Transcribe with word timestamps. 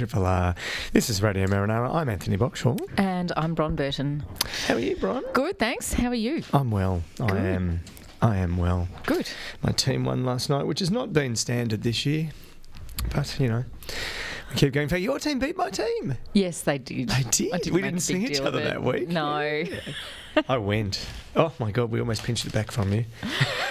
Triple 0.00 0.24
R. 0.24 0.54
This 0.94 1.10
is 1.10 1.22
Radio 1.22 1.46
Marinara. 1.46 1.94
I'm 1.94 2.08
Anthony 2.08 2.38
Boxshall. 2.38 2.80
And 2.96 3.32
I'm 3.36 3.52
Bron 3.52 3.76
Burton. 3.76 4.24
How 4.66 4.76
are 4.76 4.78
you, 4.78 4.96
Brian? 4.96 5.22
Good, 5.34 5.58
thanks. 5.58 5.92
How 5.92 6.08
are 6.08 6.14
you? 6.14 6.42
I'm 6.54 6.70
well. 6.70 7.02
I 7.20 7.36
am. 7.36 7.80
I 8.22 8.38
am 8.38 8.56
well. 8.56 8.88
Good. 9.04 9.28
My 9.62 9.72
team 9.72 10.06
won 10.06 10.24
last 10.24 10.48
night, 10.48 10.66
which 10.66 10.78
has 10.78 10.90
not 10.90 11.12
been 11.12 11.36
standard 11.36 11.82
this 11.82 12.06
year. 12.06 12.30
But, 13.14 13.38
you 13.38 13.48
know, 13.48 13.64
we 14.48 14.56
keep 14.56 14.72
going. 14.72 14.84
In 14.84 14.88
fact, 14.88 15.02
your 15.02 15.18
team 15.18 15.38
beat 15.38 15.58
my 15.58 15.68
team. 15.68 16.16
Yes, 16.32 16.62
they 16.62 16.78
did. 16.78 17.10
They 17.10 17.22
did. 17.24 17.52
I 17.52 17.58
didn't 17.58 17.74
we 17.74 17.82
didn't 17.82 18.00
see 18.00 18.24
each 18.24 18.40
other 18.40 18.62
that 18.62 18.82
week. 18.82 19.06
No. 19.06 19.64
I 20.48 20.56
went. 20.56 21.06
Oh, 21.36 21.52
my 21.58 21.72
God, 21.72 21.90
we 21.90 22.00
almost 22.00 22.22
pinched 22.22 22.46
it 22.46 22.54
back 22.54 22.70
from 22.70 22.90
you. 22.94 23.04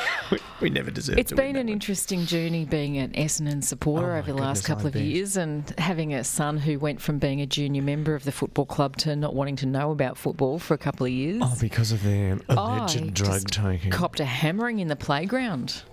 we, 0.61 0.69
we 0.69 0.73
never 0.73 0.91
deserved 0.91 1.19
It's 1.19 1.29
to 1.29 1.35
been 1.35 1.55
an 1.55 1.67
one. 1.67 1.69
interesting 1.69 2.25
journey 2.25 2.65
being 2.65 2.97
an 2.97 3.11
Essendon 3.11 3.63
supporter 3.63 4.07
Oh, 4.07 4.11
my 4.13 4.19
over 4.19 4.31
the 4.33 4.37
last 4.41 4.65
couple 4.65 4.85
I 4.85 4.87
of 4.89 4.93
bet. 4.93 5.03
years 5.03 5.37
and 5.37 5.69
having 5.77 6.13
a 6.13 6.23
son 6.23 6.57
who 6.57 6.79
went 6.79 7.01
from 7.01 7.19
being 7.19 7.41
a 7.41 7.45
junior 7.45 7.81
member 7.81 8.15
of 8.15 8.23
the 8.25 8.31
football 8.31 8.65
club 8.65 8.97
to 8.97 9.15
not 9.15 9.35
wanting 9.35 9.55
to 9.57 9.65
know 9.65 9.91
about 9.91 10.17
football 10.17 10.59
for 10.59 10.73
a 10.73 10.77
couple 10.77 11.05
of 11.05 11.11
years. 11.11 11.41
Oh, 11.43 11.55
because 11.59 11.91
of 11.91 12.03
their 12.03 12.39
alleged 12.49 12.97
I 12.97 13.09
drug 13.09 13.13
just 13.13 13.47
taking. 13.47 13.91
Copped 13.91 14.19
a 14.19 14.25
hammering 14.25 14.79
in 14.79 14.87
the 14.87 14.95
playground. 14.95 15.83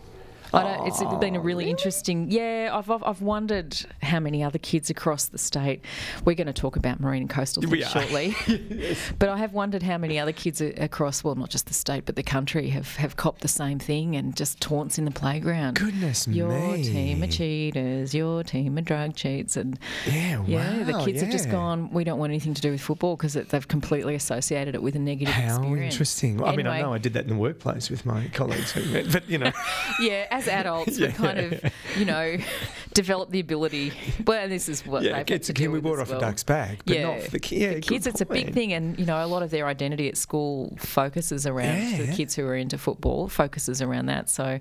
I 0.52 0.62
don't, 0.62 0.80
uh, 0.80 0.84
it's 0.86 1.00
been 1.20 1.34
a 1.36 1.38
Oh, 1.38 1.42
really, 1.42 1.68
interesting. 1.70 2.30
Yeah, 2.30 2.70
I've, 2.72 2.90
I've 2.90 3.02
I've 3.04 3.22
wondered 3.22 3.76
how 4.02 4.20
many 4.20 4.42
other 4.42 4.58
kids 4.58 4.90
across 4.90 5.26
the 5.26 5.38
state. 5.38 5.82
We're 6.24 6.34
going 6.34 6.46
to 6.46 6.52
talk 6.52 6.76
about 6.76 7.00
marine 7.00 7.22
and 7.22 7.30
coastal 7.30 7.62
We 7.68 7.82
things 7.82 7.94
are. 7.94 8.02
shortly, 8.02 8.36
but 9.18 9.28
I 9.28 9.36
have 9.38 9.52
wondered 9.52 9.82
how 9.82 9.98
many 9.98 10.18
other 10.18 10.32
kids 10.32 10.60
across, 10.60 11.22
well, 11.24 11.34
not 11.34 11.50
just 11.50 11.66
the 11.66 11.74
state, 11.74 12.04
but 12.06 12.16
the 12.16 12.22
country 12.22 12.68
have 12.70 12.96
have 12.96 13.16
copped 13.16 13.40
the 13.42 13.48
same 13.48 13.78
thing 13.78 14.16
and 14.16 14.36
just 14.36 14.60
taunts 14.60 14.98
in 14.98 15.04
the 15.04 15.10
playground. 15.10 15.74
Goodness 15.74 16.26
your 16.28 16.48
me. 16.72 16.84
team 16.84 17.22
are 17.22 17.26
cheaters. 17.26 18.14
Your 18.14 18.42
team 18.42 18.78
are 18.78 18.82
drug 18.82 19.14
cheats, 19.14 19.56
and 19.56 19.78
Yeah, 20.06 20.42
yeah, 20.46 20.82
the 20.84 20.92
wow, 20.92 21.04
kids 21.04 21.20
have 21.20 21.30
just 21.30 21.50
gone. 21.50 21.90
We 21.90 22.04
don't 22.04 22.18
want 22.18 22.30
anything 22.30 22.54
to 22.54 22.62
do 22.62 22.70
with 22.70 22.80
football 22.80 23.16
because 23.16 23.34
they've 23.34 23.68
completely 23.68 24.14
associated 24.14 24.74
it 24.74 24.82
with 24.82 24.96
a 24.96 24.98
negative 25.00 25.34
How 25.34 25.56
experience. 25.58 25.94
interesting. 25.94 26.42
I 26.42 26.54
mean, 26.56 26.66
I 26.66 26.80
know 26.80 26.92
I 26.92 26.98
did 26.98 27.12
that 27.14 27.24
in 27.24 27.30
the 27.30 27.36
workplace 27.36 27.90
with 27.90 28.06
my 28.06 28.28
colleagues, 28.32 28.72
who 28.72 28.84
met, 28.92 29.12
but 29.12 29.28
you 29.28 29.38
know, 29.38 29.52
yeah, 30.00 30.26
as 30.36 30.48
adults, 30.60 30.98
Yeah. 30.98 31.06
we 31.08 31.12
kind 31.12 31.38
of, 31.38 31.72
you 31.98 32.04
know, 32.04 32.36
develop 32.94 33.30
the 33.30 33.40
ability. 33.40 33.92
Well, 34.26 34.48
this 34.48 34.68
is 34.68 34.84
what 34.86 35.02
yeah, 35.02 35.08
they've 35.10 35.14
it 35.14 35.18
had 35.18 35.26
gets 35.26 35.46
to 35.48 35.52
a 35.52 35.54
kiwi 35.54 35.66
deal 35.66 35.72
with 35.72 35.84
water 35.84 36.02
as 36.02 36.10
off 36.12 36.16
a 36.18 36.20
duck's 36.20 36.42
back, 36.44 36.80
but 36.86 37.00
not 37.00 37.20
for 37.22 37.30
the, 37.30 37.38
ki- 37.40 37.60
yeah, 37.60 37.68
the 37.68 37.74
good 37.74 37.82
kids. 37.88 38.06
It's 38.06 38.20
a 38.20 38.26
big 38.26 38.52
thing, 38.52 38.72
and 38.72 38.98
you 38.98 39.06
know, 39.06 39.24
a 39.24 39.26
lot 39.26 39.42
of 39.42 39.50
their 39.50 39.66
identity 39.66 40.08
at 40.08 40.16
school 40.16 40.76
focuses 40.78 41.46
around 41.46 41.98
the 41.98 42.12
kids 42.12 42.34
who 42.34 42.46
are 42.46 42.56
into 42.56 42.78
football. 42.78 43.28
Focuses 43.28 43.82
around 43.82 44.06
that. 44.06 44.28
So, 44.30 44.60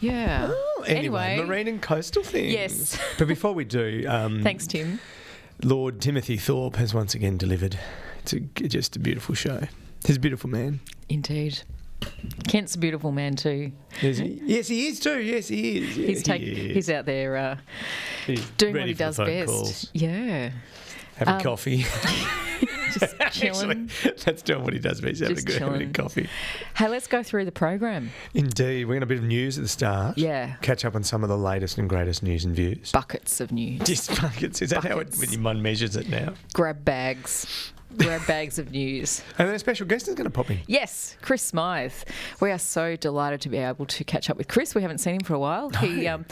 yeah. 0.00 0.48
Oh, 0.52 0.84
anyway, 0.86 1.32
Anyway. 1.34 1.46
marine 1.46 1.68
and 1.68 1.82
coastal 1.82 2.22
things. 2.22 2.52
Yes. 2.52 2.98
but 3.18 3.28
before 3.28 3.52
we 3.52 3.64
do, 3.64 4.04
um, 4.08 4.42
Thanks, 4.42 4.66
Tim. 4.66 5.00
Lord 5.62 6.00
Timothy 6.00 6.36
Thorpe 6.38 6.76
has 6.76 6.94
once 6.94 7.14
again 7.14 7.36
delivered. 7.36 7.78
It's 8.22 8.32
a, 8.32 8.40
just 8.40 8.96
a 8.96 8.98
beautiful 8.98 9.34
show. 9.34 9.62
He's 10.06 10.16
a 10.16 10.20
beautiful 10.20 10.48
man. 10.50 10.80
Indeed. 11.08 11.60
Kent's 12.48 12.74
a 12.74 12.78
beautiful 12.78 13.12
man 13.12 13.36
too. 13.36 13.72
Is 14.02 14.18
he? 14.18 14.40
yes, 14.44 14.66
he 14.68 14.88
is 14.88 14.98
too. 15.00 15.20
Yes, 15.20 15.48
he 15.48 15.78
is. 15.78 15.96
Yeah, 15.98 16.06
He's 16.06 16.22
take, 16.22 16.42
he 16.42 16.50
is. 16.70 16.74
he's 16.74 16.90
out 16.90 17.06
there 17.06 17.36
uh, 17.36 17.56
He's 18.26 18.44
doing 18.52 18.74
what 18.74 18.86
he 18.86 18.94
does 18.94 19.16
best. 19.18 19.46
calls, 19.48 19.90
Yeah, 19.92 20.50
having 21.16 21.34
Um, 21.34 21.40
coffee. 21.40 21.84
just 22.92 23.14
chilling. 23.32 23.88
Actually, 24.04 24.12
that's 24.24 24.42
doing 24.42 24.64
what 24.64 24.72
he 24.72 24.78
does 24.80 25.00
best. 25.00 25.20
Having 25.20 25.38
a 25.38 25.42
good 25.42 25.62
having 25.62 25.92
coffee. 25.92 26.28
Hey, 26.76 26.88
let's 26.88 27.06
go 27.06 27.22
through 27.22 27.44
the 27.44 27.52
program. 27.52 28.10
Indeed, 28.34 28.84
we're 28.86 28.94
going 28.94 29.00
to 29.00 29.06
a 29.06 29.06
bit 29.06 29.18
of 29.18 29.24
news 29.24 29.56
at 29.58 29.62
the 29.62 29.68
start. 29.68 30.18
Yeah, 30.18 30.56
Catch 30.60 30.84
up 30.84 30.96
on 30.96 31.04
some 31.04 31.22
of 31.22 31.28
the 31.28 31.38
latest 31.38 31.78
and 31.78 31.88
greatest 31.88 32.22
news 32.24 32.44
and 32.44 32.54
views. 32.54 32.90
buckets 32.90 33.40
of 33.40 33.52
news. 33.52 33.80
Just 33.82 34.20
buckets. 34.20 34.60
Is 34.60 34.70
that 34.70 34.82
how 34.82 34.98
it, 34.98 35.10
Buckets. 35.12 35.30
when 35.30 35.42
one 35.44 35.62
measures 35.62 35.94
it 35.94 36.08
now? 36.08 36.34
grab 36.52 36.84
bags, 36.84 37.72
grab 37.98 38.26
bags 38.26 38.58
of 38.58 38.70
news. 38.70 39.22
And 39.38 39.48
then 39.48 39.54
a 39.54 39.58
special 39.58 39.86
guest 39.86 40.06
is 40.06 40.14
going 40.14 40.26
to 40.26 40.30
pop 40.30 40.50
in. 40.50 40.58
Yes, 40.66 41.16
Chris 41.22 41.42
Smyth. 41.42 42.04
We 42.40 42.50
are 42.50 42.58
so 42.58 42.94
delighted 42.94 43.40
to 43.42 43.48
be 43.48 43.56
able 43.56 43.86
to 43.86 44.04
catch 44.04 44.28
up 44.28 44.36
with 44.36 44.48
Chris. 44.48 44.74
We 44.74 44.82
haven't 44.82 44.98
seen 44.98 45.14
him 45.14 45.22
for 45.22 45.32
a 45.32 45.38
while. 45.38 45.70
He, 45.70 46.06
um, 46.06 46.26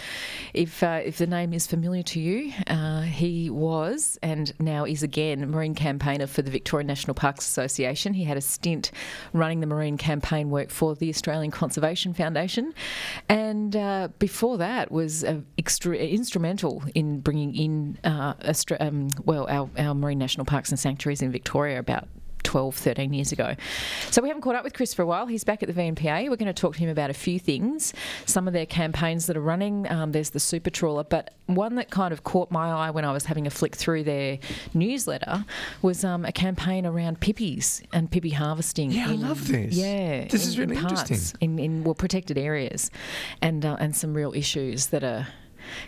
if 0.52 0.82
uh, 0.82 1.00
if 1.04 1.16
the 1.16 1.26
name 1.26 1.54
is 1.54 1.66
familiar 1.66 2.02
to 2.02 2.20
you, 2.20 2.52
uh, 2.66 3.00
he 3.00 3.48
was 3.48 4.18
and 4.22 4.52
now 4.60 4.84
is 4.84 5.02
again 5.02 5.50
marine 5.50 5.74
campaigner 5.74 6.26
for 6.26 6.42
the 6.42 6.50
Victorian 6.50 6.86
National 6.86 7.14
Parks 7.14 7.46
Association. 7.46 8.12
He 8.12 8.24
had 8.24 8.36
a 8.36 8.42
stint 8.42 8.90
running 9.32 9.60
the 9.60 9.66
marine 9.66 9.96
campaign 9.96 10.50
work 10.50 10.68
for 10.68 10.94
the 10.94 11.08
Australian 11.08 11.50
Conservation 11.50 12.12
Foundation, 12.12 12.74
and 13.30 13.74
uh, 13.74 14.08
before 14.18 14.58
that 14.58 14.92
was 14.92 15.24
uh, 15.24 15.40
extra- 15.56 15.96
instrumental 15.96 16.82
in 16.94 17.20
bringing 17.20 17.54
in 17.56 17.98
uh, 18.04 18.34
Austra- 18.34 18.80
um, 18.80 19.08
well 19.24 19.46
our, 19.48 19.70
our 19.78 19.94
marine 19.94 20.18
national 20.18 20.44
parks 20.44 20.68
and 20.70 20.78
sanctuaries 20.78 21.22
in 21.22 21.32
Victoria 21.32 21.47
about 21.56 22.08
12, 22.44 22.74
13 22.76 23.12
years 23.12 23.30
ago. 23.30 23.54
So 24.10 24.22
we 24.22 24.28
haven't 24.28 24.40
caught 24.40 24.54
up 24.54 24.64
with 24.64 24.72
Chris 24.72 24.94
for 24.94 25.02
a 25.02 25.06
while. 25.06 25.26
He's 25.26 25.44
back 25.44 25.62
at 25.62 25.66
the 25.68 25.74
VNPA. 25.78 26.30
We're 26.30 26.36
going 26.36 26.46
to 26.46 26.54
talk 26.54 26.74
to 26.74 26.78
him 26.78 26.88
about 26.88 27.10
a 27.10 27.14
few 27.14 27.38
things, 27.38 27.92
some 28.24 28.46
of 28.46 28.54
their 28.54 28.64
campaigns 28.64 29.26
that 29.26 29.36
are 29.36 29.40
running. 29.42 29.86
Um, 29.90 30.12
there's 30.12 30.30
the 30.30 30.40
Super 30.40 30.70
Trawler, 30.70 31.04
but 31.04 31.34
one 31.44 31.74
that 31.74 31.90
kind 31.90 32.10
of 32.10 32.24
caught 32.24 32.50
my 32.50 32.70
eye 32.70 32.90
when 32.90 33.04
I 33.04 33.12
was 33.12 33.26
having 33.26 33.46
a 33.46 33.50
flick 33.50 33.76
through 33.76 34.04
their 34.04 34.38
newsletter 34.72 35.44
was 35.82 36.04
um, 36.04 36.24
a 36.24 36.32
campaign 36.32 36.86
around 36.86 37.20
pippies 37.20 37.82
and 37.92 38.10
pippy 38.10 38.32
harvesting. 38.32 38.92
Yeah, 38.92 39.10
I 39.10 39.12
love 39.12 39.46
this. 39.48 39.74
Yeah, 39.74 40.24
This 40.28 40.44
in- 40.44 40.48
is 40.48 40.58
really 40.58 40.76
in 40.76 40.80
parts, 40.82 41.02
interesting. 41.02 41.38
in, 41.42 41.58
in 41.58 41.84
well 41.84 41.94
protected 41.94 42.38
areas, 42.38 42.90
and 43.42 43.66
uh, 43.66 43.76
and 43.78 43.94
some 43.94 44.14
real 44.14 44.32
issues 44.32 44.86
that 44.86 45.04
are 45.04 45.26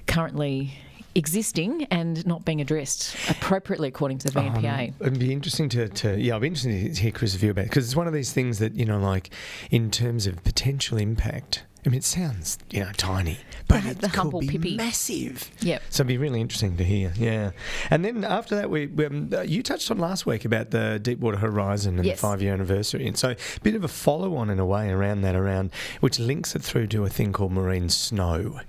currently 0.07 0.75
existing 1.15 1.85
and 1.91 2.25
not 2.27 2.45
being 2.45 2.61
addressed 2.61 3.17
appropriately 3.29 3.89
according 3.89 4.19
to 4.19 4.29
the 4.31 4.39
VNPA. 4.41 4.89
Um, 4.89 4.95
it'd 5.01 5.19
be 5.19 5.33
interesting 5.33 5.69
to, 5.71 5.89
to 5.89 6.19
yeah, 6.19 6.37
I'd 6.37 6.41
be 6.43 6.49
interested 6.49 6.95
to 6.95 7.01
hear 7.03 7.11
Chris' 7.13 7.35
view 7.35 7.51
about 7.51 7.63
it 7.67 7.71
because 7.71 7.85
it's 7.87 7.97
one 7.97 8.07
of 8.07 8.13
these 8.13 8.33
things 8.33 8.59
that 8.59 8.75
you 8.75 8.85
know, 8.85 8.99
like 8.99 9.31
in 9.71 9.91
terms 9.91 10.27
of 10.27 10.43
potential 10.45 10.99
impact. 10.99 11.65
I 11.85 11.89
mean, 11.89 11.97
it 11.97 12.05
sounds 12.05 12.59
you 12.69 12.81
know 12.81 12.91
tiny, 12.95 13.39
but 13.67 13.83
The- 13.83 13.91
it 13.93 13.99
the 14.03 14.09
could 14.09 14.17
humble 14.19 14.41
be 14.41 14.49
pippy. 14.49 14.77
massive. 14.77 15.51
Yep. 15.63 15.83
So 15.89 16.03
it'd 16.03 16.09
be 16.09 16.19
really 16.19 16.39
interesting 16.39 16.77
to 16.77 16.85
hear. 16.85 17.15
Yeah, 17.17 17.53
and 17.89 18.05
then 18.05 18.23
after 18.23 18.55
that, 18.57 18.69
we, 18.69 18.87
we 18.89 19.07
um, 19.07 19.31
uh, 19.33 19.41
you 19.41 19.63
touched 19.63 19.91
on 19.91 19.97
last 19.97 20.27
week 20.27 20.45
about 20.45 20.73
the 20.73 20.99
Deepwater 21.03 21.39
Horizon 21.39 21.97
and 21.97 22.05
Yes. 22.07 22.21
the 22.21 22.27
five 22.27 22.43
year 22.43 22.53
anniversary, 22.53 23.07
and 23.07 23.17
so 23.17 23.31
a 23.31 23.37
bit 23.63 23.75
of 23.75 23.83
a 23.83 23.89
follow 23.89 24.37
on 24.37 24.51
in 24.51 24.59
a 24.59 24.67
way 24.67 24.91
around 24.91 25.23
that, 25.23 25.35
around 25.35 25.71
which 26.01 26.19
links 26.19 26.55
it 26.55 26.61
through 26.63 26.89
to 26.89 27.07
a 27.07 27.09
thing 27.09 27.33
called 27.33 27.53
marine 27.53 27.89
snow. 27.89 28.61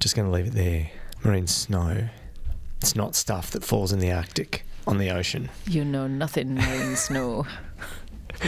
Just 0.00 0.16
going 0.16 0.26
to 0.26 0.32
leave 0.32 0.46
it 0.46 0.54
there. 0.54 0.90
Marine 1.24 1.46
snow. 1.46 2.08
It's 2.80 2.94
not 2.94 3.16
stuff 3.16 3.50
that 3.52 3.64
falls 3.64 3.92
in 3.92 3.98
the 3.98 4.12
Arctic 4.12 4.64
on 4.86 4.98
the 4.98 5.10
ocean. 5.10 5.50
You 5.66 5.84
know 5.84 6.06
nothing, 6.06 6.54
marine 6.54 6.96
snow. 6.96 7.46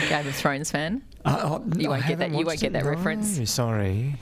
Game 0.09 0.27
of 0.27 0.35
Thrones 0.35 0.71
fan? 0.71 1.03
Uh, 1.25 1.41
oh, 1.43 1.65
You 1.77 1.89
won't 1.91 2.07
get 2.07 2.19
that- 2.19 2.31
you 2.31 2.47
won't 2.47 2.61
get 2.61 2.73
that 2.75 2.85
No, 2.85 2.91
reference. 2.91 3.51
Sorry. 3.51 4.17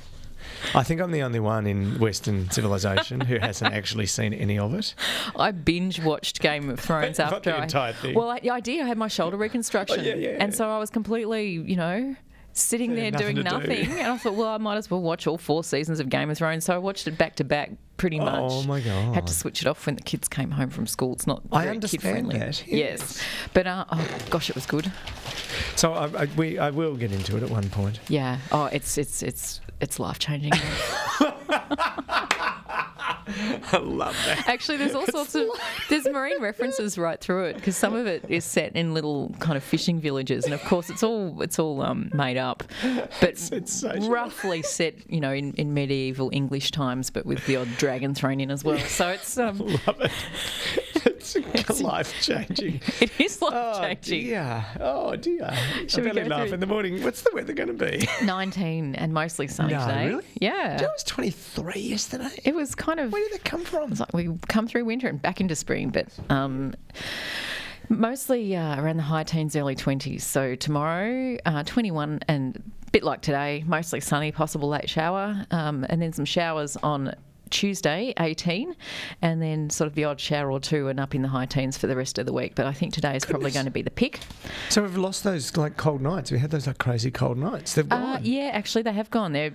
I 0.74 0.82
think 0.82 1.00
I'm 1.00 1.12
the 1.12 1.22
only 1.22 1.38
one 1.40 1.66
in 1.66 1.98
Western 2.00 2.50
civilization 2.50 3.20
who 3.20 3.38
hasn't 3.38 3.72
actually 3.74 4.06
seen 4.06 4.32
any 4.32 4.58
of 4.58 4.72
it. 4.74 4.94
I 5.36 5.50
binge 5.52 6.00
watched 6.02 6.40
Game 6.40 6.70
of 6.70 6.80
Thrones 6.80 7.20
after 7.20 7.50
the 7.50 7.56
I. 7.58 7.62
entire 7.64 7.92
thing. 7.92 8.14
Well, 8.14 8.30
I, 8.30 8.40
I 8.50 8.60
did. 8.60 8.80
I 8.82 8.86
had 8.88 8.96
my 8.98 9.08
shoulder 9.08 9.36
reconstruction, 9.36 10.00
Oh, 10.00 10.02
yeah, 10.02 10.14
yeah. 10.14 10.36
and 10.40 10.52
so 10.54 10.68
I 10.68 10.78
was 10.78 10.90
completely, 10.90 11.50
you 11.50 11.76
know, 11.76 12.16
sitting 12.52 12.90
So 12.90 12.96
there 12.96 13.04
you 13.06 13.12
had 13.12 13.18
doing 13.20 13.42
nothing 13.42 13.84
do. 13.86 13.92
And 13.92 14.12
I 14.12 14.16
thought, 14.18 14.34
well, 14.34 14.48
I 14.48 14.58
might 14.58 14.76
as 14.76 14.90
well 14.90 15.00
watch 15.00 15.26
all 15.26 15.38
four 15.38 15.62
seasons 15.64 16.00
of 16.00 16.08
Game 16.08 16.30
of 16.30 16.38
Thrones. 16.38 16.64
So 16.64 16.74
I 16.74 16.78
watched 16.78 17.06
it 17.06 17.16
back 17.18 17.36
to 17.36 17.44
back 17.44 17.70
pretty 17.96 18.18
much. 18.20 18.40
Oh 18.52 18.62
my 18.64 18.80
god! 18.80 19.14
Had 19.14 19.26
to 19.26 19.32
switch 19.34 19.60
it 19.62 19.68
off 19.68 19.84
when 19.86 19.96
the 19.96 20.02
kids 20.02 20.28
came 20.28 20.50
home 20.50 20.70
from 20.70 20.86
school. 20.86 21.12
It's 21.12 21.26
not 21.26 21.42
I 21.52 21.62
very 21.64 21.76
understand 21.76 22.02
kid 22.02 22.10
friendly. 22.10 22.38
that, 22.38 22.66
Yes. 22.66 23.00
yes. 23.00 23.22
But 23.54 23.66
uh, 23.66 23.84
oh 23.90 24.08
gosh, 24.30 24.48
it 24.50 24.54
was 24.56 24.66
good. 24.66 24.90
So 25.76 25.92
I, 25.92 26.22
I, 26.22 26.28
we, 26.36 26.58
I 26.58 26.70
will 26.70 26.96
get 26.96 27.12
into 27.12 27.36
it 27.36 27.42
at 27.42 27.50
one 27.50 27.68
point. 27.70 28.00
Yeah. 28.08 28.38
Oh, 28.52 28.66
it's 28.66 28.98
it's 28.98 29.22
it's 29.22 29.60
it's 29.80 29.98
life 30.00 30.18
changing. 30.18 30.52
I 33.72 33.78
love 33.78 34.16
that. 34.26 34.48
Actually, 34.48 34.78
there's 34.78 34.94
all 34.94 35.06
sorts 35.06 35.34
of 35.34 35.48
there's 35.88 36.06
marine 36.06 36.40
references 36.40 36.96
right 36.96 37.20
through 37.20 37.44
it 37.44 37.54
because 37.56 37.76
some 37.76 37.94
of 37.94 38.06
it 38.06 38.24
is 38.28 38.44
set 38.44 38.74
in 38.74 38.94
little 38.94 39.34
kind 39.38 39.56
of 39.56 39.62
fishing 39.62 40.00
villages, 40.00 40.44
and 40.44 40.54
of 40.54 40.62
course 40.64 40.90
it's 40.90 41.02
all 41.02 41.40
it's 41.42 41.58
all 41.58 41.82
um, 41.82 42.10
made 42.14 42.36
up, 42.36 42.64
but 43.20 43.50
it's 43.52 43.72
so 43.72 43.92
true. 43.92 44.08
roughly 44.08 44.62
set 44.62 44.94
you 45.10 45.20
know 45.20 45.32
in, 45.32 45.52
in 45.54 45.74
medieval 45.74 46.30
English 46.32 46.70
times, 46.70 47.10
but 47.10 47.26
with 47.26 47.44
the 47.46 47.56
odd 47.56 47.68
dragon 47.76 48.14
thrown 48.14 48.40
in 48.40 48.50
as 48.50 48.64
well. 48.64 48.78
So 48.78 49.08
it's 49.08 49.36
um, 49.36 49.58
love 49.86 50.00
it. 50.00 50.12
It's 51.06 51.80
life 51.80 52.12
changing. 52.20 52.80
it 53.00 53.20
is 53.20 53.40
life 53.42 53.52
Oh 53.54 53.80
changing. 53.82 54.24
dear. 54.26 54.66
Oh 54.80 55.16
dear. 55.16 55.50
Should 55.88 56.04
we 56.04 56.10
I 56.10 56.14
barely 56.14 56.28
go 56.28 56.36
laugh 56.36 56.44
through- 56.48 56.54
in 56.54 56.60
the 56.60 56.66
morning. 56.66 57.02
What's 57.02 57.22
the 57.22 57.30
weather 57.34 57.52
going 57.52 57.68
to 57.76 57.84
be? 57.90 58.06
19 58.24 58.94
and 58.94 59.12
mostly 59.12 59.48
sunny 59.48 59.74
No, 59.74 59.86
today. 59.86 60.08
really? 60.08 60.24
Yeah. 60.40 60.76
It 60.76 60.82
was 60.82 61.04
23 61.04 61.80
yesterday. 61.80 62.30
It 62.44 62.54
was 62.54 62.74
kind 62.74 63.00
of 63.00 63.12
Where 63.12 63.22
did 63.28 63.32
that 63.40 63.44
come 63.44 63.64
from? 63.64 63.90
It's 63.92 64.00
like 64.00 64.12
we 64.12 64.30
come 64.48 64.66
through 64.66 64.84
winter 64.84 65.08
and 65.08 65.20
back 65.20 65.40
into 65.40 65.54
spring, 65.56 65.90
but 65.90 66.06
um, 66.30 66.74
mostly 67.88 68.54
uh, 68.56 68.80
around 68.80 68.96
the 68.96 69.02
high 69.02 69.24
teens, 69.24 69.56
early 69.56 69.74
20s. 69.76 70.22
So 70.22 70.54
tomorrow, 70.54 71.36
uh, 71.46 71.62
21 71.64 72.20
and 72.28 72.56
a 72.86 72.90
bit 72.90 73.04
like 73.04 73.20
today, 73.22 73.64
mostly 73.66 74.00
sunny, 74.00 74.32
possible 74.32 74.68
late 74.68 74.88
shower, 74.88 75.44
um, 75.50 75.84
and 75.88 76.00
then 76.00 76.12
some 76.12 76.24
showers 76.24 76.76
on. 76.78 77.14
Tuesday, 77.48 78.12
18, 78.18 78.74
and 79.22 79.42
then 79.42 79.70
sort 79.70 79.86
of 79.88 79.94
the 79.94 80.04
odd 80.04 80.20
shower 80.20 80.50
or 80.50 80.60
two 80.60 80.88
and 80.88 81.00
up 81.00 81.14
in 81.14 81.22
the 81.22 81.28
high 81.28 81.46
teens 81.46 81.76
for 81.76 81.86
the 81.86 81.96
rest 81.96 82.18
of 82.18 82.26
the 82.26 82.32
week. 82.32 82.54
But 82.54 82.66
I 82.66 82.72
think 82.72 82.92
today 82.92 83.16
is 83.16 83.24
probably 83.24 83.50
going 83.50 83.66
to 83.66 83.70
be 83.70 83.82
the 83.82 83.90
pick. 83.90 84.20
So 84.68 84.82
we've 84.82 84.96
lost 84.96 85.24
those 85.24 85.56
like 85.56 85.76
cold 85.76 86.00
nights. 86.00 86.30
We 86.30 86.38
had 86.38 86.50
those 86.50 86.66
like 86.66 86.78
crazy 86.78 87.10
cold 87.10 87.38
nights. 87.38 87.74
They've 87.74 87.88
gone. 87.88 88.02
Uh, 88.02 88.20
yeah, 88.22 88.50
actually, 88.52 88.82
they 88.82 88.92
have 88.92 89.10
gone. 89.10 89.32
Their 89.32 89.52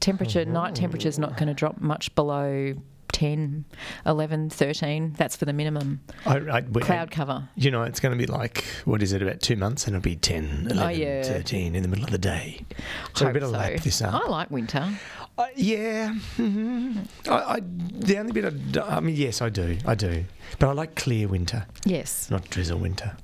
temperature, 0.00 0.44
night 0.44 0.74
temperature 0.74 1.08
is 1.08 1.18
not 1.18 1.36
going 1.36 1.48
to 1.48 1.54
drop 1.54 1.80
much 1.80 2.14
below 2.14 2.74
10, 3.12 3.64
11, 4.06 4.50
13. 4.50 5.14
That's 5.16 5.36
for 5.36 5.44
the 5.44 5.52
minimum. 5.52 6.00
I, 6.26 6.36
I, 6.38 6.60
we- 6.60 6.82
Cloud 6.82 7.10
cover. 7.10 7.48
You 7.54 7.70
know, 7.70 7.82
it's 7.82 8.00
going 8.00 8.16
to 8.16 8.18
be 8.18 8.30
like, 8.30 8.64
what 8.84 9.02
is 9.02 9.12
it, 9.12 9.22
about 9.22 9.40
two 9.40 9.56
months 9.56 9.86
and 9.86 9.94
it'll 9.94 10.02
be 10.02 10.16
10, 10.16 10.68
11, 10.70 10.78
Oh, 10.78 10.88
yeah. 10.88 11.22
13 11.22 11.74
in 11.74 11.82
the 11.82 11.88
middle 11.88 12.04
of 12.04 12.10
the 12.10 12.18
day. 12.18 12.64
So 13.14 13.24
we 13.24 13.26
Hope 13.26 13.34
better 13.34 13.46
so. 13.46 13.52
lap 13.52 13.80
this 13.80 14.02
up. 14.02 14.14
I 14.14 14.28
like 14.28 14.50
winter. 14.50 14.88
Uh, 15.38 15.46
yeah. 15.56 16.12
hmm 16.36 16.98
I, 17.28 17.32
I, 17.34 17.60
the 17.62 18.18
only 18.18 18.32
bit 18.32 18.76
I, 18.76 18.96
I 18.96 19.00
mean, 19.00 19.16
yes, 19.16 19.40
I 19.40 19.48
do. 19.48 19.78
I 19.86 19.94
do. 19.94 20.24
But 20.58 20.68
I 20.68 20.72
like 20.72 20.94
clear 20.94 21.26
winter, 21.28 21.66
Yes. 21.84 22.30
not 22.30 22.50
drizzle 22.50 22.78
winter. 22.78 23.16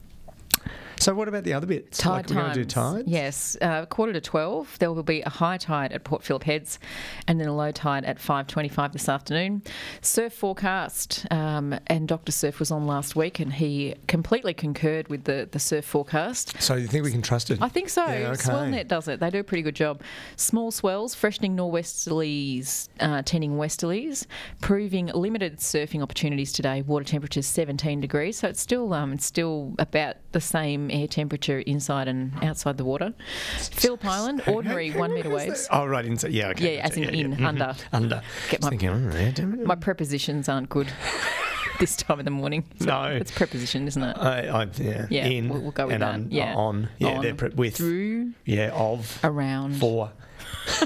So 1.00 1.15
what 1.15 1.29
about 1.29 1.45
the 1.45 1.53
other 1.53 1.67
bits? 1.67 1.99
Tide 1.99 2.11
like, 2.11 2.29
we're 2.31 2.43
going 2.43 2.55
to 2.55 2.62
do 2.62 2.65
tides? 2.65 3.09
Yes, 3.09 3.56
uh, 3.62 3.87
quarter 3.87 4.12
to 4.12 4.21
twelve. 4.21 4.77
There 4.79 4.93
will 4.93 5.03
be 5.03 5.23
a 5.23 5.29
high 5.29 5.56
tide 5.56 5.93
at 5.93 6.05
Port 6.05 6.23
Phillip 6.23 6.45
Heads, 6.45 6.79
and 7.27 7.41
then 7.41 7.47
a 7.47 7.55
low 7.55 7.71
tide 7.71 8.05
at 8.05 8.19
five 8.19 8.47
twenty-five 8.47 8.93
this 8.93 9.09
afternoon. 9.09 9.62
Surf 10.00 10.33
forecast, 10.33 11.27
um, 11.31 11.79
and 11.87 12.09
Doctor 12.09 12.33
Surf 12.33 12.59
was 12.59 12.71
on 12.71 12.87
last 12.87 13.15
week, 13.15 13.39
and 13.39 13.53
he 13.53 13.95
completely 14.09 14.55
concurred 14.55 15.09
with 15.09 15.25
the 15.25 15.49
the 15.50 15.59
surf 15.59 15.85
forecast. 15.85 16.61
So 16.61 16.75
you 16.75 16.89
think 16.89 17.05
we 17.05 17.12
can 17.12 17.23
trust 17.23 17.51
it? 17.51 17.59
I 17.62 17.69
think 17.69 17.89
so. 17.89 18.05
Yeah, 18.05 18.31
okay. 18.31 18.43
SwellNet 18.43 18.89
does 18.89 19.09
it. 19.09 19.21
They 19.21 19.31
do 19.31 19.39
a 19.39 19.44
pretty 19.44 19.62
good 19.62 19.77
job. 19.77 20.03
Small 20.37 20.71
swells, 20.71 21.15
freshening 21.15 21.56
norwesterlies, 21.56 22.89
uh, 23.01 23.23
tending 23.23 23.53
westerlies, 23.53 24.27
proving 24.61 25.06
limited 25.06 25.59
surfing 25.59 26.03
opportunities 26.03 26.53
today. 26.53 26.83
Water 26.83 27.05
temperatures 27.05 27.47
17 27.47 28.01
degrees, 28.01 28.39
so 28.39 28.49
it's 28.49 28.61
still 28.61 28.93
um, 28.93 29.12
it's 29.12 29.25
still 29.25 29.75
about 29.79 30.17
the 30.33 30.41
same 30.41 30.88
air 30.90 31.06
temperature 31.06 31.61
inside 31.61 32.08
and 32.08 32.32
outside 32.43 32.76
the 32.79 32.85
water. 32.85 33.14
Phillip 33.58 34.05
Island, 34.05 34.43
ordinary 34.46 34.90
one 34.90 35.12
metre 35.14 35.31
waves. 35.31 35.69
Oh, 35.70 35.87
right. 35.87 36.05
Inside. 36.05 36.32
Yeah, 36.32 36.49
okay. 36.49 36.76
Yeah, 36.76 36.87
as 36.87 36.96
in 36.96 37.05
gotcha, 37.05 37.17
yeah, 37.17 37.25
in, 37.25 37.32
yeah. 37.32 37.38
Mhm. 37.38 37.46
under. 37.49 37.75
Under. 37.93 38.23
Get 38.50 38.62
my- 38.62 38.69
thinking, 38.70 38.88
oh, 38.90 39.12
yeah. 39.17 39.44
My 39.64 39.75
prepositions 39.75 40.49
aren't 40.49 40.69
good 40.69 40.88
this 41.81 41.96
time 41.96 42.19
of 42.19 42.25
the 42.25 42.31
morning. 42.31 42.64
So 42.81 42.87
No. 42.87 43.02
it's 43.05 43.31
preposition, 43.31 43.87
isn't 43.87 44.02
it? 44.02 44.17
I, 44.19 44.46
I, 44.49 44.69
yeah. 44.79 45.06
Yeah, 45.11 45.26
In 45.26 45.49
we'll- 45.49 45.61
we'll 45.62 45.70
go 45.73 45.87
with 45.87 45.94
and 45.94 46.02
that. 46.02 46.14
Un, 46.14 46.29
Yeah. 46.31 46.55
On. 46.55 46.88
Yeah, 46.99 47.08
On, 47.17 47.23
they're 47.23 47.34
pre- 47.34 47.50
with. 47.50 47.76
Through, 47.76 48.32
Yeah, 48.44 48.70
of. 48.75 49.19
around. 49.25 49.76
For. 49.76 50.11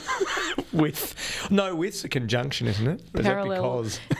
with. 0.72 1.48
No, 1.50 1.74
with's 1.76 2.04
a 2.04 2.08
conjunction, 2.08 2.66
isn't 2.68 2.86
it? 2.86 3.02
Or 3.14 3.20
is 3.20 3.26
that 3.26 3.42
because. 3.44 4.00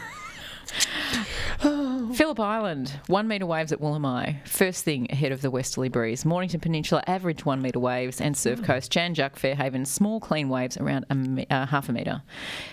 Phillip 2.14 2.41
Island, 2.41 2.93
one 3.06 3.26
metre 3.29 3.47
waves 3.47 3.73
at 3.73 3.81
Woolamai. 3.81 4.47
First 4.47 4.85
thing 4.85 5.06
ahead 5.11 5.32
of 5.32 5.41
the 5.41 5.50
westerly 5.50 5.88
breeze. 5.88 6.25
Mornington 6.25 6.61
Peninsula, 6.61 7.03
average 7.06 7.44
one 7.44 7.62
metre 7.62 7.79
waves. 7.81 8.20
And 8.20 8.37
Surf 8.37 8.59
Hmm. 8.61 8.64
Coast, 8.67 8.91
Jan 8.91 9.14
Juc, 9.14 9.37
Fairhaven, 9.37 9.87
small 9.87 10.20
clean 10.20 10.49
waves 10.49 10.76
around 10.76 11.06
a 11.11 11.14
me- 11.14 11.47
uh, 11.50 11.67
half 11.67 11.88
a 11.88 11.93
metre. 11.93 12.23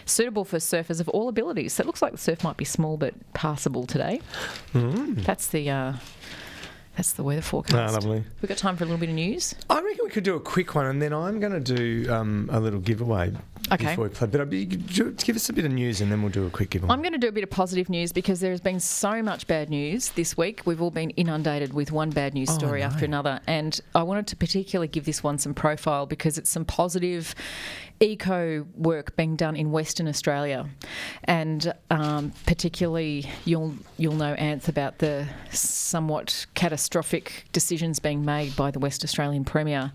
Suitable 0.05 0.43
for 0.45 0.57
surfers 0.57 0.99
of 0.99 1.07
all 1.09 1.29
abilities. 1.29 1.73
So 1.73 1.81
it 1.83 1.87
looks 1.87 2.01
like 2.01 2.11
the 2.11 2.17
surf 2.17 2.43
might 2.43 2.57
be 2.57 2.65
small 2.65 2.97
but 2.97 3.13
passable 3.33 3.85
today. 3.85 4.21
That's 4.73 5.47
the. 5.47 5.69
Uh, 5.69 5.93
that's 6.97 7.13
the 7.13 7.23
weather 7.23 7.39
Ah, 7.41 7.47
forecast. 7.47 7.93
lovely. 7.93 8.25
We've 8.41 8.49
got 8.49 8.57
time 8.57 8.75
for 8.75 8.83
a 8.83 8.87
little 8.87 8.99
bit 8.99 9.07
of 9.07 9.15
news. 9.15 9.55
I 9.69 9.75
reckon 9.81 10.03
we 10.03 10.09
could 10.09 10.25
do 10.25 10.35
a 10.35 10.39
quick 10.41 10.75
one, 10.75 10.85
and 10.85 11.01
then 11.01 11.13
I'm 11.13 11.39
going 11.39 11.53
to 11.53 11.61
do 11.75 12.11
um, 12.11 12.49
a 12.51 12.59
little 12.59 12.81
giveaway 12.81 13.31
Okay. 13.71 13.85
before 13.87 14.03
we 14.05 14.09
play. 14.09 14.27
But 14.27 14.41
I'd 14.41 14.49
be, 14.49 14.65
give 14.65 15.35
us 15.35 15.49
a 15.49 15.53
bit 15.53 15.65
of 15.65 15.71
news, 15.71 16.01
and 16.01 16.11
then 16.11 16.21
we'll 16.21 16.31
do 16.31 16.45
a 16.45 16.49
quick 16.49 16.69
giveaway. 16.71 16.91
I'm 16.93 17.01
going 17.01 17.13
to 17.13 17.17
do 17.19 17.27
a 17.27 17.31
bit 17.31 17.43
of 17.43 17.49
positive 17.49 17.89
news 17.89 18.11
because 18.11 18.39
there 18.39 18.51
has 18.51 18.61
been 18.61 18.79
so 18.79 19.21
much 19.21 19.47
bad 19.47 19.69
news 19.69 20.09
this 20.09 20.35
week. 20.37 20.61
We've 20.65 20.81
all 20.81 20.91
been 20.91 21.11
inundated 21.11 21.73
with 21.73 21.91
one 21.91 22.09
bad 22.09 22.33
news 22.33 22.49
Oh, 22.49 22.53
story 22.57 22.79
no. 22.81 22.87
after 22.87 23.05
another. 23.05 23.39
And 23.47 23.79
I 23.95 24.03
wanted 24.03 24.27
to 24.27 24.35
particularly 24.35 24.87
give 24.87 25.05
this 25.05 25.23
one 25.23 25.37
some 25.37 25.53
profile 25.53 26.05
because 26.05 26.37
it's 26.37 26.49
some 26.49 26.65
positive 26.65 27.35
eco 28.01 28.65
work 28.77 29.13
being 29.17 29.35
done 29.35 29.55
in 29.57 29.71
Western 29.71 30.07
Australia. 30.07 30.69
And 31.25 31.73
um, 31.89 32.31
particularly, 32.45 33.29
you'll, 33.43 33.73
you'll 33.97 34.15
know, 34.15 34.35
Anth, 34.35 34.69
about 34.69 34.99
the 34.99 35.27
somewhat 35.51 36.45
catastrophic 36.53 37.45
decisions 37.51 37.99
being 37.99 38.23
made 38.23 38.55
by 38.55 38.71
the 38.71 38.79
West 38.79 39.03
Australian 39.03 39.43
Premier. 39.43 39.91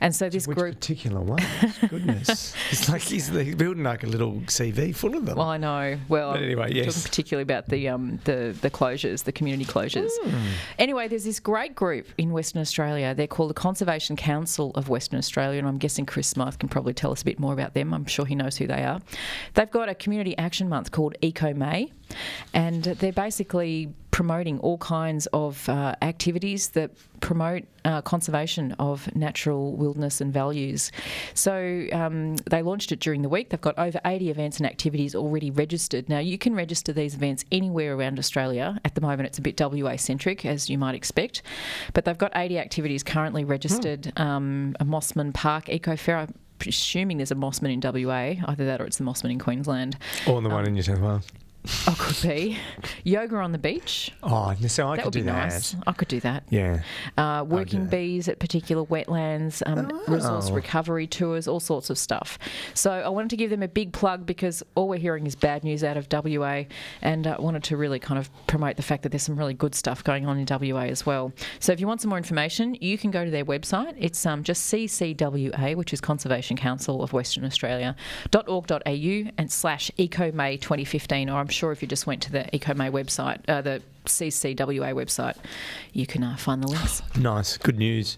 And 0.00 0.14
so 0.14 0.28
this 0.28 0.46
Which 0.46 0.58
group. 0.58 0.74
particular 0.74 1.20
one? 1.20 1.42
Goodness. 1.88 2.54
it's 2.70 2.88
like 2.88 3.07
he's, 3.14 3.28
he's 3.28 3.54
building 3.54 3.82
like 3.82 4.02
a 4.04 4.06
little 4.06 4.34
CV 4.46 4.94
full 4.94 5.14
of 5.16 5.26
them. 5.26 5.36
Well, 5.36 5.48
I 5.48 5.56
know. 5.56 5.98
Well, 6.08 6.32
But 6.32 6.42
anyway, 6.42 6.72
yes. 6.72 6.86
talking 6.86 7.02
particularly 7.02 7.42
about 7.42 7.68
the 7.68 7.88
um, 7.88 8.18
the 8.24 8.56
the 8.60 8.70
closures, 8.70 9.24
the 9.24 9.32
community 9.32 9.64
closures. 9.64 10.10
Hmm. 10.22 10.46
Anyway, 10.78 11.08
there's 11.08 11.24
this 11.24 11.40
great 11.40 11.74
group 11.74 12.06
in 12.18 12.32
Western 12.32 12.60
Australia. 12.60 13.14
They're 13.14 13.26
called 13.26 13.50
the 13.50 13.54
Conservation 13.54 14.16
Council 14.16 14.72
of 14.74 14.88
Western 14.88 15.18
Australia, 15.18 15.58
and 15.58 15.68
I'm 15.68 15.78
guessing 15.78 16.06
Chris 16.06 16.28
Smyth 16.28 16.58
can 16.58 16.68
probably 16.68 16.94
tell 16.94 17.12
us 17.12 17.22
a 17.22 17.24
bit 17.24 17.38
more 17.38 17.52
about 17.52 17.74
them. 17.74 17.92
I'm 17.94 18.06
sure 18.06 18.26
he 18.26 18.34
knows 18.34 18.56
who 18.56 18.66
they 18.66 18.84
are. 18.84 19.00
They've 19.54 19.70
got 19.70 19.88
a 19.88 19.94
community 19.94 20.36
action 20.38 20.68
month 20.68 20.90
called 20.90 21.16
Eco 21.22 21.54
May, 21.54 21.92
and 22.54 22.84
they're 22.84 23.12
basically 23.12 23.92
promoting 24.18 24.58
all 24.60 24.78
kinds 24.78 25.26
of 25.32 25.68
uh, 25.68 25.94
activities 26.02 26.70
that 26.70 26.90
promote 27.20 27.62
uh, 27.84 28.02
conservation 28.02 28.72
of 28.80 29.14
natural 29.14 29.76
wilderness 29.76 30.20
and 30.20 30.32
values. 30.32 30.90
So 31.34 31.86
um, 31.92 32.34
they 32.50 32.62
launched 32.62 32.90
it 32.90 32.98
during 32.98 33.22
the 33.22 33.28
week. 33.28 33.50
They've 33.50 33.60
got 33.60 33.78
over 33.78 34.00
80 34.04 34.30
events 34.30 34.56
and 34.56 34.66
activities 34.66 35.14
already 35.14 35.52
registered. 35.52 36.08
Now, 36.08 36.18
you 36.18 36.36
can 36.36 36.56
register 36.56 36.92
these 36.92 37.14
events 37.14 37.44
anywhere 37.52 37.94
around 37.94 38.18
Australia. 38.18 38.80
At 38.84 38.96
the 38.96 39.00
moment, 39.00 39.28
it's 39.28 39.38
a 39.38 39.42
bit 39.42 39.60
WA 39.60 39.94
centric, 39.94 40.44
as 40.44 40.68
you 40.68 40.78
might 40.78 40.96
expect, 40.96 41.42
but 41.92 42.04
they've 42.04 42.18
got 42.18 42.32
80 42.34 42.58
activities 42.58 43.04
currently 43.04 43.44
registered. 43.44 44.12
Um, 44.18 44.74
a 44.80 44.84
Mosman 44.84 45.32
Park 45.32 45.68
Eco 45.68 45.94
Fair. 45.94 46.18
I'm 46.18 46.34
Assuming 46.66 47.18
there's 47.18 47.30
a 47.30 47.36
Mosman 47.36 47.72
in 47.72 47.80
WA, 47.80 48.34
either 48.50 48.66
that 48.66 48.80
or 48.80 48.84
it's 48.84 48.98
the 48.98 49.04
Mossman 49.04 49.30
in 49.30 49.38
Queensland. 49.38 49.96
or 50.26 50.42
the 50.42 50.48
one 50.48 50.66
in 50.66 50.74
New 50.74 50.82
South 50.82 50.98
Wales. 50.98 51.24
Oh, 51.86 51.94
could 51.98 52.16
be. 52.22 52.56
Yoga 53.04 53.36
on 53.36 53.52
the 53.52 53.58
beach. 53.58 54.10
Oh, 54.22 54.54
so 54.68 54.88
I 54.88 54.96
that 54.96 55.02
could 55.02 55.06
would 55.06 55.14
be 55.14 55.20
do 55.20 55.26
that. 55.26 55.48
nice. 55.52 55.76
I 55.86 55.92
could 55.92 56.08
do 56.08 56.20
that. 56.20 56.44
Yeah. 56.48 56.80
Uh, 57.16 57.44
working 57.46 57.82
that. 57.84 57.90
bees 57.90 58.26
at 58.28 58.38
particular 58.38 58.84
wetlands, 58.86 59.62
um, 59.66 59.90
resource 60.08 60.48
Oh. 60.50 60.54
recovery 60.54 61.06
tours, 61.06 61.46
all 61.46 61.60
sorts 61.60 61.90
of 61.90 61.98
stuff. 61.98 62.38
So 62.74 62.90
I 62.92 63.08
wanted 63.08 63.30
to 63.30 63.36
give 63.36 63.50
them 63.50 63.62
a 63.62 63.68
big 63.68 63.92
plug 63.92 64.24
because 64.24 64.62
all 64.76 64.88
we're 64.88 64.98
hearing 64.98 65.26
is 65.26 65.34
bad 65.34 65.62
news 65.62 65.84
out 65.84 65.96
of 65.98 66.08
WA, 66.10 66.64
and 67.02 67.26
uh, 67.26 67.36
wanted 67.38 67.64
to 67.64 67.76
really 67.76 67.98
kind 67.98 68.18
of 68.18 68.30
promote 68.46 68.76
the 68.76 68.82
fact 68.82 69.02
that 69.02 69.10
there's 69.10 69.22
some 69.24 69.36
really 69.36 69.54
good 69.54 69.74
stuff 69.74 70.02
going 70.02 70.26
on 70.26 70.38
in 70.38 70.46
WA 70.48 70.82
as 70.84 71.04
well. 71.04 71.32
So 71.60 71.72
if 71.72 71.80
you 71.80 71.86
want 71.86 72.00
some 72.00 72.08
more 72.10 72.18
information, 72.18 72.76
you 72.80 72.96
can 72.96 73.10
go 73.10 73.24
to 73.26 73.30
their 73.30 73.44
website. 73.44 73.94
It's 73.98 74.24
um, 74.24 74.42
just 74.42 74.72
CCWA, 74.72 75.74
which 75.74 75.92
is 75.92 76.00
Conservation 76.00 76.56
Council 76.56 77.02
of 77.02 77.12
Western 77.12 77.44
Australia, 77.44 77.94
.org.au 78.46 78.80
and 78.86 79.50
slash 79.52 79.90
Eco 79.98 80.32
May 80.32 80.56
2015, 80.56 81.28
or 81.28 81.38
I'm 81.38 81.48
sure 81.48 81.57
if 81.72 81.82
you 81.82 81.88
just 81.88 82.06
went 82.06 82.22
to 82.22 82.32
the 82.32 82.44
EcoMay 82.52 82.90
website, 82.90 83.40
uh, 83.48 83.60
the 83.60 83.82
CCWA 84.06 84.94
website, 84.94 85.36
you 85.92 86.06
can 86.06 86.22
uh, 86.22 86.36
find 86.36 86.62
the 86.62 86.68
links. 86.68 87.02
Nice, 87.18 87.56
good 87.58 87.78
news. 87.78 88.16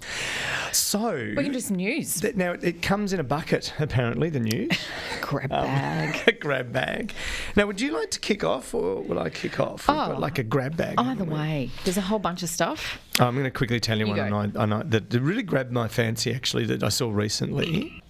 So 0.72 1.12
We 1.36 1.42
can 1.42 1.52
do 1.52 1.60
some 1.60 1.76
news. 1.76 2.20
th- 2.20 2.36
now 2.36 2.52
it- 2.52 2.62
it 2.62 2.82
comes 2.82 3.12
in 3.12 3.18
a 3.20 3.24
bucket. 3.24 3.72
Apparently, 3.78 4.28
the 4.30 4.40
news 4.40 4.70
Grab 5.20 5.52
Um, 5.52 5.64
bag. 5.64 6.38
grab 6.40 6.72
bag. 6.72 7.12
Now, 7.56 7.66
would 7.66 7.80
you 7.80 7.92
like 7.92 8.10
to 8.12 8.20
kick 8.20 8.44
off, 8.44 8.72
or 8.74 9.00
will 9.02 9.18
I 9.18 9.30
kick 9.30 9.58
off? 9.58 9.88
Oh. 9.88 10.16
like 10.18 10.38
a 10.38 10.42
grab 10.44 10.76
bag. 10.76 10.94
Either 10.98 11.24
way, 11.24 11.70
there's 11.84 11.96
a 11.96 12.02
whole 12.02 12.18
bunch 12.18 12.42
of 12.42 12.48
stuff. 12.50 12.98
I'm 13.18 13.34
going 13.34 13.44
to 13.44 13.50
quickly 13.50 13.80
tell 13.80 13.98
you, 13.98 14.04
You 14.06 14.14
one 14.14 14.30
go. 14.30 14.60
I 14.60 14.66
know, 14.66 14.76
I 14.78 14.82
that 14.84 15.10
that 15.10 15.20
really 15.20 15.42
grabbed 15.42 15.72
my 15.72 15.88
fancy 15.88 16.32
actually 16.32 16.66
that 16.66 16.82
I 16.84 16.88
saw 16.88 17.10
recently, 17.10 18.02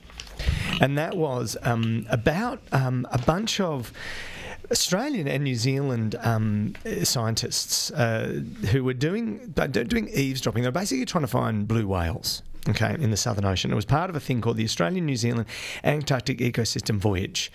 and 0.81 0.97
that 0.99 1.17
was 1.17 1.57
um, 1.63 2.07
about 2.11 2.61
um, 2.73 3.07
a 3.11 3.19
bunch 3.19 3.61
of. 3.61 3.93
Australian 4.71 5.27
and 5.27 5.45
New 5.45 5.57
Zealand 5.57 6.17
um, 6.21 6.75
scientists 7.03 7.91
uh, 7.91 8.43
who 8.71 8.85
were 8.85 8.95
doing 8.95 9.53
doing 9.55 10.09
eavesdropping. 10.09 10.62
They 10.62 10.69
were 10.69 10.73
basically 10.73 11.05
trying 11.05 11.23
to 11.23 11.29
find 11.29 11.67
blue 11.67 11.87
whales. 11.87 12.43
Okay, 12.69 12.95
in 13.00 13.11
the 13.11 13.17
Southern 13.17 13.47
Ocean. 13.47 13.73
It 13.73 13.75
was 13.75 13.87
part 13.87 14.11
of 14.11 14.17
a 14.17 14.21
thing 14.21 14.43
called 14.43 14.59
the 14.59 14.65
Australian 14.65 15.07
New 15.07 15.17
Zealand 15.17 15.47
Antarctic 15.83 16.39
Ecosystem 16.39 16.99
Voyage. 16.99 17.50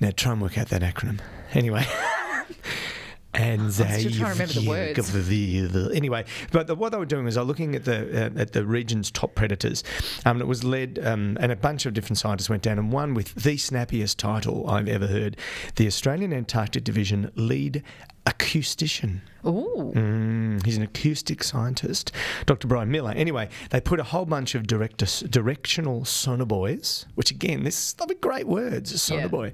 Now 0.00 0.10
try 0.14 0.32
and 0.32 0.42
work 0.42 0.58
out 0.58 0.68
that 0.68 0.82
acronym. 0.82 1.20
Anyway. 1.54 1.86
And 3.34 3.72
still 3.72 4.10
trying 4.10 4.34
to 4.34 4.40
remember 4.40 4.52
the 4.54 4.68
words. 4.68 5.94
Anyway, 5.94 6.24
but 6.50 6.66
the, 6.66 6.74
what 6.74 6.92
they 6.92 6.98
were 6.98 7.04
doing 7.04 7.24
was 7.26 7.34
they 7.34 7.40
were 7.40 7.46
looking 7.46 7.74
at 7.74 7.84
the 7.84 8.26
uh, 8.26 8.40
at 8.40 8.52
the 8.52 8.64
region's 8.64 9.10
top 9.10 9.34
predators. 9.34 9.84
Um, 10.24 10.36
and 10.36 10.40
it 10.40 10.46
was 10.46 10.64
led, 10.64 10.98
um, 11.02 11.36
and 11.40 11.52
a 11.52 11.56
bunch 11.56 11.84
of 11.86 11.92
different 11.94 12.18
scientists 12.18 12.48
went 12.48 12.62
down, 12.62 12.78
and 12.78 12.90
one 12.90 13.14
with 13.14 13.34
the 13.34 13.56
snappiest 13.56 14.18
title 14.18 14.68
I've 14.68 14.88
ever 14.88 15.06
heard, 15.06 15.36
the 15.76 15.86
Australian 15.86 16.32
Antarctic 16.32 16.84
Division 16.84 17.30
lead 17.34 17.82
acoustician. 18.28 19.20
Ooh. 19.46 19.92
Mm, 19.94 20.64
he's 20.64 20.76
an 20.76 20.82
acoustic 20.82 21.42
scientist, 21.42 22.12
Dr. 22.44 22.66
Brian 22.66 22.90
Miller. 22.90 23.12
Anyway, 23.12 23.48
they 23.70 23.80
put 23.80 24.00
a 24.00 24.04
whole 24.04 24.26
bunch 24.26 24.54
of 24.54 24.66
direct, 24.66 24.98
directional 25.30 26.02
sonobuoys, 26.02 27.06
which 27.14 27.30
again, 27.30 27.64
this 27.64 27.94
are 28.00 28.06
great 28.20 28.46
words, 28.46 29.00
sonar 29.00 29.46
Yeah. 29.46 29.50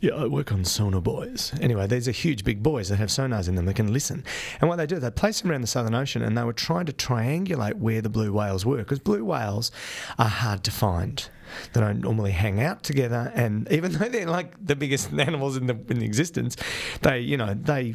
Yeah, 0.00 0.12
I 0.12 0.26
work 0.26 0.52
on 0.52 0.64
sonar 0.64 1.00
buoys. 1.00 1.52
Anyway, 1.60 1.86
these 1.86 2.06
are 2.06 2.12
huge, 2.12 2.44
big 2.44 2.62
boys 2.62 2.90
that 2.90 2.96
have 2.96 3.08
sonars 3.08 3.48
in 3.48 3.54
them 3.54 3.64
that 3.64 3.74
can 3.74 3.92
listen. 3.92 4.24
And 4.60 4.68
what 4.68 4.76
they 4.76 4.86
do, 4.86 4.98
they 4.98 5.10
place 5.10 5.40
them 5.40 5.50
around 5.50 5.62
the 5.62 5.66
Southern 5.66 5.94
Ocean, 5.94 6.22
and 6.22 6.36
they 6.36 6.44
were 6.44 6.52
trying 6.52 6.86
to 6.86 6.92
triangulate 6.92 7.74
where 7.74 8.02
the 8.02 8.10
blue 8.10 8.32
whales 8.32 8.64
were, 8.64 8.78
because 8.78 8.98
blue 8.98 9.24
whales 9.24 9.72
are 10.18 10.28
hard 10.28 10.62
to 10.64 10.70
find. 10.70 11.28
They 11.72 11.80
don't 11.80 12.00
normally 12.00 12.32
hang 12.32 12.60
out 12.60 12.82
together, 12.82 13.32
and 13.34 13.70
even 13.70 13.92
though 13.92 14.08
they're 14.08 14.26
like 14.26 14.54
the 14.64 14.76
biggest 14.76 15.12
animals 15.18 15.56
in 15.56 15.66
the 15.66 15.78
in 15.88 16.02
existence, 16.02 16.56
they 17.02 17.20
you 17.20 17.36
know 17.36 17.54
they 17.54 17.94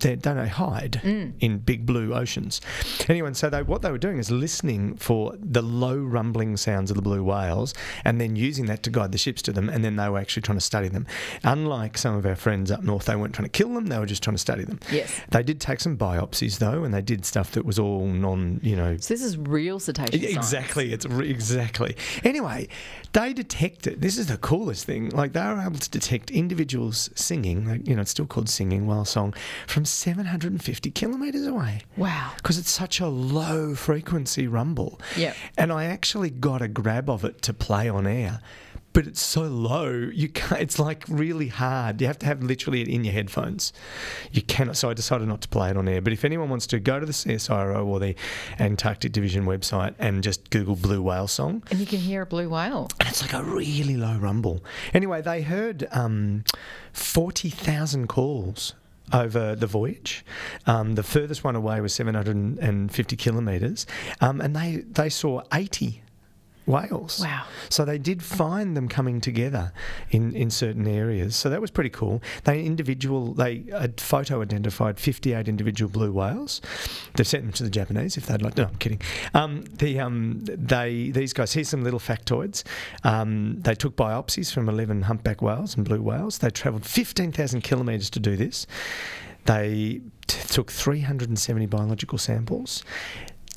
they 0.00 0.16
don't 0.16 0.46
hide 0.46 1.00
mm. 1.02 1.32
in 1.40 1.58
big 1.58 1.84
blue 1.84 2.14
oceans. 2.14 2.60
Anyway, 3.08 3.26
and 3.28 3.36
so 3.36 3.50
they, 3.50 3.62
what 3.62 3.82
they 3.82 3.90
were 3.90 3.98
doing 3.98 4.18
is 4.18 4.30
listening 4.30 4.96
for 4.96 5.34
the 5.38 5.62
low 5.62 5.96
rumbling 5.96 6.56
sounds 6.56 6.90
of 6.90 6.96
the 6.96 7.02
blue 7.02 7.22
whales 7.22 7.74
and 8.04 8.20
then 8.20 8.36
using 8.36 8.66
that 8.66 8.82
to 8.84 8.90
guide 8.90 9.12
the 9.12 9.18
ships 9.18 9.42
to 9.42 9.52
them, 9.52 9.68
and 9.68 9.84
then 9.84 9.96
they 9.96 10.08
were 10.08 10.18
actually 10.18 10.42
trying 10.42 10.58
to 10.58 10.64
study 10.64 10.88
them. 10.88 11.06
Unlike 11.44 11.98
some 11.98 12.16
of 12.16 12.24
our 12.24 12.36
friends 12.36 12.70
up 12.70 12.82
north, 12.82 13.06
they 13.06 13.16
weren't 13.16 13.34
trying 13.34 13.48
to 13.48 13.50
kill 13.50 13.72
them, 13.74 13.86
they 13.86 13.98
were 13.98 14.06
just 14.06 14.22
trying 14.22 14.34
to 14.34 14.40
study 14.40 14.64
them. 14.64 14.80
Yes. 14.90 15.20
They 15.30 15.42
did 15.42 15.60
take 15.60 15.80
some 15.80 15.96
biopsies 15.96 16.58
though, 16.58 16.84
and 16.84 16.94
they 16.94 17.02
did 17.02 17.24
stuff 17.24 17.52
that 17.52 17.64
was 17.64 17.78
all 17.78 18.06
non, 18.06 18.60
you 18.62 18.76
know, 18.76 18.96
So 18.96 19.14
this 19.14 19.22
is 19.22 19.36
real 19.36 19.78
cetacean 19.78 20.20
science. 20.20 20.36
Exactly, 20.36 20.92
it's 20.92 21.06
re- 21.06 21.28
exactly. 21.28 21.96
Anyway, 22.24 22.68
they 23.12 23.32
detected. 23.32 24.00
This 24.00 24.16
is 24.18 24.26
the 24.26 24.38
coolest 24.38 24.84
thing. 24.84 25.10
Like 25.10 25.32
they 25.32 25.40
were 25.40 25.60
able 25.60 25.78
to 25.78 25.90
detect 25.90 26.30
individuals 26.30 27.10
singing. 27.14 27.66
Like, 27.66 27.88
you 27.88 27.94
know, 27.94 28.02
it's 28.02 28.10
still 28.10 28.26
called 28.26 28.48
singing 28.48 28.86
whale 28.86 29.04
song 29.04 29.34
from 29.66 29.79
750 29.84 30.90
kilometers 30.90 31.46
away. 31.46 31.82
Wow. 31.96 32.32
Because 32.36 32.58
it's 32.58 32.70
such 32.70 33.00
a 33.00 33.06
low 33.06 33.74
frequency 33.74 34.46
rumble. 34.46 35.00
Yep. 35.16 35.36
And 35.56 35.72
I 35.72 35.84
actually 35.84 36.30
got 36.30 36.62
a 36.62 36.68
grab 36.68 37.08
of 37.08 37.24
it 37.24 37.42
to 37.42 37.52
play 37.54 37.88
on 37.88 38.06
air. 38.06 38.40
But 38.92 39.06
it's 39.06 39.20
so 39.20 39.42
low, 39.42 39.88
you 39.88 40.28
can't. 40.28 40.60
It's 40.60 40.80
like 40.80 41.04
really 41.08 41.46
hard. 41.46 42.00
You 42.00 42.08
have 42.08 42.18
to 42.20 42.26
have 42.26 42.42
literally 42.42 42.82
it 42.82 42.88
in 42.88 43.04
your 43.04 43.12
headphones. 43.12 43.72
You 44.32 44.42
cannot. 44.42 44.76
So 44.76 44.90
I 44.90 44.94
decided 44.94 45.28
not 45.28 45.40
to 45.42 45.48
play 45.48 45.70
it 45.70 45.76
on 45.76 45.88
air. 45.88 46.00
But 46.00 46.12
if 46.12 46.24
anyone 46.24 46.48
wants 46.48 46.66
to, 46.68 46.80
go 46.80 46.98
to 46.98 47.06
the 47.06 47.12
CSIRO 47.12 47.86
or 47.86 48.00
the 48.00 48.16
Antarctic 48.58 49.12
Division 49.12 49.46
website 49.46 49.94
and 50.00 50.24
just 50.24 50.50
Google 50.50 50.74
blue 50.74 51.02
whale 51.02 51.28
song. 51.28 51.62
And 51.70 51.78
you 51.78 51.86
can 51.86 52.00
hear 52.00 52.22
a 52.22 52.26
blue 52.26 52.48
whale. 52.48 52.88
And 52.98 53.08
it's 53.08 53.22
like 53.22 53.32
a 53.32 53.44
really 53.44 53.96
low 53.96 54.18
rumble. 54.18 54.64
Anyway, 54.92 55.22
they 55.22 55.42
heard 55.42 55.86
um, 55.92 56.42
40,000 56.92 58.08
calls 58.08 58.74
over 59.12 59.54
the 59.54 59.66
voyage. 59.66 60.24
Um, 60.66 60.94
the 60.94 61.02
furthest 61.02 61.44
one 61.44 61.56
away 61.56 61.80
was 61.80 61.94
750 61.94 63.16
kilometres. 63.16 63.86
Um, 64.20 64.40
and 64.40 64.54
they, 64.54 64.84
they 64.86 65.08
saw 65.08 65.42
80 65.52 66.02
whales. 66.70 67.20
Wow. 67.20 67.44
So 67.68 67.84
they 67.84 67.98
did 67.98 68.22
find 68.22 68.76
them 68.76 68.88
coming 68.88 69.20
together 69.20 69.72
in, 70.10 70.34
in 70.34 70.50
certain 70.50 70.86
areas. 70.86 71.36
So 71.36 71.50
that 71.50 71.60
was 71.60 71.70
pretty 71.70 71.90
cool. 71.90 72.22
They 72.44 72.64
individual 72.64 73.34
they 73.34 73.64
had 73.70 74.00
photo 74.00 74.42
identified 74.42 74.98
58 74.98 75.48
individual 75.48 75.90
blue 75.90 76.12
whales. 76.12 76.60
They've 77.14 77.26
sent 77.26 77.44
them 77.44 77.52
to 77.52 77.64
the 77.64 77.70
Japanese 77.70 78.16
if 78.16 78.26
they'd 78.26 78.42
like. 78.42 78.56
No, 78.56 78.64
I'm 78.64 78.76
kidding. 78.76 79.00
Um, 79.34 79.64
the 79.64 80.00
um, 80.00 80.40
they 80.44 81.10
these 81.10 81.32
guys. 81.32 81.52
Here's 81.52 81.68
some 81.68 81.82
little 81.82 82.00
factoids. 82.00 82.64
Um, 83.04 83.60
they 83.60 83.74
took 83.74 83.96
biopsies 83.96 84.52
from 84.52 84.68
11 84.68 85.02
humpback 85.02 85.42
whales 85.42 85.76
and 85.76 85.84
blue 85.84 86.02
whales. 86.02 86.38
They 86.38 86.50
travelled 86.50 86.86
15,000 86.86 87.62
kilometres 87.62 88.10
to 88.10 88.20
do 88.20 88.36
this. 88.36 88.66
They 89.46 90.00
t- 90.26 90.38
took 90.48 90.70
370 90.70 91.66
biological 91.66 92.18
samples. 92.18 92.84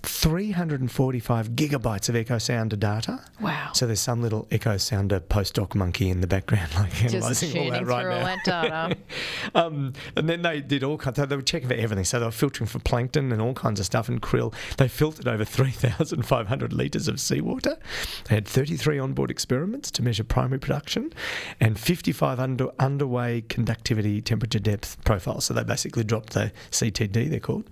345 0.04 1.52
gigabytes 1.52 2.10
of 2.10 2.16
echo 2.16 2.38
sounder 2.38 2.76
data. 2.76 3.22
Wow. 3.40 3.72
So 3.74 3.86
there's 3.88 4.02
some 4.02 4.22
little 4.22 4.48
echo 4.52 4.78
sounder 4.78 5.20
postdoc 5.20 5.76
monkey 5.76 6.10
in 6.10 6.22
the 6.22 6.28
background, 6.28 6.74
like 6.78 6.92
Just 6.94 7.16
analysing 7.16 7.58
all 7.58 7.72
that 7.72 7.86
right 7.86 8.06
now. 8.06 8.24
that 8.24 8.44
data. 8.44 8.98
Um, 9.56 9.94
and 10.16 10.28
then 10.28 10.42
they 10.42 10.62
did 10.62 10.84
all 10.84 10.98
kinds. 10.98 11.20
Of, 11.20 11.30
They 11.30 11.36
were 11.36 11.42
checking 11.42 11.68
for 11.68 11.76
everything. 11.76 12.06
So 12.06 12.20
they 12.20 12.26
were 12.26 12.32
filtering 12.32 12.68
for 12.68 12.80
plankton 12.80 13.32
and 13.32 13.42
all 13.42 13.54
kinds 13.54 13.80
of 13.80 13.86
stuff 13.86 14.10
and 14.10 14.22
krill. 14.22 14.54
They 14.78 14.88
filtered 14.88 15.28
over 15.28 15.46
3,500 15.46 16.74
litres 16.74 17.08
of 17.08 17.20
seawater. 17.20 17.78
They 18.26 18.36
had 18.36 18.48
33 18.48 19.00
onboard 19.00 19.30
experiments 19.30 19.92
to 19.92 20.02
measure 20.02 20.24
primary 20.24 20.60
production, 20.60 21.14
and 21.60 21.80
55 21.80 22.40
under, 22.40 22.70
underway 22.80 23.42
conductivity 23.42 24.22
temperature 24.22 24.60
depth 24.60 25.04
profiles. 25.04 25.46
So 25.46 25.54
they 25.54 25.64
basically 25.64 26.04
dropped 26.04 26.34
the 26.34 26.52
CTD. 26.72 27.30
They're 27.30 27.40
called. 27.40 27.70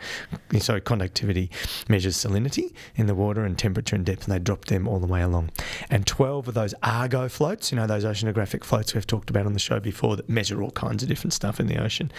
So 0.59 0.79
conductivity 0.79 1.49
measures 1.87 2.20
salinity 2.25 2.73
in 2.95 3.05
the 3.07 3.15
water 3.15 3.43
and 3.43 3.57
temperature 3.57 3.95
and 3.95 4.05
depth, 4.05 4.23
and 4.25 4.33
they 4.33 4.39
dropped 4.39 4.67
them 4.69 4.87
all 4.87 4.99
the 4.99 5.07
way 5.07 5.21
along. 5.21 5.51
And 5.89 6.05
12 6.05 6.49
of 6.49 6.53
those 6.53 6.73
Argo 6.83 7.27
floats, 7.29 7.71
you 7.71 7.75
know, 7.77 7.87
those 7.87 8.03
oceanographic 8.05 8.63
floats 8.63 8.93
we've 8.93 9.07
talked 9.07 9.29
about 9.29 9.45
on 9.45 9.53
the 9.53 9.59
show 9.59 9.79
before 9.79 10.15
that 10.15 10.29
measure 10.29 10.61
all 10.61 10.71
kinds 10.71 11.03
of 11.03 11.09
different 11.09 11.33
stuff 11.33 11.59
in 11.59 11.67
the 11.67 11.81
ocean. 11.81 12.11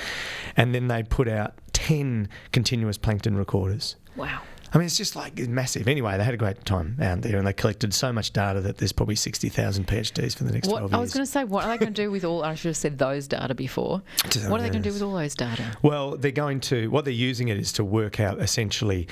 And 0.57 0.75
then 0.75 0.89
they 0.89 1.03
put 1.03 1.29
out 1.29 1.55
10 1.73 2.29
continuous 2.53 2.99
plankton 2.99 3.37
recorders. 3.37 3.97
wow. 4.17 4.41
I 4.75 4.79
mean, 4.79 4.87
it's 4.87 4.97
just 4.97 5.15
like 5.17 5.37
massive. 5.39 5.87
Anyway, 5.87 6.17
they 6.17 6.25
had 6.25 6.33
a 6.33 6.39
great 6.39 6.65
time 6.65 6.97
out 6.99 7.21
there 7.21 7.37
and 7.37 7.47
they 7.47 7.53
collected 7.53 7.93
so 7.93 8.11
much 8.11 8.33
data 8.33 8.59
that 8.63 8.79
there's 8.79 8.93
probably 8.93 9.17
60,000 9.17 9.87
PhDs 9.87 10.35
for 10.35 10.45
the 10.45 10.53
next 10.53 10.69
12 10.69 10.83
What 10.83 10.91
years. 10.91 10.97
I 10.97 11.01
was 11.01 11.13
going 11.13 11.27
to 11.27 11.31
say, 11.31 11.45
what 11.45 11.65
are 11.65 11.69
they 11.69 11.77
going 11.77 11.93
to 11.93 12.03
do 12.03 12.11
with 12.11 12.25
all? 12.25 12.43
I 12.43 12.55
should 12.55 12.71
have 12.71 12.77
said 12.79 12.97
those 12.97 13.27
data 13.29 13.55
before. 13.55 14.01
What 14.49 14.61
are 14.61 14.63
they 14.63 14.71
going 14.71 14.83
to 14.83 14.89
do 14.89 14.93
with 14.95 15.03
all 15.03 15.13
those 15.13 15.35
data? 15.35 15.77
Well, 15.83 16.17
they're 16.17 16.31
going 16.31 16.61
to, 16.61 16.89
what 16.89 17.05
they're 17.05 17.13
using 17.13 17.49
it 17.49 17.59
is 17.59 17.71
to 17.75 17.85
work 17.85 18.19
out 18.19 18.41
essentially. 18.41 19.09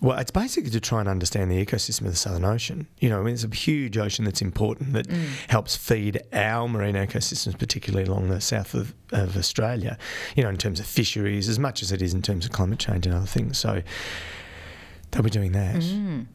Well, 0.00 0.18
it's 0.18 0.30
basically 0.30 0.70
to 0.70 0.80
try 0.80 1.00
and 1.00 1.08
understand 1.08 1.50
the 1.50 1.64
ecosystem 1.64 2.06
of 2.06 2.12
the 2.12 2.16
Southern 2.16 2.44
Ocean. 2.44 2.86
You 3.00 3.10
know, 3.10 3.20
I 3.20 3.22
mean, 3.22 3.34
it's 3.34 3.44
a 3.44 3.54
huge 3.54 3.98
ocean 3.98 4.24
that's 4.24 4.40
important 4.40 4.94
that 4.94 5.06
mm. 5.08 5.26
helps 5.48 5.76
feed 5.76 6.22
our 6.32 6.66
marine 6.68 6.94
ecosystems, 6.94 7.58
particularly 7.58 8.06
along 8.08 8.30
the 8.30 8.40
south 8.40 8.72
of, 8.72 8.94
of 9.12 9.36
Australia, 9.36 9.98
you 10.36 10.42
know, 10.42 10.48
in 10.48 10.56
terms 10.56 10.80
of 10.80 10.86
fisheries, 10.86 11.50
as 11.50 11.58
much 11.58 11.82
as 11.82 11.92
it 11.92 12.00
is 12.00 12.14
in 12.14 12.22
terms 12.22 12.46
of 12.46 12.52
climate 12.52 12.78
change 12.78 13.06
and 13.06 13.14
other 13.14 13.26
things. 13.26 13.58
So 13.58 13.82
they'll 15.10 15.22
be 15.22 15.28
doing 15.28 15.52
that. 15.52 15.76
Mm. 15.76 16.26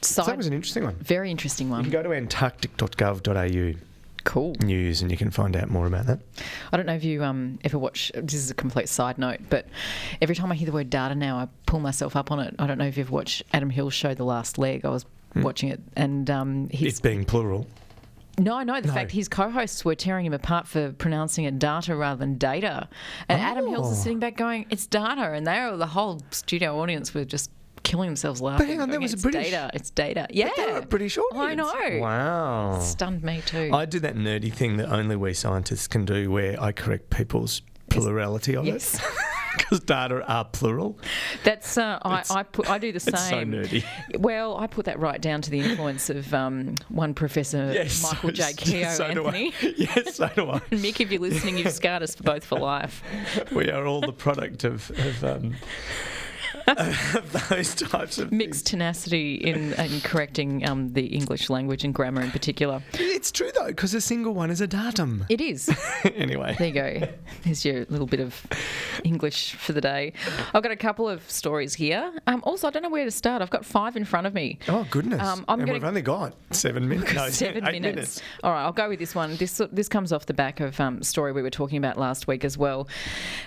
So 0.00 0.22
Side, 0.22 0.26
that 0.26 0.36
was 0.36 0.46
an 0.48 0.52
interesting 0.52 0.84
one. 0.84 0.94
very 0.96 1.30
interesting 1.30 1.70
one. 1.70 1.84
You 1.84 1.90
can 1.90 2.02
go 2.02 2.08
to 2.08 2.14
antarctic.gov.au 2.14 3.87
Cool. 4.28 4.54
news 4.62 5.00
and 5.00 5.10
you 5.10 5.16
can 5.16 5.30
find 5.30 5.56
out 5.56 5.70
more 5.70 5.86
about 5.86 6.04
that. 6.06 6.20
I 6.70 6.76
don't 6.76 6.84
know 6.84 6.94
if 6.94 7.02
you 7.02 7.24
um, 7.24 7.58
ever 7.64 7.78
watch. 7.78 8.12
This 8.14 8.34
is 8.34 8.50
a 8.50 8.54
complete 8.54 8.88
side 8.90 9.16
note, 9.16 9.40
but 9.48 9.66
every 10.20 10.34
time 10.36 10.52
I 10.52 10.54
hear 10.54 10.66
the 10.66 10.72
word 10.72 10.90
data 10.90 11.14
now, 11.14 11.38
I 11.38 11.48
pull 11.66 11.80
myself 11.80 12.14
up 12.14 12.30
on 12.30 12.38
it. 12.40 12.54
I 12.58 12.66
don't 12.66 12.76
know 12.76 12.84
if 12.86 12.98
you've 12.98 13.10
watched 13.10 13.42
Adam 13.54 13.70
Hills' 13.70 13.94
show, 13.94 14.12
The 14.12 14.24
Last 14.24 14.58
Leg. 14.58 14.84
I 14.84 14.90
was 14.90 15.06
watching 15.34 15.70
it, 15.70 15.80
and 15.96 16.28
um, 16.28 16.68
his 16.70 16.88
It's 16.92 17.00
being 17.00 17.24
plural. 17.24 17.66
No, 18.38 18.62
no, 18.62 18.80
the 18.80 18.88
No. 18.88 18.94
fact 18.94 19.10
his 19.12 19.28
co 19.28 19.50
hosts 19.50 19.84
were 19.84 19.94
tearing 19.94 20.26
him 20.26 20.32
apart 20.34 20.68
for 20.68 20.92
pronouncing 20.92 21.44
it 21.44 21.58
data 21.58 21.96
rather 21.96 22.18
than 22.20 22.36
data. 22.38 22.88
And 23.28 23.40
Adam 23.40 23.66
Hills 23.66 23.90
is 23.92 23.98
Oh. 23.98 24.02
sitting 24.02 24.20
back 24.20 24.36
going, 24.36 24.66
it's 24.70 24.86
data. 24.86 25.32
And 25.32 25.46
they 25.46 25.58
were, 25.58 25.76
the 25.76 25.86
whole 25.88 26.20
studio 26.30 26.78
audience 26.80 27.14
were 27.14 27.24
just 27.24 27.50
killing 27.88 28.08
themselves 28.08 28.40
laughing. 28.40 28.66
hang 28.68 28.80
on, 28.80 28.90
that 28.90 29.00
was 29.00 29.12
a 29.12 29.14
it's 29.14 29.22
British- 29.22 29.50
data. 29.50 29.70
It's 29.74 29.90
data. 29.90 30.26
Yeah. 30.30 30.50
They're 30.56 30.78
a 30.78 30.86
British 30.86 31.18
audience. 31.18 31.34
I 31.40 31.54
know. 31.54 32.00
Wow. 32.00 32.80
Stunned 32.80 33.22
me 33.24 33.42
too. 33.44 33.70
I 33.72 33.84
do 33.86 33.98
that 34.00 34.14
nerdy 34.14 34.52
thing 34.52 34.76
that 34.76 34.88
only 34.92 35.16
we 35.16 35.32
scientists 35.34 35.88
can 35.88 36.04
do, 36.04 36.30
where 36.30 36.60
I 36.62 36.72
correct 36.72 37.10
people's 37.10 37.62
plurality 37.90 38.54
of 38.54 38.66
Yes. 38.66 38.94
it. 38.98 39.00
Because 39.56 39.80
data 39.80 40.22
are 40.30 40.44
plural. 40.44 40.98
That's 41.42 41.78
uh, 41.78 41.98
I, 42.02 42.22
I 42.30 42.42
put 42.44 42.70
I 42.70 42.78
do 42.78 42.92
the 42.92 43.00
same. 43.00 43.14
It's 43.54 43.70
so 43.70 43.76
nerdy. 43.78 43.84
Well, 44.20 44.56
I 44.56 44.66
put 44.68 44.84
that 44.84 45.00
right 45.00 45.20
down 45.20 45.40
to 45.42 45.50
the 45.50 45.58
influence 45.60 46.10
of 46.10 46.32
um, 46.32 46.74
one 46.90 47.12
Professor 47.14 47.72
Yes, 47.74 48.02
Michael 48.02 48.30
J. 48.30 48.42
Keough, 48.52 48.92
so 48.94 49.12
do 49.14 49.24
I. 49.26 49.36
Anthony. 49.36 49.52
Yes, 49.76 50.14
so 50.16 50.28
do 50.36 50.50
I. 50.50 50.58
Mick, 50.70 51.00
if 51.00 51.10
you're 51.10 51.20
listening, 51.22 51.58
you've 51.58 51.72
scarred 51.72 52.02
us 52.04 52.14
both 52.14 52.44
for 52.44 52.58
life. 52.60 53.02
We 53.50 53.68
are 53.70 53.84
all 53.86 54.00
the 54.02 54.12
product 54.12 54.62
of, 54.64 54.90
of, 54.90 55.24
um, 55.24 55.46
of 55.46 56.17
those 57.50 57.74
types 57.74 58.18
of 58.18 58.32
Mick's 58.32 58.62
tenacity 58.62 59.34
in, 59.34 59.72
in 59.74 60.00
correcting 60.02 60.68
um, 60.68 60.92
the 60.92 61.06
English 61.06 61.50
language 61.50 61.84
and 61.84 61.94
grammar 61.94 62.22
in 62.22 62.30
particular. 62.30 62.82
It's 62.94 63.30
true 63.30 63.50
though, 63.54 63.66
because 63.68 63.94
a 63.94 64.00
single 64.00 64.34
one 64.34 64.50
is 64.50 64.60
a 64.60 64.66
datum. 64.66 65.24
It 65.28 65.40
is. 65.40 65.68
anyway. 66.14 66.56
There 66.58 66.68
you 66.68 66.74
go. 66.74 67.08
There's 67.44 67.64
your 67.64 67.84
little 67.88 68.06
bit 68.06 68.20
of 68.20 68.46
English 69.04 69.54
for 69.54 69.72
the 69.72 69.80
day. 69.80 70.12
I've 70.54 70.62
got 70.62 70.72
a 70.72 70.76
couple 70.76 71.08
of 71.08 71.28
stories 71.30 71.74
here. 71.74 72.12
Um, 72.26 72.42
also, 72.44 72.66
I 72.68 72.70
don't 72.70 72.82
know 72.82 72.90
where 72.90 73.04
to 73.04 73.10
start. 73.10 73.42
I've 73.42 73.50
got 73.50 73.64
five 73.64 73.96
in 73.96 74.04
front 74.04 74.26
of 74.26 74.34
me. 74.34 74.58
Oh 74.68 74.86
goodness! 74.90 75.20
Um, 75.20 75.44
and 75.48 75.60
gonna- 75.60 75.72
we've 75.72 75.84
only 75.84 76.02
got 76.02 76.34
seven 76.50 76.88
minutes. 76.88 77.14
No, 77.14 77.28
Seven 77.28 77.66
eight 77.66 77.82
minutes. 77.82 78.20
All 78.42 78.52
right, 78.52 78.62
I'll 78.62 78.72
go 78.72 78.88
with 78.88 78.98
this 78.98 79.14
one. 79.14 79.36
This 79.36 79.60
this 79.72 79.88
comes 79.88 80.12
off 80.12 80.26
the 80.26 80.34
back 80.34 80.60
of 80.60 80.78
um, 80.80 81.02
story 81.02 81.32
we 81.32 81.42
were 81.42 81.50
talking 81.50 81.78
about 81.78 81.98
last 81.98 82.26
week 82.26 82.44
as 82.44 82.56
well. 82.58 82.88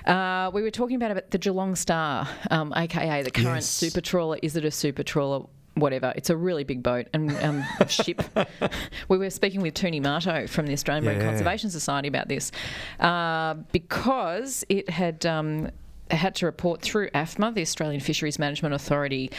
Uh, 0.05 0.49
we 0.53 0.61
were 0.61 0.71
talking 0.71 1.01
about 1.01 1.31
the 1.31 1.37
Geelong 1.37 1.75
Star, 1.75 2.27
um, 2.49 2.73
aka 2.95 3.23
the 3.23 3.31
current 3.31 3.57
Yes. 3.57 3.65
super 3.67 4.01
trawler. 4.01 4.37
Is 4.41 4.55
it 4.55 4.65
a 4.65 4.71
super 4.71 5.03
trawler? 5.03 5.45
Whatever. 5.75 6.11
It's 6.17 6.29
a 6.29 6.35
really 6.35 6.65
big 6.65 6.83
boat 6.83 7.07
and 7.13 7.31
um, 7.37 7.63
ship. 7.87 8.21
we 9.07 9.17
were 9.17 9.29
speaking 9.29 9.61
with 9.61 9.73
Tooni 9.73 10.01
Mahto 10.01 10.49
from 10.49 10.67
the 10.67 10.73
Australian 10.73 11.05
Marine 11.05 11.21
Conservation 11.21 11.69
Society 11.69 12.09
about 12.09 12.27
this 12.27 12.51
uh, 12.99 13.53
because 13.71 14.65
it 14.69 14.89
had. 14.89 15.25
Um, 15.25 15.69
had 16.15 16.35
to 16.35 16.45
report 16.45 16.81
through 16.81 17.09
AFMA, 17.11 17.53
the 17.53 17.61
Australian 17.61 18.01
Fisheries 18.01 18.37
Management 18.39 18.73
Authority, 18.75 19.31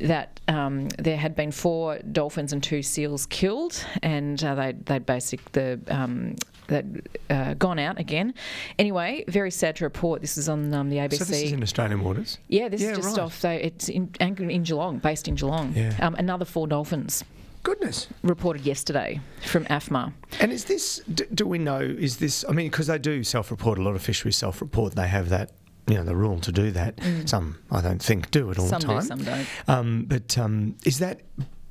that 0.00 0.40
um, 0.48 0.88
there 0.98 1.16
had 1.16 1.34
been 1.34 1.50
four 1.52 1.98
dolphins 2.12 2.52
and 2.52 2.62
two 2.62 2.82
seals 2.82 3.26
killed, 3.26 3.84
and 4.02 4.42
uh, 4.44 4.54
they 4.54 4.72
they 4.72 4.98
basic 4.98 5.52
the 5.52 5.80
um, 5.88 6.36
that 6.68 6.84
uh, 7.30 7.54
gone 7.54 7.78
out 7.78 7.98
again. 7.98 8.32
Anyway, 8.78 9.24
very 9.28 9.50
sad 9.50 9.74
to 9.76 9.84
report. 9.84 10.20
This 10.20 10.38
is 10.38 10.48
on 10.48 10.72
um, 10.72 10.88
the 10.88 10.96
ABC. 10.98 11.14
So 11.18 11.24
this 11.24 11.42
is 11.42 11.52
in 11.52 11.62
Australian 11.62 12.02
waters. 12.04 12.38
yeah, 12.48 12.68
this 12.68 12.80
Yeah, 12.80 12.90
is 12.92 12.98
just 12.98 13.16
right. 13.16 13.24
off. 13.24 13.40
They, 13.40 13.62
it's 13.62 13.88
in, 13.88 14.10
anchored 14.20 14.50
in 14.50 14.62
Geelong, 14.62 14.98
based 14.98 15.26
in 15.26 15.34
Geelong. 15.34 15.72
Yeah. 15.74 15.94
Um, 16.00 16.14
another 16.14 16.44
four 16.44 16.68
dolphins 16.68 17.24
Goodness. 17.64 18.06
reported 18.22 18.62
yesterday 18.64 19.20
from 19.42 19.64
AFMA. 19.66 20.12
And 20.38 20.52
is 20.52 20.64
this? 20.64 21.02
Do, 21.12 21.26
do 21.34 21.44
we 21.46 21.58
know? 21.58 21.80
Is 21.80 22.18
this? 22.18 22.44
I 22.48 22.52
mean, 22.52 22.70
because 22.70 22.86
they 22.86 22.98
do 22.98 23.24
self-report. 23.24 23.78
A 23.78 23.82
lot 23.82 23.96
of 23.96 24.02
fisheries 24.02 24.36
self-report. 24.36 24.94
They 24.94 25.08
have 25.08 25.28
that. 25.30 25.50
You 25.90 25.96
know, 25.98 26.04
the 26.04 26.14
rule 26.16 26.38
to 26.40 26.52
do 26.52 26.70
that. 26.70 27.00
Some, 27.26 27.58
I 27.70 27.80
don't 27.80 28.00
think, 28.02 28.30
do 28.30 28.50
it 28.50 28.58
all 28.58 28.66
Mm. 28.66 28.70
Some 28.70 28.80
the 28.80 28.86
do, 28.86 28.94
time. 28.94 29.02
some 29.02 29.24
don't. 29.24 29.46
Um, 29.68 30.04
but 30.06 30.38
um, 30.38 30.76
is 30.86 30.98
that 31.00 31.20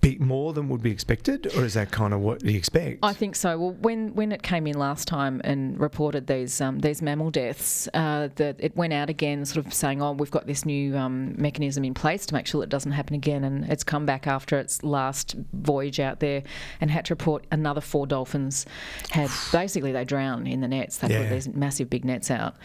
be 0.01 0.18
more 0.20 0.53
than 0.53 0.70
would 0.70 0.82
be 0.82 0.91
expected, 0.91 1.48
or 1.58 1.65
is 1.65 1.74
that 1.74 1.91
kind 1.91 2.13
of 2.13 2.22
what 2.22 2.44
you 2.44 2.58
expect? 2.58 3.00
I 3.03 3.12
think 3.13 3.36
so. 3.36 3.58
Well, 3.60 3.72
when 3.82 4.15
when 4.15 4.32
it 4.32 4.44
came 4.44 4.65
in 4.65 4.77
last 4.77 5.08
time 5.08 5.41
and 5.44 5.77
reported 5.79 6.27
these 6.27 6.62
um, 6.62 6.79
these 6.79 7.01
mammal 7.01 7.32
deaths, 7.32 7.89
uh, 7.94 8.29
that 8.36 8.56
it 8.60 8.75
went 8.77 8.94
out 8.94 9.10
again, 9.10 9.44
sort 9.46 9.65
of 9.65 9.74
saying, 9.74 10.01
"Oh, 10.01 10.13
we've 10.13 10.32
got 10.32 10.48
this 10.48 10.65
new 10.65 10.96
um, 10.98 11.36
mechanism 11.38 11.84
in 11.84 11.94
place 11.94 12.25
to 12.27 12.34
make 12.34 12.48
sure 12.48 12.63
it 12.63 12.70
doesn't 12.70 12.94
happen 12.94 13.13
again." 13.15 13.44
And 13.44 13.65
it's 13.65 13.84
come 13.84 14.06
back 14.06 14.25
after 14.25 14.58
its 14.58 14.84
last 14.84 15.36
voyage 15.53 16.00
out 16.00 16.22
there 16.22 16.44
and 16.79 16.89
had 16.89 17.06
to 17.06 17.13
report 17.13 17.46
another 17.51 17.82
four 17.82 18.08
dolphins 18.08 18.65
had 19.12 19.29
basically 19.51 19.91
they 19.91 20.06
drowned 20.06 20.48
in 20.48 20.62
the 20.62 20.68
nets. 20.68 20.98
They 21.00 21.10
Yeah. 21.10 21.24
put 21.24 21.29
these 21.32 21.50
massive 21.50 21.89
big 21.89 22.06
nets 22.06 22.32
out. 22.32 22.56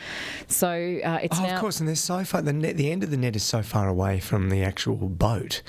So 0.47 0.69
uh, 1.05 1.19
it's 1.23 1.39
Oh, 1.39 1.43
now. 1.43 1.55
of 1.55 1.61
course, 1.61 1.81
and 1.81 1.89
they're 1.89 1.97
so 1.97 2.23
far. 2.25 2.43
The 2.43 2.53
net, 2.53 2.77
the 2.77 2.93
end 2.93 3.03
of 3.03 3.11
the 3.11 3.17
net 3.17 3.35
is 3.35 3.43
so 3.43 3.63
far 3.63 3.89
away 3.89 4.21
from 4.21 4.51
the 4.51 4.63
actual 4.63 4.97
boat 5.09 5.63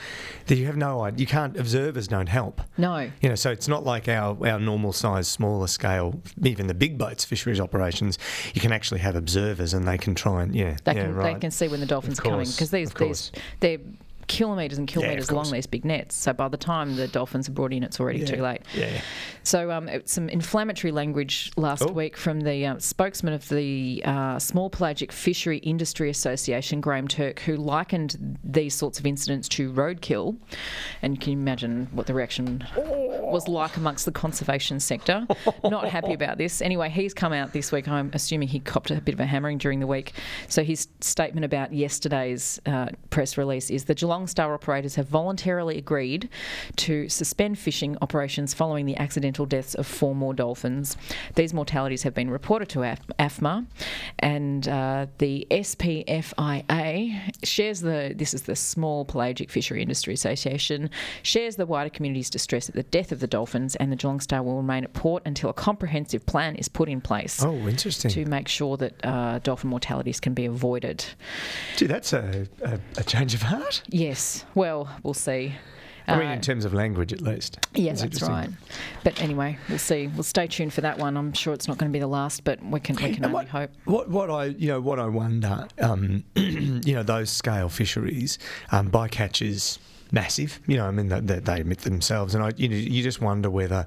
that 0.46 0.58
you 0.58 0.66
have 0.68 0.78
no 0.78 1.02
idea. 1.02 1.20
You 1.22 1.28
can't. 1.28 1.55
Observers 1.58 2.08
don't 2.08 2.28
help. 2.28 2.62
No. 2.78 3.10
You 3.22 3.30
know, 3.30 3.36
so 3.36 3.52
it's 3.52 3.68
not 3.68 3.84
like 3.84 4.08
our, 4.08 4.38
our 4.48 4.60
normal 4.60 4.94
size, 4.94 5.28
smaller 5.28 5.68
scale, 5.68 6.22
even 6.44 6.68
the 6.68 6.74
big 6.74 6.98
boats, 6.98 7.26
fisheries 7.26 7.60
operations. 7.60 8.18
You 8.54 8.62
can 8.62 8.72
actually 8.72 9.00
have 9.00 9.16
observers, 9.16 9.74
and 9.74 9.88
they 9.88 9.98
can 9.98 10.16
try 10.16 10.44
and 10.44 10.56
yeah, 10.56 10.78
They 10.84 10.96
yeah, 10.96 11.04
can 11.04 11.16
right. 11.16 11.34
they 11.34 11.40
can 11.40 11.52
see 11.52 11.68
when 11.68 11.80
the 11.80 11.86
dolphins 11.86 12.20
are 12.20 12.24
coming 12.24 12.48
because 12.48 12.72
these 12.72 12.92
these 12.94 13.32
they're 13.60 13.80
kilometres 14.28 14.78
and 14.78 14.88
kilometres 14.88 15.32
long 15.32 15.50
these 15.52 15.68
big 15.68 15.86
nets. 15.86 16.16
So 16.16 16.34
by 16.34 16.48
the 16.48 16.58
time 16.58 16.96
the 16.96 17.08
dolphins 17.08 17.48
are 17.50 17.52
brought 17.52 17.74
in, 17.74 17.84
it's 17.84 18.00
already 18.00 18.20
Yeah. 18.20 18.26
too 18.26 18.42
late. 18.42 18.62
Yeah, 18.74 18.88
yeah. 18.88 19.02
So 19.44 19.72
um, 19.72 19.90
some 20.06 20.28
inflammatory 20.30 20.92
language 20.92 21.52
last 21.58 21.84
Oh. 21.84 21.92
week 21.92 22.18
from 22.18 22.42
the 22.42 22.66
uh, 22.66 22.80
spokesman 22.80 23.34
of 23.34 23.48
the 23.50 24.02
uh, 24.06 24.40
Small 24.40 24.70
Pelagic 24.70 25.12
Fishery 25.12 25.58
Industry 25.60 26.10
Association, 26.10 26.82
Graham 26.82 27.08
Turk, 27.08 27.40
who 27.42 27.56
likened 27.56 28.38
these 28.44 28.74
sorts 28.74 29.00
of 29.00 29.06
incidents 29.06 29.48
to 29.50 29.72
roadkill. 29.72 30.38
And 31.02 31.20
can 31.22 31.34
you 31.34 31.38
imagine 31.40 31.88
what 31.92 32.08
the 32.08 32.14
reaction 32.14 32.66
was 32.76 33.48
like 33.48 33.78
amongst 33.78 34.06
the 34.06 34.12
conservation 34.12 34.80
sector? 34.80 35.28
Not 35.64 35.88
happy 35.90 36.14
about 36.14 36.38
this. 36.38 36.62
Anyway, 36.62 36.90
he's 36.90 37.14
come 37.14 37.34
out 37.34 37.54
this 37.54 37.72
week. 37.72 37.88
I'm 37.88 38.10
assuming 38.14 38.48
he 38.48 38.60
copped 38.60 38.90
a 38.92 39.00
bit 39.02 39.14
of 39.14 39.20
a 39.20 39.26
hammering 39.26 39.58
during 39.60 39.80
the 39.80 39.88
week. 39.88 40.14
So 40.48 40.64
his 40.64 40.88
statement 41.02 41.46
about 41.46 41.72
yesterday's 41.74 42.60
uh, 42.66 42.88
press 43.10 43.38
release 43.38 43.70
is 43.70 43.86
the 43.86 43.96
Geelong 44.16 44.28
Star 44.28 44.54
operators 44.54 44.96
have 44.96 45.10
voluntarily 45.10 45.78
agreed 45.78 46.30
to 46.78 47.10
suspend 47.10 47.60
fishing 47.60 47.98
operations 48.02 48.54
following 48.54 48.86
the 48.86 48.96
accidental 48.96 49.46
deaths 49.46 49.76
of 49.76 49.86
four 49.86 50.16
more 50.16 50.34
dolphins. 50.34 50.96
These 51.36 51.54
mortalities 51.54 52.04
have 52.04 52.14
been 52.14 52.30
reported 52.30 52.70
to 52.70 52.84
AF- 52.84 53.06
AFMA, 53.20 53.66
and 54.20 54.70
uh, 54.70 55.08
the 55.18 55.46
SPFIA 55.52 57.34
shares 57.44 57.82
the 57.82 58.14
this 58.16 58.34
is 58.34 58.44
the 58.44 58.56
Small 58.56 59.04
Pelagic 59.04 59.52
Fishery 59.52 59.82
Industry 59.82 60.14
Association 60.14 60.90
shares 61.22 61.58
the 61.58 61.66
wider 61.66 61.90
community's 61.90 62.30
distress 62.30 62.70
at 62.70 62.76
the 62.76 62.84
death 62.84 63.12
of 63.12 63.20
the 63.20 63.28
dolphins, 63.28 63.76
and 63.76 63.92
the 63.92 63.98
Geelong 63.98 64.22
Star 64.22 64.42
will 64.42 64.56
remain 64.56 64.86
at 64.86 64.94
port 64.94 65.24
until 65.26 65.50
a 65.50 65.54
comprehensive 65.54 66.26
plan 66.26 66.56
is 66.56 66.70
put 66.70 66.88
in 66.88 67.02
place. 67.02 67.44
Oh, 67.44 67.68
interesting. 67.68 68.12
To 68.12 68.26
make 68.28 68.48
sure 68.48 68.78
that 68.78 68.94
uh, 69.06 69.40
dolphin 69.40 69.70
mortalities 69.70 70.22
can 70.22 70.34
be 70.34 70.46
avoided. 70.46 71.04
Gee, 71.76 71.88
that's 71.88 72.14
a, 72.14 72.48
a, 72.62 72.80
a 72.98 73.04
change 73.04 73.34
of 73.34 73.42
heart. 73.42 73.84
Yes, 74.06 74.46
well, 74.54 74.88
we'll 75.02 75.16
see. 75.16 75.56
I 76.08 76.18
mean, 76.20 76.28
Uh, 76.28 76.34
in 76.34 76.42
terms 76.42 76.66
of 76.66 76.74
language, 76.76 77.12
at 77.12 77.22
least. 77.22 77.58
yeah, 77.74 77.94
that's 77.94 78.22
right. 78.22 78.50
But 79.04 79.20
anyway, 79.20 79.58
we'll 79.68 79.80
see. 79.80 80.06
We'll 80.06 80.22
stay 80.22 80.46
tuned 80.46 80.72
for 80.72 80.82
that 80.82 81.00
one. 81.00 81.18
I'm 81.18 81.34
sure 81.34 81.52
it's 81.56 81.68
not 81.68 81.80
going 81.80 81.92
to 81.92 81.94
be 81.94 82.00
the 82.00 82.06
last, 82.06 82.44
but 82.44 82.64
we 82.64 82.80
can 82.80 82.96
we 82.98 83.02
can 83.02 83.16
And 83.16 83.26
only 83.26 83.34
what, 83.34 83.48
hope. 83.48 83.72
What 83.86 84.10
what 84.12 84.30
I 84.30 84.46
you 84.46 84.68
know 84.68 84.80
what 84.80 85.00
I 85.00 85.08
wonder, 85.08 85.68
um, 85.82 86.24
you 86.36 86.94
know, 86.94 87.02
those 87.02 87.32
scale 87.32 87.70
fisheries, 87.70 88.38
um, 88.72 88.92
bycatch 88.92 89.42
is 89.42 89.80
massive. 90.12 90.60
You 90.68 90.78
know, 90.78 90.86
I 90.86 90.92
mean, 90.92 91.10
they, 91.10 91.22
they, 91.22 91.40
they 91.40 91.62
admit 91.62 91.80
themselves, 91.80 92.36
and 92.36 92.44
I 92.44 92.52
you 92.56 92.70
know, 92.70 92.76
you 92.76 93.02
just 93.02 93.20
wonder 93.22 93.50
whether 93.50 93.86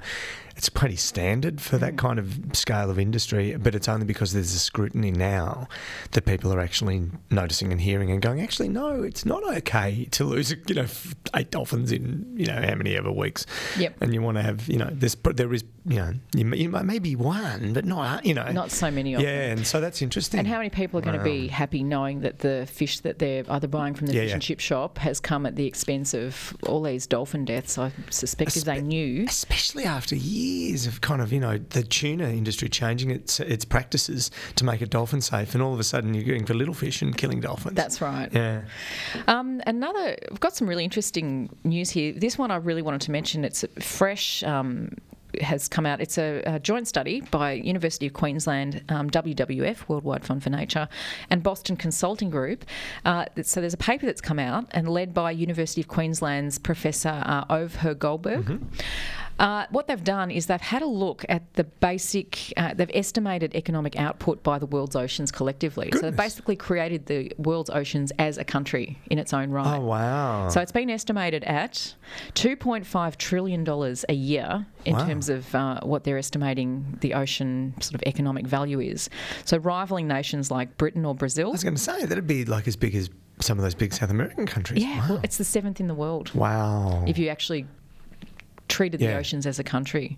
it's 0.59 0.69
pretty 0.69 0.97
standard 0.97 1.61
for 1.61 1.77
Mm. 1.77 1.81
that 1.81 1.97
kind 1.97 2.19
of 2.19 2.39
scale 2.53 2.91
of 2.91 2.99
industry, 2.99 3.57
but 3.57 3.75
it's 3.77 3.89
only 3.89 4.05
because 4.05 4.33
there's 4.33 4.53
a 4.55 4.59
scrutiny 4.59 5.13
now 5.13 5.69
that 6.11 6.25
people 6.27 6.53
are 6.53 6.59
actually 6.59 7.03
noticing 7.31 7.71
and 7.71 7.81
hearing 7.81 8.11
and 8.11 8.21
going, 8.21 8.41
actually, 8.41 8.69
no, 8.69 9.03
it's 9.05 9.25
not 9.25 9.43
okay 9.59 10.07
to 10.11 10.25
lose, 10.25 10.51
you 10.67 10.75
know, 10.75 10.87
eight 11.37 11.51
dolphins 11.53 11.93
in 11.93 12.35
you 12.37 12.47
know 12.47 12.61
how 12.61 12.75
many 12.75 12.97
ever 12.97 13.13
weeks. 13.13 13.47
Yep. 13.79 13.97
And 14.03 14.13
you 14.13 14.21
want 14.21 14.37
to 14.37 14.43
have, 14.43 14.69
you 14.69 14.79
know, 14.79 14.91
there's 14.93 15.17
there 15.35 15.55
is, 15.55 15.63
you 15.87 15.97
know, 15.99 16.13
you, 16.35 16.45
you 16.55 16.69
may- 16.69 16.83
maybe 16.83 17.15
one, 17.15 17.73
but 17.73 17.85
not, 17.85 18.27
you 18.27 18.35
know, 18.35 18.51
Not 18.51 18.73
so 18.73 18.91
many 18.91 19.15
of 19.15 19.23
them. 19.23 19.29
yeah, 19.29 19.53
and 19.53 19.65
so 19.67 19.81
that's 19.81 20.03
interesting. 20.03 20.41
And 20.41 20.49
how 20.49 20.57
many 20.57 20.71
people 20.71 20.99
are 20.99 21.03
going 21.03 21.17
to 21.19 21.23
be 21.25 21.47
happy 21.47 21.85
knowing 21.85 22.21
that 22.23 22.41
the 22.41 22.67
fish 22.69 22.99
that 23.01 23.21
they're 23.21 23.45
either 23.49 23.69
buying 23.69 23.95
from 23.95 24.09
the 24.09 24.15
Yeah, 24.15 24.23
fish 24.23 24.29
yeah. 24.31 24.35
and 24.35 24.43
chip 24.43 24.59
shop 24.61 24.99
has 24.99 25.21
come 25.21 25.47
at 25.47 25.55
the 25.55 25.67
expense 25.67 26.15
of 26.15 26.57
all 26.67 26.83
these 26.83 27.07
dolphin 27.07 27.45
deaths? 27.45 27.79
I 27.79 27.93
suspect 28.11 28.57
if 28.57 28.65
they 28.65 28.81
knew. 28.81 29.25
Especially 29.29 29.85
after 29.85 30.17
years 30.17 30.48
of 30.87 31.01
kind 31.01 31.21
of, 31.21 31.33
you 31.33 31.41
know, 31.41 31.59
the 31.59 31.83
tuna 31.83 32.29
industry 32.29 32.69
changing 32.69 33.11
its 33.11 33.41
its 33.41 33.65
practices 33.65 34.31
to 34.57 34.65
make 34.65 34.83
it 34.83 34.91
dolphin 34.91 35.21
safe, 35.21 35.55
and 35.55 35.63
all 35.63 35.73
of 35.75 35.81
a 35.81 35.85
sudden 35.85 36.15
you're 36.15 36.25
going 36.25 36.47
for 36.47 36.55
little 36.55 36.75
fish 36.75 37.03
and 37.03 37.17
killing 37.17 37.41
dolphins. 37.41 37.77
That's 37.77 38.01
right. 38.01 38.29
yeah. 38.33 38.63
Um, 39.27 39.61
another, 39.67 40.17
we've 40.31 40.41
got 40.41 40.55
some 40.55 40.69
really 40.69 40.85
interesting 40.85 41.51
news 41.65 41.91
here. 41.91 42.13
This 42.13 42.39
one 42.39 42.51
I 42.51 42.57
really 42.57 42.83
wanted 42.83 43.03
to 43.03 43.11
mention. 43.11 43.45
It's 43.45 43.65
fresh. 43.81 44.43
Um, 44.43 44.97
has 45.43 45.69
come 45.69 45.87
out. 45.87 46.01
It's 46.01 46.19
a, 46.19 46.43
a 46.47 46.59
joint 46.59 46.89
study 46.89 47.21
by 47.21 47.53
University 47.53 48.07
of 48.07 48.13
Queensland, 48.13 48.83
um, 48.89 49.11
WWF, 49.11 49.89
Worldwide 49.89 50.25
Fund 50.25 50.43
for 50.43 50.51
Nature, 50.51 50.89
and 51.31 51.43
Boston 51.43 51.77
Consulting 51.77 52.31
Group. 52.31 52.65
Uh, 53.05 53.27
so 53.43 53.61
there's 53.61 53.75
a 53.75 53.79
paper 53.79 54.07
that's 54.07 54.23
come 54.23 54.39
out 54.39 54.67
and 54.71 54.89
led 54.89 55.13
by 55.13 55.31
University 55.31 55.81
of 55.81 55.89
Queensland's 55.89 56.59
Professor 56.59 57.23
uh, 57.25 57.45
Ove 57.51 57.77
Hoegh-Guldberg. 57.77 58.61
Uh, 59.39 59.67
what 59.71 59.87
they've 59.87 60.03
done 60.03 60.31
is 60.31 60.47
they've 60.47 60.61
had 60.61 60.83
a 60.83 60.87
look 60.87 61.25
at 61.29 61.55
the 61.55 61.63
basic, 61.65 62.53
uh, 62.57 62.75
they've 62.75 62.91
estimated 62.93 63.55
economic 63.55 63.97
output 63.99 64.43
by 64.43 64.59
the 64.59 64.67
world's 64.67 64.97
oceans 64.97 65.31
collectively. 65.31 65.91
So 65.93 66.01
they've 66.03 66.17
basically 66.17 66.57
created 66.57 67.07
the 67.07 67.33
world's 67.39 67.71
oceans 67.71 68.13
as 68.19 68.37
a 68.39 68.45
country 68.45 68.99
in 69.11 69.19
its 69.19 69.33
own 69.33 69.51
right. 69.51 69.79
Oh 69.79 69.81
wow. 69.81 70.49
So 70.49 70.61
it's 70.61 70.73
been 70.73 70.91
estimated 70.91 71.45
at 71.45 71.95
$2.5 72.35 73.17
trillion 73.17 73.67
a 74.09 74.13
year 74.15 74.67
in 74.85 74.95
Wow. 74.95 75.07
terms 75.07 75.29
of 75.29 75.55
uh, 75.55 75.81
what 75.83 76.05
they're 76.05 76.19
estimating 76.19 76.97
the 77.01 77.15
ocean 77.15 77.75
sort 77.81 77.95
of 77.95 78.03
economic 78.07 78.47
value 78.47 78.81
is. 78.81 79.09
So 79.45 79.59
rivaling 79.59 80.09
nations 80.09 80.51
like 80.51 80.77
Britain 80.79 81.05
or 81.05 81.15
Brazil. 81.15 81.49
I 81.49 81.53
was 81.53 81.63
going 81.63 81.75
to 81.77 81.81
say 81.81 82.05
that'd 82.07 82.27
be 82.27 82.45
like 82.45 82.67
as 82.67 82.77
big 82.77 82.95
as 82.95 83.11
some 83.41 83.59
of 83.59 83.63
those 83.63 83.75
big 83.75 83.93
South 83.93 84.11
American 84.11 84.47
countries. 84.47 84.83
Yeah, 84.83 85.01
Wow. 85.01 85.07
well, 85.15 85.21
it's 85.23 85.37
the 85.39 85.45
seventh 85.45 85.79
in 85.79 85.87
the 85.87 85.95
world 85.95 86.35
wow. 86.35 87.05
if 87.07 87.19
you 87.19 87.29
actually 87.29 87.67
treated 88.79 89.01
the 89.01 89.13
oceans 89.13 89.45
as 89.45 89.59
a 89.59 89.65
country. 89.65 90.17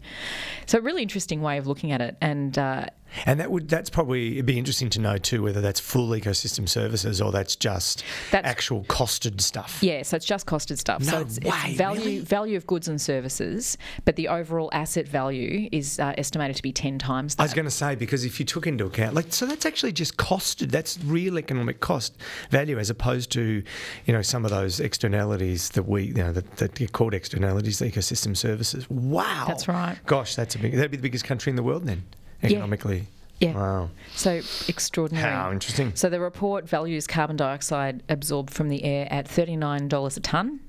So 0.66 0.78
really 0.80 1.00
interesting 1.00 1.40
way 1.40 1.56
of 1.56 1.66
looking 1.66 1.92
at 1.92 2.02
it. 2.02 2.18
And 2.20 2.58
uh, 2.58 2.86
And 3.26 3.40
that 3.40 3.50
would 3.50 3.68
that's 3.68 3.90
probably 3.90 4.32
it'd 4.34 4.46
be 4.46 4.58
interesting 4.58 4.90
to 4.90 5.00
know 5.00 5.18
too 5.18 5.42
whether 5.42 5.60
that's 5.60 5.80
full 5.80 6.08
ecosystem 6.10 6.68
services 6.68 7.20
or 7.20 7.32
that's 7.32 7.56
just 7.56 8.04
That's- 8.30 8.50
actual 8.50 8.84
costed 8.84 9.40
stuff. 9.40 9.78
yeah, 9.82 10.02
so 10.02 10.16
it's 10.16 10.26
just 10.26 10.46
costed 10.46 10.78
stuff. 10.78 11.00
No 11.00 11.10
so 11.10 11.20
it's, 11.20 11.40
way, 11.40 11.50
it's 11.66 11.76
value 11.76 12.00
really? 12.00 12.18
value 12.20 12.56
of 12.56 12.66
goods 12.66 12.88
and 12.88 13.00
services, 13.00 13.76
but 14.04 14.16
the 14.16 14.28
overall 14.28 14.70
asset 14.72 15.06
value 15.08 15.68
is 15.72 15.98
uh, 15.98 16.14
estimated 16.18 16.56
to 16.56 16.62
be 16.62 16.72
ten 16.72 16.98
times 16.98 17.34
that. 17.34 17.42
I 17.42 17.44
was 17.44 17.54
going 17.54 17.64
to 17.64 17.70
say 17.70 17.94
because 17.94 18.24
if 18.24 18.38
you 18.40 18.46
took 18.46 18.66
into 18.66 18.86
account 18.86 19.14
like 19.14 19.32
so 19.32 19.46
that's 19.46 19.66
actually 19.66 19.92
just 19.92 20.16
costed 20.16 20.70
that's 20.70 20.98
real 21.04 21.38
economic 21.38 21.80
cost 21.80 22.16
value 22.50 22.78
as 22.78 22.90
opposed 22.90 23.30
to 23.32 23.62
you 24.06 24.12
know 24.12 24.22
some 24.22 24.44
of 24.44 24.50
those 24.50 24.80
externalities 24.80 25.70
that 25.70 25.84
we 25.84 26.04
you 26.04 26.14
know 26.14 26.32
that, 26.32 26.56
that 26.56 26.74
get 26.74 26.92
called 26.92 27.14
externalities 27.14 27.78
the 27.78 27.86
ecosystem 27.90 28.36
services 28.36 28.88
wow 28.90 29.44
That's 29.48 29.68
right. 29.68 29.96
gosh 30.06 30.34
that's 30.34 30.54
a 30.54 30.58
big 30.58 30.74
that'd 30.74 30.90
be 30.90 30.96
the 30.96 31.02
biggest 31.02 31.24
country 31.24 31.50
in 31.50 31.56
the 31.56 31.62
world 31.62 31.86
then 31.86 32.04
economically 32.42 33.06
Yeah. 33.40 33.52
wow 33.54 33.90
So 34.14 34.40
extraordinary. 34.68 35.30
how 35.32 35.50
interesting 35.52 35.92
So 35.94 36.08
the 36.08 36.20
report 36.20 36.68
values 36.68 37.06
carbon 37.06 37.36
dioxide 37.36 38.02
absorbed 38.08 38.50
from 38.52 38.68
the 38.68 38.84
air 38.84 39.06
at 39.10 39.26
$39 39.28 40.16
a 40.16 40.20
tonne. 40.20 40.60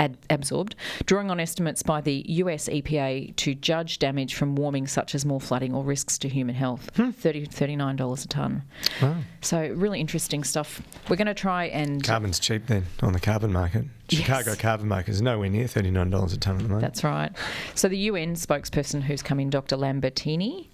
Ad- 0.00 0.16
absorbed, 0.30 0.76
drawing 1.06 1.28
on 1.28 1.40
estimates 1.40 1.82
by 1.82 2.00
the 2.00 2.24
US 2.28 2.68
EPA 2.68 3.34
to 3.34 3.52
judge 3.56 3.98
damage 3.98 4.36
from 4.36 4.54
warming, 4.54 4.86
such 4.86 5.12
as 5.12 5.24
more 5.26 5.40
flooding 5.40 5.74
or 5.74 5.82
risks 5.82 6.16
to 6.18 6.28
human 6.28 6.54
health. 6.54 6.88
Hmm. 6.94 7.10
30 7.10 7.48
$39 7.48 8.24
a 8.24 8.28
tonne. 8.28 8.62
wow. 9.02 9.16
So, 9.40 9.66
really 9.74 9.98
interesting 9.98 10.44
stuff. 10.44 10.80
We're 11.08 11.16
going 11.16 11.26
to 11.26 11.34
try 11.34 11.64
and. 11.64 12.04
carbon's 12.04 12.38
cheap 12.38 12.68
then 12.68 12.84
on 13.02 13.12
the 13.12 13.18
carbon 13.18 13.52
market 13.52 13.86
Chicago 14.08 14.50
Yes. 14.52 14.60
carbon 14.60 14.86
market 14.86 15.10
is 15.10 15.20
nowhere 15.20 15.48
near 15.50 15.64
$39 15.66 16.32
a 16.32 16.36
tonne 16.36 16.56
at 16.58 16.62
the 16.62 16.68
moment 16.68 16.82
That's 16.82 17.02
right. 17.02 17.32
So 17.74 17.88
the 17.88 17.98
UN 17.98 18.34
spokesperson 18.36 19.02
who's 19.02 19.20
come 19.22 19.40
in, 19.40 19.50
Dr. 19.50 19.76
Lambertini, 19.76 20.68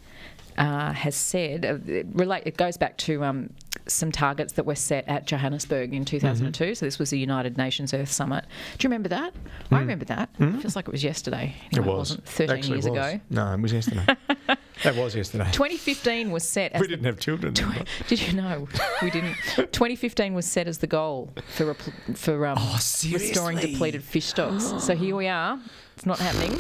uh, 0.59 0.93
has 0.93 1.17
said 1.17 1.65
uh, 1.65 1.79
it, 1.91 2.07
relate, 2.13 2.43
it 2.47 2.57
goes 2.57 2.77
back 2.77 2.97
to 2.99 3.25
um, 3.25 3.51
some 3.87 4.11
targets 4.13 4.55
that 4.55 4.65
were 4.67 4.75
set 4.75 5.07
at 5.09 5.27
Johannesburg 5.27 5.93
in 5.93 6.05
2002. 6.05 6.65
Mm-hmm. 6.65 6.75
So 6.75 6.87
this 6.87 6.99
was 6.99 7.11
the 7.11 7.19
United 7.19 7.57
Nations 7.59 7.93
Earth 7.93 8.11
Summit. 8.11 8.45
Do 8.79 8.85
you 8.87 8.89
remember 8.89 9.09
that? 9.11 9.35
I 9.71 9.79
remember 9.81 10.05
that. 10.07 10.31
It 10.39 10.61
feels 10.61 10.77
like 10.77 10.87
it 10.89 10.93
was 10.93 11.05
yesterday. 11.05 11.55
Mm. 11.57 11.67
it 11.67 11.79
Anyway, 11.79 11.89
was 11.89 11.99
wasn't 12.11 12.27
13 12.27 12.57
Actually, 12.57 12.71
years 12.77 12.89
was. 12.89 12.99
ago. 12.99 13.21
no 13.31 13.53
it 13.55 13.61
was 13.61 13.73
yesterday 13.73 14.07
that 14.83 14.97
was 14.97 15.15
yesterday 15.17 15.45
2015 15.53 16.31
was 16.31 16.47
set 16.49 16.73
as 16.73 16.81
we 16.81 16.87
the 16.87 16.91
didn't 16.93 17.07
have 17.07 17.19
children 17.21 17.55
then, 17.55 17.85
Did 18.09 18.21
you 18.23 18.33
know 18.35 18.69
we 19.03 19.11
didn't? 19.11 19.35
2015 19.57 20.35
was 20.35 20.47
set 20.47 20.67
as 20.69 20.79
the 20.79 20.87
goal 20.87 21.31
for 21.49 21.75
repl- 21.75 22.17
for 22.17 22.47
um, 22.47 22.57
Oh, 22.61 22.75
restoring 22.75 23.59
depleted 23.59 24.03
fish 24.03 24.27
stocks. 24.27 24.73
so 24.85 24.95
here 24.95 25.15
we 25.17 25.29
are. 25.29 25.59
It's 25.97 26.07
not 26.07 26.19
happening, 26.19 26.53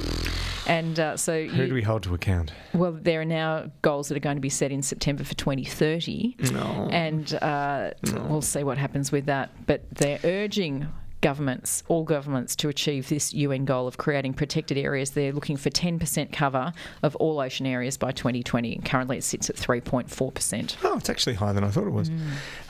and 0.66 0.98
uh, 1.00 1.16
so 1.16 1.44
who 1.46 1.62
you- 1.62 1.68
do 1.68 1.74
we 1.74 1.82
hold 1.82 2.02
to 2.04 2.14
account 2.14 2.52
well, 2.74 2.92
there 2.92 3.20
are 3.20 3.24
now 3.24 3.70
goals 3.82 4.08
that 4.08 4.16
are 4.16 4.20
going 4.20 4.36
to 4.36 4.40
be 4.40 4.48
set 4.50 4.72
in 4.72 4.82
September 4.82 5.24
for 5.24 5.34
2030, 5.34 6.36
no 6.52 6.88
and 6.90 7.34
uh, 7.42 7.90
we'll 8.28 8.42
see 8.42 8.62
what 8.64 8.78
happens 8.78 9.12
with 9.12 9.26
that. 9.26 9.50
But 9.66 9.82
they're 9.92 10.20
urging 10.24 10.88
governments, 11.20 11.82
all 11.88 12.04
governments, 12.04 12.54
to 12.56 12.68
achieve 12.68 13.08
this 13.08 13.32
UN 13.32 13.64
goal 13.64 13.86
of 13.86 13.96
creating 13.96 14.34
protected 14.34 14.76
areas. 14.76 15.12
They're 15.12 15.32
looking 15.32 15.56
for 15.56 15.70
10% 15.70 16.32
cover 16.32 16.72
of 17.02 17.16
all 17.16 17.40
ocean 17.40 17.64
areas 17.64 17.96
by 17.96 18.12
2020. 18.12 18.76
Currently, 18.84 19.16
it 19.18 19.24
sits 19.24 19.48
at 19.48 19.56
3.4%. 19.56 20.76
Oh, 20.84 20.98
it's 20.98 21.08
actually 21.08 21.34
higher 21.36 21.54
than 21.54 21.64
I 21.64 21.70
thought 21.70 21.86
it 21.86 21.90
was. 21.92 22.10
Mm. 22.10 22.20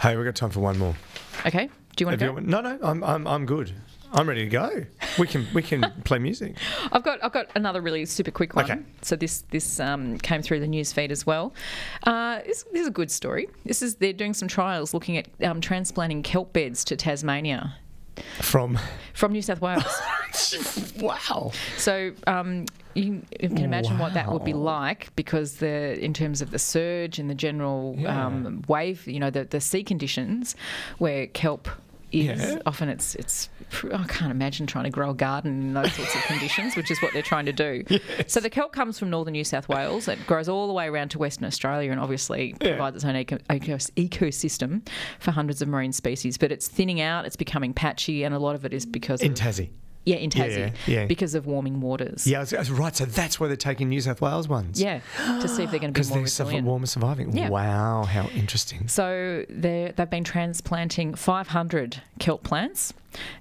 Hey, 0.00 0.16
we've 0.16 0.24
got 0.24 0.37
time 0.37 0.50
for 0.50 0.61
one 0.61 0.78
more. 0.78 0.94
Okay, 1.46 1.66
do 1.96 2.02
you 2.02 2.07
want 2.07 2.20
Have 2.20 2.30
to 2.35 2.40
go? 2.40 2.40
you- 2.40 2.46
no, 2.46 2.61
no, 2.61 2.78
I'm, 2.83 3.02
I'm, 3.02 3.26
I'm 3.26 3.44
good. 3.46 3.72
I'm 4.14 4.29
ready 4.29 4.44
to 4.44 4.50
go. 4.50 4.85
We 5.18 5.27
can, 5.27 5.46
we 5.53 5.61
can 5.62 5.83
play 6.05 6.18
music. 6.18 6.57
I've 6.92 7.03
got 7.03 7.22
I've 7.22 7.33
got 7.33 7.48
another 7.57 7.81
really 7.81 8.07
super 8.07 8.31
quick 8.31 8.55
one. 8.55 8.64
Okay. 8.64 8.81
So 9.03 9.16
this 9.16 9.42
this 9.50 9.81
um, 9.81 10.18
came 10.18 10.40
through 10.40 10.61
the 10.61 10.68
news 10.68 10.92
feed 10.92 11.11
as 11.11 11.27
well. 11.27 11.53
Uh, 12.05 12.40
this, 12.46 12.62
this 12.72 12.83
is 12.83 12.87
a 12.88 12.92
good 12.92 13.11
story. 13.11 13.48
This 13.66 13.83
is 13.83 13.96
they're 13.96 14.12
doing 14.12 14.33
some 14.33 14.48
trials 14.48 14.94
looking 14.94 15.16
at 15.16 15.27
um, 15.42 15.61
transplanting 15.61 16.22
kelp 16.22 16.53
beds 16.53 16.85
to 16.85 16.96
Tasmania 16.96 17.77
From 18.40 18.79
from 19.14 19.33
New 19.33 19.42
South 19.42 19.61
Wales. 19.61 19.85
wow, 21.00 21.50
so 21.77 22.12
um, 22.27 22.66
you, 22.94 23.22
you 23.40 23.48
can 23.48 23.64
imagine 23.64 23.98
what 23.98 24.14
that 24.14 24.31
would 24.33 24.44
be 24.44 24.53
like 24.53 25.14
because 25.16 25.57
the 25.57 25.98
in 26.03 26.14
terms 26.14 26.40
of 26.40 26.50
the 26.53 26.59
surge 26.59 27.18
and 27.18 27.29
the 27.29 27.35
general 27.35 27.96
um, 28.07 28.62
wave, 28.68 29.07
you 29.09 29.18
know, 29.18 29.31
the 29.31 29.44
the 29.44 29.61
sea 29.61 29.83
conditions 29.83 30.55
where 30.98 31.27
kelp. 31.27 31.68
Is 32.12 32.40
Yeah. 32.40 32.59
often 32.64 32.88
it's 32.88 33.16
it's 33.16 33.48
I 33.93 34.05
can't 34.05 34.31
imagine 34.31 34.67
trying 34.67 34.85
to 34.85 34.91
grow 34.91 35.11
a 35.11 35.15
garden 35.15 35.53
in 35.63 35.75
those 35.75 35.93
sorts 35.95 36.15
of 36.15 36.23
conditions, 36.23 36.77
which 36.77 36.91
is 36.91 37.01
what 37.03 37.13
they're 37.13 37.23
trying 37.23 37.47
to 37.47 37.53
do. 37.53 37.85
So 38.27 38.41
the 38.41 38.51
kelp 38.51 38.73
comes 38.73 38.99
from 38.99 39.11
northern 39.11 39.33
New 39.33 39.45
South 39.45 39.69
Wales. 39.69 40.09
It 40.09 40.19
grows 40.27 40.49
all 40.49 40.67
the 40.67 40.73
way 40.73 40.87
around 40.87 41.11
to 41.11 41.19
Western 41.19 41.45
Australia 41.47 41.91
and 41.91 42.01
obviously 42.01 42.55
Yeah. 42.61 42.71
provides 42.71 42.97
its 42.97 43.05
own 43.05 43.17
eco- 43.17 43.39
ecosystem 43.49 44.87
for 45.19 45.31
hundreds 45.31 45.63
of 45.63 45.69
marine 45.69 45.93
species. 45.93 46.39
But 46.39 46.53
it's 46.53 46.69
thinning 46.69 47.01
out, 47.01 47.25
it's 47.27 47.37
becoming 47.37 47.73
patchy, 47.75 48.25
and 48.25 48.35
a 48.35 48.39
lot 48.39 48.55
of 48.55 48.65
it 48.65 48.73
is 48.73 48.87
because 48.87 49.21
in 49.23 49.33
of 49.33 49.39
Tassie. 49.39 49.71
Yeah 50.05 50.17
in 50.17 50.31
Tassie 50.31 50.73
Yeah, 50.87 51.01
yeah. 51.01 51.07
because 51.07 51.35
of 51.35 51.47
warming 51.47 51.81
waters. 51.81 52.27
Yeah, 52.27 52.38
I 52.38 52.40
was, 52.40 52.55
I 52.55 52.59
was 52.59 52.71
right. 52.71 52.95
So 52.95 53.05
that's 53.07 53.38
why 53.40 53.47
they're 53.49 53.57
taking 53.57 53.88
New 53.88 54.01
South 54.01 54.21
Wales 54.21 54.49
ones. 54.49 54.81
Yeah, 54.81 55.01
to 55.19 55.49
see 55.49 55.62
if 55.64 55.71
they're 55.71 55.81
going 55.81 55.93
to 55.93 56.01
be 56.01 56.01
because 56.01 56.11
more 56.11 56.19
they're 56.19 56.27
suffer- 56.29 56.61
warmer 56.62 56.87
surviving. 56.87 57.37
Yeah. 57.37 57.49
Wow, 57.49 58.05
how 58.05 58.27
interesting. 58.35 58.88
So 58.88 59.45
they're- 59.49 59.93
they've 59.93 60.11
been 60.11 60.25
transplanting 60.25 61.14
500 61.14 62.03
kelp 62.19 62.43
plants. 62.43 62.93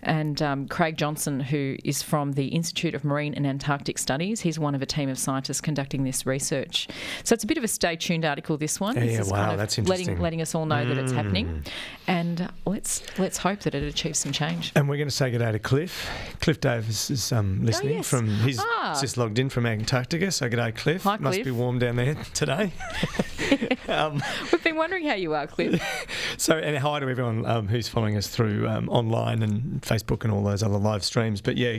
And 0.04 0.40
um, 0.40 0.68
Craig 0.68 0.98
Johnson, 1.00 1.40
who 1.40 1.78
is 1.84 2.04
from 2.04 2.34
the 2.34 2.50
Institute 2.50 2.94
of 2.94 3.04
Marine 3.04 3.34
and 3.34 3.48
Antarctic 3.48 3.98
Studies, 3.98 4.42
he's 4.42 4.60
one 4.60 4.76
of 4.76 4.84
a 4.84 4.86
team 4.86 5.10
of 5.10 5.18
scientists 5.18 5.62
conducting 5.62 6.04
this 6.04 6.28
research. 6.28 6.88
So 7.24 7.34
it's 7.34 7.44
a 7.44 7.48
bit 7.48 7.58
of 7.58 7.64
a 7.64 7.68
stay 7.68 7.96
tuned 7.96 8.24
article. 8.24 8.56
This 8.56 8.80
one, 8.80 8.94
Yeah, 8.96 9.02
This 9.02 9.14
yeah, 9.14 9.22
is 9.22 9.32
wow, 9.32 9.38
kind 9.38 9.52
of 9.54 9.58
that's 9.58 9.78
letting 9.80 9.90
interesting. 9.90 10.18
Mm. 10.18 10.22
letting 10.22 10.42
us 10.44 10.54
all 10.54 10.68
know 10.68 10.86
that 10.88 10.96
it's 11.00 11.12
happening, 11.12 11.64
and 12.06 12.50
let's 12.68 13.02
let's 13.18 13.40
hope 13.40 13.62
that 13.62 13.74
it 13.74 13.82
achieves 13.82 14.20
some 14.20 14.32
change. 14.32 14.72
And 14.76 14.88
we're 14.88 14.98
going 14.98 15.10
to 15.10 15.16
say 15.16 15.32
good 15.32 15.40
day 15.40 15.52
to 15.52 15.58
Cliff. 15.58 16.08
Cliff 16.40 16.53
Davis 16.62 17.10
is 17.12 17.32
um, 17.32 17.60
listening 17.66 17.94
Oh, 17.94 17.96
yes. 17.98 18.08
from. 18.10 18.28
He's 18.40 18.60
Ah. 18.60 18.98
just 19.00 19.18
logged 19.18 19.40
in 19.40 19.50
from 19.50 19.66
Antarctica. 19.66 20.32
So 20.32 20.50
good 20.50 20.58
day, 20.58 20.72
Cliff. 20.72 21.04
Hi, 21.04 21.18
Must 21.18 21.36
Cliff. 21.36 21.46
be 21.46 21.52
warm 21.52 21.80
down 21.80 21.96
there 21.98 22.16
today. 22.34 22.72
um, 23.88 24.22
We've 24.52 24.64
been 24.64 24.76
wondering 24.76 25.06
how 25.06 25.16
you 25.16 25.34
are, 25.34 25.48
Cliff. 25.48 25.82
So, 26.36 26.58
and 26.58 26.78
hi 26.78 27.00
to 27.00 27.08
everyone 27.08 27.46
um, 27.46 27.68
who's 27.68 27.88
following 27.88 28.18
us 28.18 28.28
through 28.28 28.68
um, 28.68 28.90
online 28.90 29.44
and 29.44 29.82
Facebook 29.82 30.24
and 30.24 30.34
all 30.34 30.44
those 30.44 30.62
other 30.64 30.78
live 30.78 31.04
streams. 31.04 31.42
But 31.42 31.58
yeah, 31.58 31.78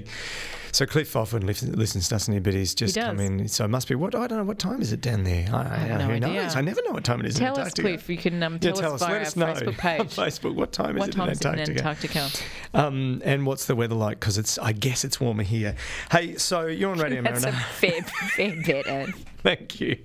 so 0.73 0.87
Cliff 0.87 1.14
often 1.17 1.45
listens, 1.45 1.77
listens 1.77 2.09
doesn't 2.09 2.33
he? 2.33 2.40
But 2.40 2.55
he's 2.55 2.75
just 2.75 2.95
does. 2.95 3.05
come 3.05 3.21
in. 3.21 3.49
So 3.49 3.64
it 3.64 3.69
must 3.69 3.88
be 3.88 3.95
what 3.95 4.14
I 4.14 4.27
don't 4.27 4.38
know 4.38 4.45
what 4.45 4.59
time 4.59 4.81
is 4.81 4.93
it 4.93 5.01
down 5.01 5.25
there. 5.25 5.49
I, 5.53 5.61
I, 5.62 5.64
have 5.77 5.99
no 5.99 6.07
who 6.07 6.12
idea. 6.12 6.29
knows? 6.29 6.57
I 6.57 6.61
never 6.62 6.81
know 6.87 6.93
what 6.93 7.05
time 7.05 7.21
it 7.21 7.27
is. 7.27 7.35
Tell 7.35 7.55
in 7.55 7.61
us, 7.61 7.67
Antarctica. 7.67 7.88
Cliff. 7.88 8.09
You 8.09 8.17
can 8.17 8.43
um, 8.43 8.55
Yeah, 8.55 8.71
tell, 8.73 8.81
tell 8.81 8.95
us 8.95 9.03
us. 9.03 9.35
via 9.35 9.47
Let 9.47 9.49
our 9.49 9.62
Facebook 9.62 9.69
on 9.69 9.75
page. 10.07 10.17
Facebook. 10.17 10.55
What 10.55 10.73
time 10.73 10.97
is 10.97 11.01
What 11.01 11.14
in 11.17 11.29
is 11.29 11.40
it 11.40 11.45
in 11.47 11.59
Antarctica? 11.59 12.19
Antarctica? 12.19 12.31
Um, 12.75 13.23
and 13.25 13.45
what's 13.47 13.67
the 13.67 13.75
weather 13.77 13.97
like? 13.97 14.21
Because 14.21 14.38
it's 14.38 14.57
I 14.59 14.73
guess 14.73 15.05
it's 15.05 15.21
warmer 15.21 15.43
here. 15.43 15.75
Hey, 16.11 16.37
so 16.37 16.67
you're 16.67 16.93
on 16.93 16.99
Radio 16.99 17.23
That's 17.23 17.45
a 17.45 17.51
Marinara. 17.51 17.62
fair, 17.75 18.03
fair 18.03 18.62
bet, 18.64 18.87
Ed. 18.87 19.14
Thank 19.44 19.78
you. 19.78 19.98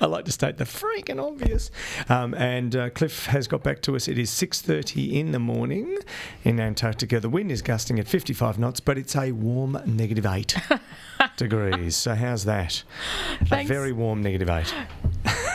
I 0.00 0.06
like 0.06 0.24
to 0.26 0.32
state 0.32 0.56
the 0.56 0.64
freaking 0.64 1.20
obvious. 1.20 1.72
Um, 2.08 2.32
and 2.34 2.76
uh, 2.76 2.90
Cliff 2.90 3.26
has 3.26 3.48
got 3.48 3.64
back 3.64 3.82
to 3.82 3.96
us. 3.96 4.06
It 4.06 4.18
is 4.18 4.30
6:30 4.30 5.14
in 5.14 5.32
the 5.32 5.40
morning 5.40 5.98
in 6.44 6.60
Antarctica. 6.60 7.18
The 7.18 7.28
wind 7.28 7.50
is 7.50 7.60
gusting 7.60 7.98
at 7.98 8.06
55 8.06 8.56
knots, 8.56 8.78
but 8.78 8.96
it's 8.96 9.16
a 9.16 9.32
warm 9.32 9.76
negative 9.84 10.24
eight 10.26 10.54
degrees. 11.36 11.96
So 11.96 12.14
how's 12.14 12.44
that? 12.44 12.84
Thanks. 13.46 13.68
A 13.68 13.74
very 13.74 13.90
warm 13.90 14.22
negative 14.22 14.48
eight. 14.48 14.72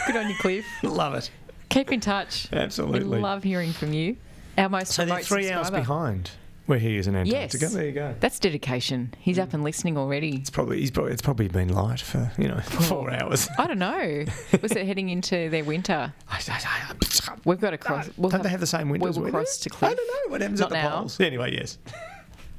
Good 0.05 0.17
on 0.17 0.27
you, 0.27 0.35
Cliff. 0.35 0.65
Love 0.83 1.15
it. 1.15 1.31
Keep 1.69 1.93
in 1.93 2.01
touch. 2.01 2.49
Absolutely. 2.51 3.17
We 3.17 3.21
love 3.21 3.43
hearing 3.43 3.71
from 3.71 3.93
you. 3.93 4.17
Our 4.57 4.67
most 4.67 4.91
so 4.91 5.05
they're 5.05 5.19
three 5.19 5.49
hours 5.49 5.71
behind 5.71 6.31
where 6.69 6.79
he 6.79 6.97
is 6.97 7.07
in 7.07 7.15
Antarctica. 7.15 7.63
Yes. 7.65 7.73
There 7.73 7.85
you 7.85 7.91
go. 7.91 8.15
That's 8.19 8.37
dedication. 8.39 9.13
He's 9.19 9.37
Mm. 9.37 9.43
up 9.43 9.53
and 9.55 9.63
listening 9.63 9.97
already. 9.97 10.35
It's 10.37 10.49
probably 10.51 10.79
he's 10.79 10.91
probably 10.91 11.11
it's 11.13 11.21
probably 11.21 11.47
been 11.47 11.69
light 11.73 11.99
for 11.99 12.31
you 12.37 12.47
know 12.47 12.59
four 12.61 13.11
hours. 13.11 13.49
I 13.57 13.65
don't 13.67 13.79
know. 13.79 14.25
Was 14.61 14.71
it 14.73 14.85
heading 14.85 15.09
into 15.09 15.49
their 15.49 15.63
winter? 15.63 16.13
We've 17.45 17.59
got 17.59 17.71
to 17.71 17.77
cross. 17.77 18.09
We'll, 18.17 18.29
Don't 18.29 18.43
they 18.43 18.49
have 18.49 18.59
the 18.59 18.67
same 18.67 18.89
will 18.89 18.99
winter? 18.99 19.29
cross 19.31 19.57
to 19.59 19.69
I 19.81 19.93
don't 19.93 19.97
know 19.97 20.31
what 20.31 20.41
happens 20.41 20.59
Not 20.59 20.67
at 20.67 20.69
the 20.81 20.89
now. 20.89 20.97
poles. 20.99 21.19
Anyway, 21.19 21.53
yes. 21.55 21.77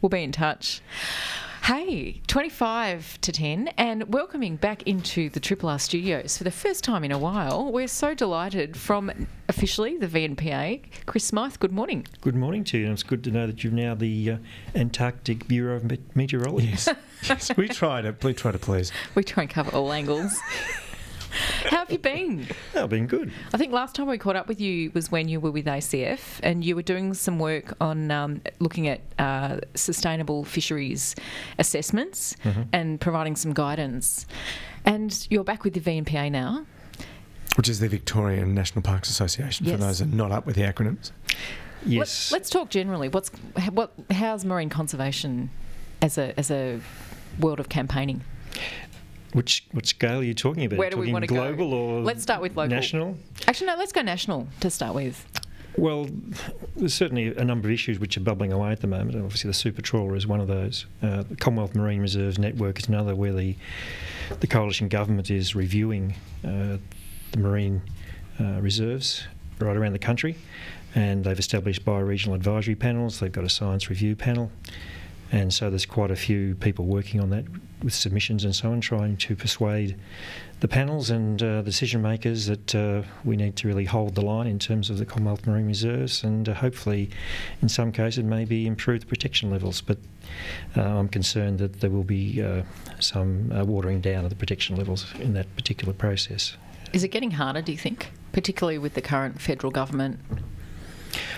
We'll 0.02 0.08
be 0.10 0.22
in 0.24 0.32
touch. 0.32 0.80
Hey, 1.70 2.20
25 2.26 3.20
to 3.20 3.30
10, 3.30 3.68
and 3.76 4.12
welcoming 4.12 4.56
back 4.56 4.82
into 4.88 5.30
the 5.30 5.38
Triple 5.38 5.68
R 5.68 5.78
studios 5.78 6.36
for 6.36 6.42
the 6.42 6.50
first 6.50 6.82
time 6.82 7.04
in 7.04 7.12
a 7.12 7.18
while. 7.18 7.70
We're 7.70 7.86
so 7.86 8.12
delighted 8.12 8.76
from 8.76 9.28
officially 9.48 9.96
the 9.96 10.08
VNPA. 10.08 10.82
Chris 11.06 11.26
Smyth, 11.26 11.60
good 11.60 11.70
morning. 11.70 12.08
Good 12.22 12.34
morning 12.34 12.64
to 12.64 12.78
you, 12.78 12.86
and 12.86 12.92
it's 12.94 13.04
good 13.04 13.22
to 13.22 13.30
know 13.30 13.46
that 13.46 13.62
you're 13.62 13.72
now 13.72 13.94
the 13.94 14.32
uh, 14.32 14.36
Antarctic 14.74 15.46
Bureau 15.46 15.76
of 15.76 16.16
Meteorology. 16.16 16.70
Yes. 16.70 16.88
yes. 17.28 17.56
We 17.56 17.68
try 17.68 18.02
to 18.02 18.16
we 18.20 18.34
try 18.34 18.50
to 18.50 18.58
please. 18.58 18.90
We 19.14 19.22
try 19.22 19.44
and 19.44 19.50
cover 19.50 19.70
all 19.70 19.92
angles. 19.92 20.36
How 21.64 21.78
have 21.78 21.90
you 21.92 21.98
been? 21.98 22.46
Oh, 22.74 22.86
been 22.86 23.06
good. 23.06 23.30
I 23.52 23.58
think 23.58 23.72
last 23.72 23.94
time 23.94 24.06
we 24.06 24.16
caught 24.16 24.36
up 24.36 24.48
with 24.48 24.60
you 24.60 24.90
was 24.94 25.10
when 25.10 25.28
you 25.28 25.40
were 25.40 25.50
with 25.50 25.66
ACF 25.66 26.40
and 26.42 26.64
you 26.64 26.74
were 26.76 26.82
doing 26.82 27.12
some 27.14 27.38
work 27.38 27.74
on 27.80 28.10
um, 28.10 28.40
looking 28.58 28.88
at 28.88 29.00
uh, 29.18 29.58
sustainable 29.74 30.44
fisheries 30.44 31.14
assessments 31.58 32.36
Mm-hmm. 32.44 32.62
and 32.72 33.00
providing 33.00 33.36
some 33.36 33.52
guidance. 33.52 34.26
And 34.84 35.26
you're 35.30 35.44
back 35.44 35.62
with 35.64 35.74
the 35.74 35.80
VNPA 35.80 36.30
now. 36.32 36.64
Which 37.56 37.68
is 37.68 37.80
the 37.80 37.88
Victorian 37.88 38.54
National 38.54 38.82
Parks 38.82 39.10
Association 39.10 39.66
Yes. 39.66 39.74
for 39.78 39.84
those 39.84 39.98
that 39.98 40.08
are 40.12 40.16
not 40.16 40.32
up 40.32 40.46
with 40.46 40.56
the 40.56 40.62
acronyms. 40.62 41.10
Yes. 41.84 42.30
Let, 42.32 42.42
us 42.42 42.50
talk 42.50 42.70
generally. 42.70 43.08
What's 43.08 43.30
what? 43.72 43.92
How's 44.10 44.44
marine 44.44 44.68
conservation 44.68 45.50
as 46.02 46.16
a 46.18 46.38
as 46.38 46.50
a 46.50 46.80
world 47.38 47.58
of 47.60 47.68
campaigning? 47.68 48.22
Which 49.32 49.66
what 49.72 49.86
scale 49.86 50.20
are 50.20 50.22
you 50.24 50.34
talking 50.34 50.64
about? 50.64 50.78
Where 50.78 50.90
do 50.90 50.96
we 50.96 51.06
talking 51.06 51.12
wanna 51.12 51.26
go? 51.26 51.34
global 51.36 51.72
or 51.74 52.00
Let's 52.02 52.22
start 52.22 52.40
with 52.42 52.56
local. 52.56 52.70
national? 52.74 53.16
Actually, 53.46 53.68
no. 53.68 53.76
Let's 53.76 53.92
go 53.92 54.02
national 54.02 54.48
to 54.60 54.70
start 54.70 54.94
with. 54.94 55.24
Well, 55.76 56.08
there's 56.76 56.94
certainly 56.94 57.28
a 57.36 57.44
number 57.44 57.68
of 57.68 57.72
issues 57.72 58.00
which 58.00 58.16
are 58.16 58.20
bubbling 58.20 58.52
away 58.52 58.72
at 58.72 58.80
the 58.80 58.88
moment. 58.88 59.16
Obviously, 59.16 59.48
the 59.48 59.54
super 59.54 59.80
trawler 59.80 60.16
is 60.16 60.26
one 60.26 60.40
of 60.40 60.48
those. 60.48 60.86
Uh, 61.00 61.22
the 61.22 61.36
Commonwealth 61.36 61.74
Marine 61.76 62.00
Reserves 62.00 62.38
Network 62.38 62.78
is 62.80 62.88
another, 62.88 63.14
where 63.14 63.32
the 63.32 63.56
the 64.40 64.46
coalition 64.46 64.88
government 64.88 65.30
is 65.30 65.54
reviewing 65.54 66.14
uh, 66.44 66.78
the 67.32 67.38
marine 67.38 67.82
uh, 68.40 68.60
reserves 68.60 69.26
right 69.60 69.76
around 69.76 69.92
the 69.92 69.98
country, 69.98 70.36
and 70.94 71.24
they've 71.24 71.38
established 71.38 71.84
bioregional 71.84 72.34
advisory 72.34 72.74
panels. 72.74 73.20
They've 73.20 73.30
got 73.32 73.44
a 73.44 73.48
science 73.48 73.88
review 73.88 74.16
panel, 74.16 74.50
and 75.32 75.52
so 75.52 75.70
there's 75.70 75.86
quite 75.86 76.10
a 76.10 76.16
few 76.16 76.54
people 76.56 76.86
working 76.86 77.20
on 77.20 77.30
that 77.30 77.44
with 77.82 77.94
submissions 77.94 78.44
and 78.44 78.54
so 78.54 78.70
on, 78.70 78.80
trying 78.80 79.16
to 79.16 79.34
persuade 79.34 79.96
the 80.60 80.68
panels 80.68 81.08
and 81.08 81.42
uh, 81.42 81.62
decision 81.62 82.02
makers 82.02 82.46
that 82.46 82.74
uh, 82.74 83.02
we 83.24 83.36
need 83.36 83.56
to 83.56 83.66
really 83.66 83.86
hold 83.86 84.14
the 84.14 84.20
line 84.20 84.46
in 84.46 84.58
terms 84.58 84.90
of 84.90 84.98
the 84.98 85.06
Commonwealth 85.06 85.46
Marine 85.46 85.66
Reserves 85.66 86.22
and 86.22 86.48
uh, 86.48 86.54
hopefully, 86.54 87.08
in 87.62 87.68
some 87.68 87.90
cases, 87.92 88.22
maybe 88.24 88.66
improve 88.66 89.00
the 89.00 89.06
protection 89.06 89.50
levels. 89.50 89.80
But 89.80 89.98
uh, 90.76 90.82
I'm 90.82 91.08
concerned 91.08 91.58
that 91.60 91.80
there 91.80 91.90
will 91.90 92.04
be 92.04 92.42
uh, 92.42 92.62
some 92.98 93.50
uh, 93.52 93.64
watering 93.64 94.00
down 94.00 94.24
of 94.24 94.30
the 94.30 94.36
protection 94.36 94.76
levels 94.76 95.06
in 95.18 95.32
that 95.34 95.54
particular 95.56 95.94
process. 95.94 96.56
Is 96.92 97.04
it 97.04 97.08
getting 97.08 97.30
harder? 97.30 97.62
Do 97.62 97.72
you 97.72 97.78
think, 97.78 98.10
particularly 98.32 98.78
with 98.78 98.94
the 98.94 99.02
current 99.02 99.40
federal 99.40 99.70
government 99.70 100.20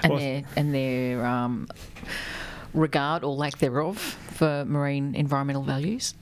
and 0.03 0.13
Well, 0.13 0.21
their 0.21 0.43
and 0.57 0.75
their 0.75 1.25
um, 1.25 1.69
regard 2.75 3.25
or 3.25 3.35
lack 3.35 3.59
thereof 3.59 3.99
for 3.99 4.65
marine 4.65 5.15
environmental 5.15 5.63
values? 5.63 6.15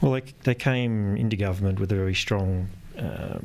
Well, 0.00 0.12
they, 0.12 0.22
they 0.44 0.54
came 0.54 1.16
into 1.16 1.36
government 1.36 1.78
with 1.78 1.92
a 1.92 1.94
very 1.94 2.14
strong 2.14 2.68
uh, 2.98 3.38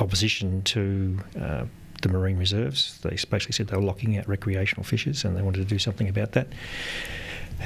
opposition 0.00 0.62
to 0.62 1.18
uh, 1.40 1.64
the 2.02 2.08
marine 2.08 2.38
reserves. 2.38 2.98
They 3.02 3.10
basically 3.10 3.52
said 3.52 3.68
they 3.68 3.76
were 3.76 3.82
locking 3.82 4.16
out 4.16 4.28
recreational 4.28 4.84
fishers 4.84 5.24
and 5.24 5.36
they 5.36 5.42
wanted 5.42 5.58
to 5.58 5.64
do 5.64 5.78
something 5.78 6.08
about 6.08 6.32
that. 6.32 6.48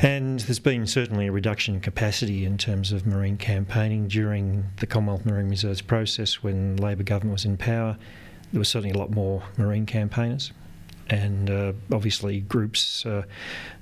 And 0.03 0.41
there's 0.41 0.59
been 0.59 0.89
certainly 0.89 1.29
a 1.29 1.33
reduction 1.33 1.77
in 1.77 1.81
capacity 1.81 2.45
in 2.45 2.59
terms 2.59 2.91
of 2.91 3.07
marine 3.07 3.37
campaigning 3.37 4.09
during 4.09 4.65
the 4.79 4.87
Commonwealth 4.87 5.25
Marine 5.25 5.49
Reserves 5.49 5.83
process 5.83 6.43
when 6.43 6.77
Labor 6.77 7.05
government 7.05 7.35
was 7.35 7.45
in 7.45 7.57
power. 7.57 7.97
There 8.53 8.59
was 8.59 8.69
certainly 8.69 8.93
a 8.93 8.99
lot 8.99 9.13
more 9.13 9.45
marine 9.57 9.87
campaigners. 9.87 10.51
And 11.11 11.51
uh, 11.51 11.73
obviously, 11.93 12.41
groups 12.41 13.05
uh, 13.05 13.25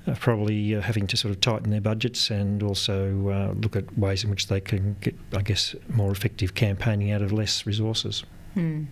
are 0.07 0.15
probably 0.15 0.75
uh, 0.75 0.81
having 0.81 1.07
to 1.07 1.17
sort 1.17 1.33
of 1.33 1.39
tighten 1.39 1.69
their 1.71 1.81
budgets 1.81 2.29
and 2.29 2.61
also 2.61 3.29
uh, 3.29 3.53
look 3.53 3.75
at 3.75 3.97
ways 3.97 4.23
in 4.23 4.29
which 4.29 4.47
they 4.47 4.59
can 4.59 4.97
get, 4.99 5.15
I 5.33 5.41
guess, 5.41 5.75
more 5.89 6.11
effective 6.11 6.53
campaigning 6.53 7.11
out 7.11 7.21
of 7.21 7.31
less 7.31 7.65
resources. 7.65 8.23
Hmm. 8.55 8.83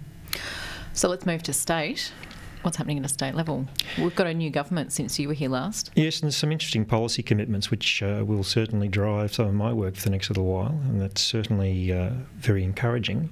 So 0.94 1.10
let's 1.10 1.26
move 1.26 1.44
to 1.44 1.54
state. 1.54 2.14
What's 2.62 2.78
happening 2.78 3.00
at 3.00 3.06
a 3.06 3.10
state 3.10 3.34
level? 3.34 3.66
We've 3.98 4.16
got 4.16 4.28
a 4.28 4.34
new 4.36 4.52
government 4.52 4.92
since 4.92 5.18
you 5.18 5.28
were 5.28 5.34
here 5.34 5.50
last. 5.50 5.90
Yes, 5.96 6.20
and 6.20 6.28
there's 6.28 6.38
some 6.38 6.52
interesting 6.52 6.86
policy 6.86 7.24
commitments 7.24 7.72
which 7.72 8.04
uh, 8.04 8.24
will 8.26 8.44
certainly 8.44 8.88
drive 8.88 9.34
some 9.34 9.48
of 9.48 9.54
my 9.56 9.74
work 9.74 9.96
for 9.96 10.04
the 10.04 10.12
next 10.12 10.30
little 10.30 10.46
while, 10.46 10.80
and 10.86 11.02
that's 11.02 11.22
certainly 11.22 11.92
uh, 11.92 12.12
very 12.38 12.64
encouraging. 12.64 13.30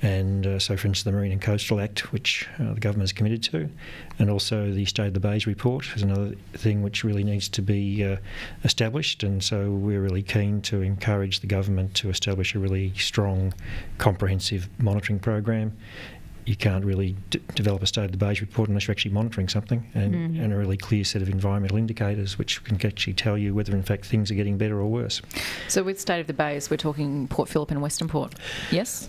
And 0.00 0.46
uh, 0.46 0.58
so, 0.58 0.76
for 0.76 0.86
instance, 0.86 1.02
the 1.02 1.12
Marine 1.12 1.32
and 1.32 1.42
Coastal 1.42 1.80
Act, 1.80 2.12
which 2.12 2.48
uh, 2.60 2.74
the 2.74 2.80
government 2.80 3.06
is 3.06 3.12
committed 3.12 3.42
to, 3.44 3.68
and 4.18 4.30
also 4.30 4.70
the 4.70 4.84
State 4.84 5.08
of 5.08 5.14
the 5.14 5.20
Bays 5.20 5.46
report 5.46 5.86
is 5.96 6.02
another 6.02 6.34
thing 6.52 6.82
which 6.82 7.02
really 7.02 7.24
needs 7.24 7.48
to 7.48 7.62
be 7.62 8.04
uh, 8.04 8.16
established. 8.62 9.22
And 9.24 9.42
so, 9.42 9.70
we're 9.70 10.00
really 10.00 10.22
keen 10.22 10.62
to 10.62 10.82
encourage 10.82 11.40
the 11.40 11.48
government 11.48 11.94
to 11.94 12.10
establish 12.10 12.54
a 12.54 12.58
really 12.58 12.92
strong, 12.96 13.52
comprehensive 13.98 14.68
monitoring 14.78 15.18
program 15.18 15.76
you 16.48 16.56
can't 16.56 16.84
really 16.84 17.14
d- 17.30 17.40
develop 17.54 17.82
a 17.82 17.86
state 17.86 18.06
of 18.06 18.12
the 18.12 18.16
Bays 18.16 18.40
report 18.40 18.68
unless 18.68 18.86
you're 18.86 18.92
actually 18.92 19.10
monitoring 19.12 19.48
something 19.48 19.80
and, 19.94 20.14
Mhm. 20.14 20.42
and 20.42 20.52
a 20.52 20.56
really 20.56 20.78
clear 20.78 21.04
set 21.04 21.20
of 21.20 21.28
environmental 21.28 21.76
indicators 21.76 22.38
which 22.38 22.64
can 22.64 22.76
actually 22.86 23.12
tell 23.12 23.36
you 23.36 23.54
whether 23.54 23.74
in 23.76 23.82
fact 23.82 24.06
things 24.06 24.30
are 24.30 24.34
getting 24.34 24.56
better 24.56 24.80
or 24.80 24.86
worse. 24.90 25.20
So 25.68 25.82
with 25.82 26.00
State 26.00 26.20
of 26.20 26.26
the 26.26 26.32
Bays, 26.32 26.70
we're 26.70 26.78
talking 26.78 27.28
Port 27.28 27.48
Phillip 27.50 27.70
and 27.70 27.82
Western 27.82 28.08
Port. 28.08 28.34
Yes? 28.70 29.08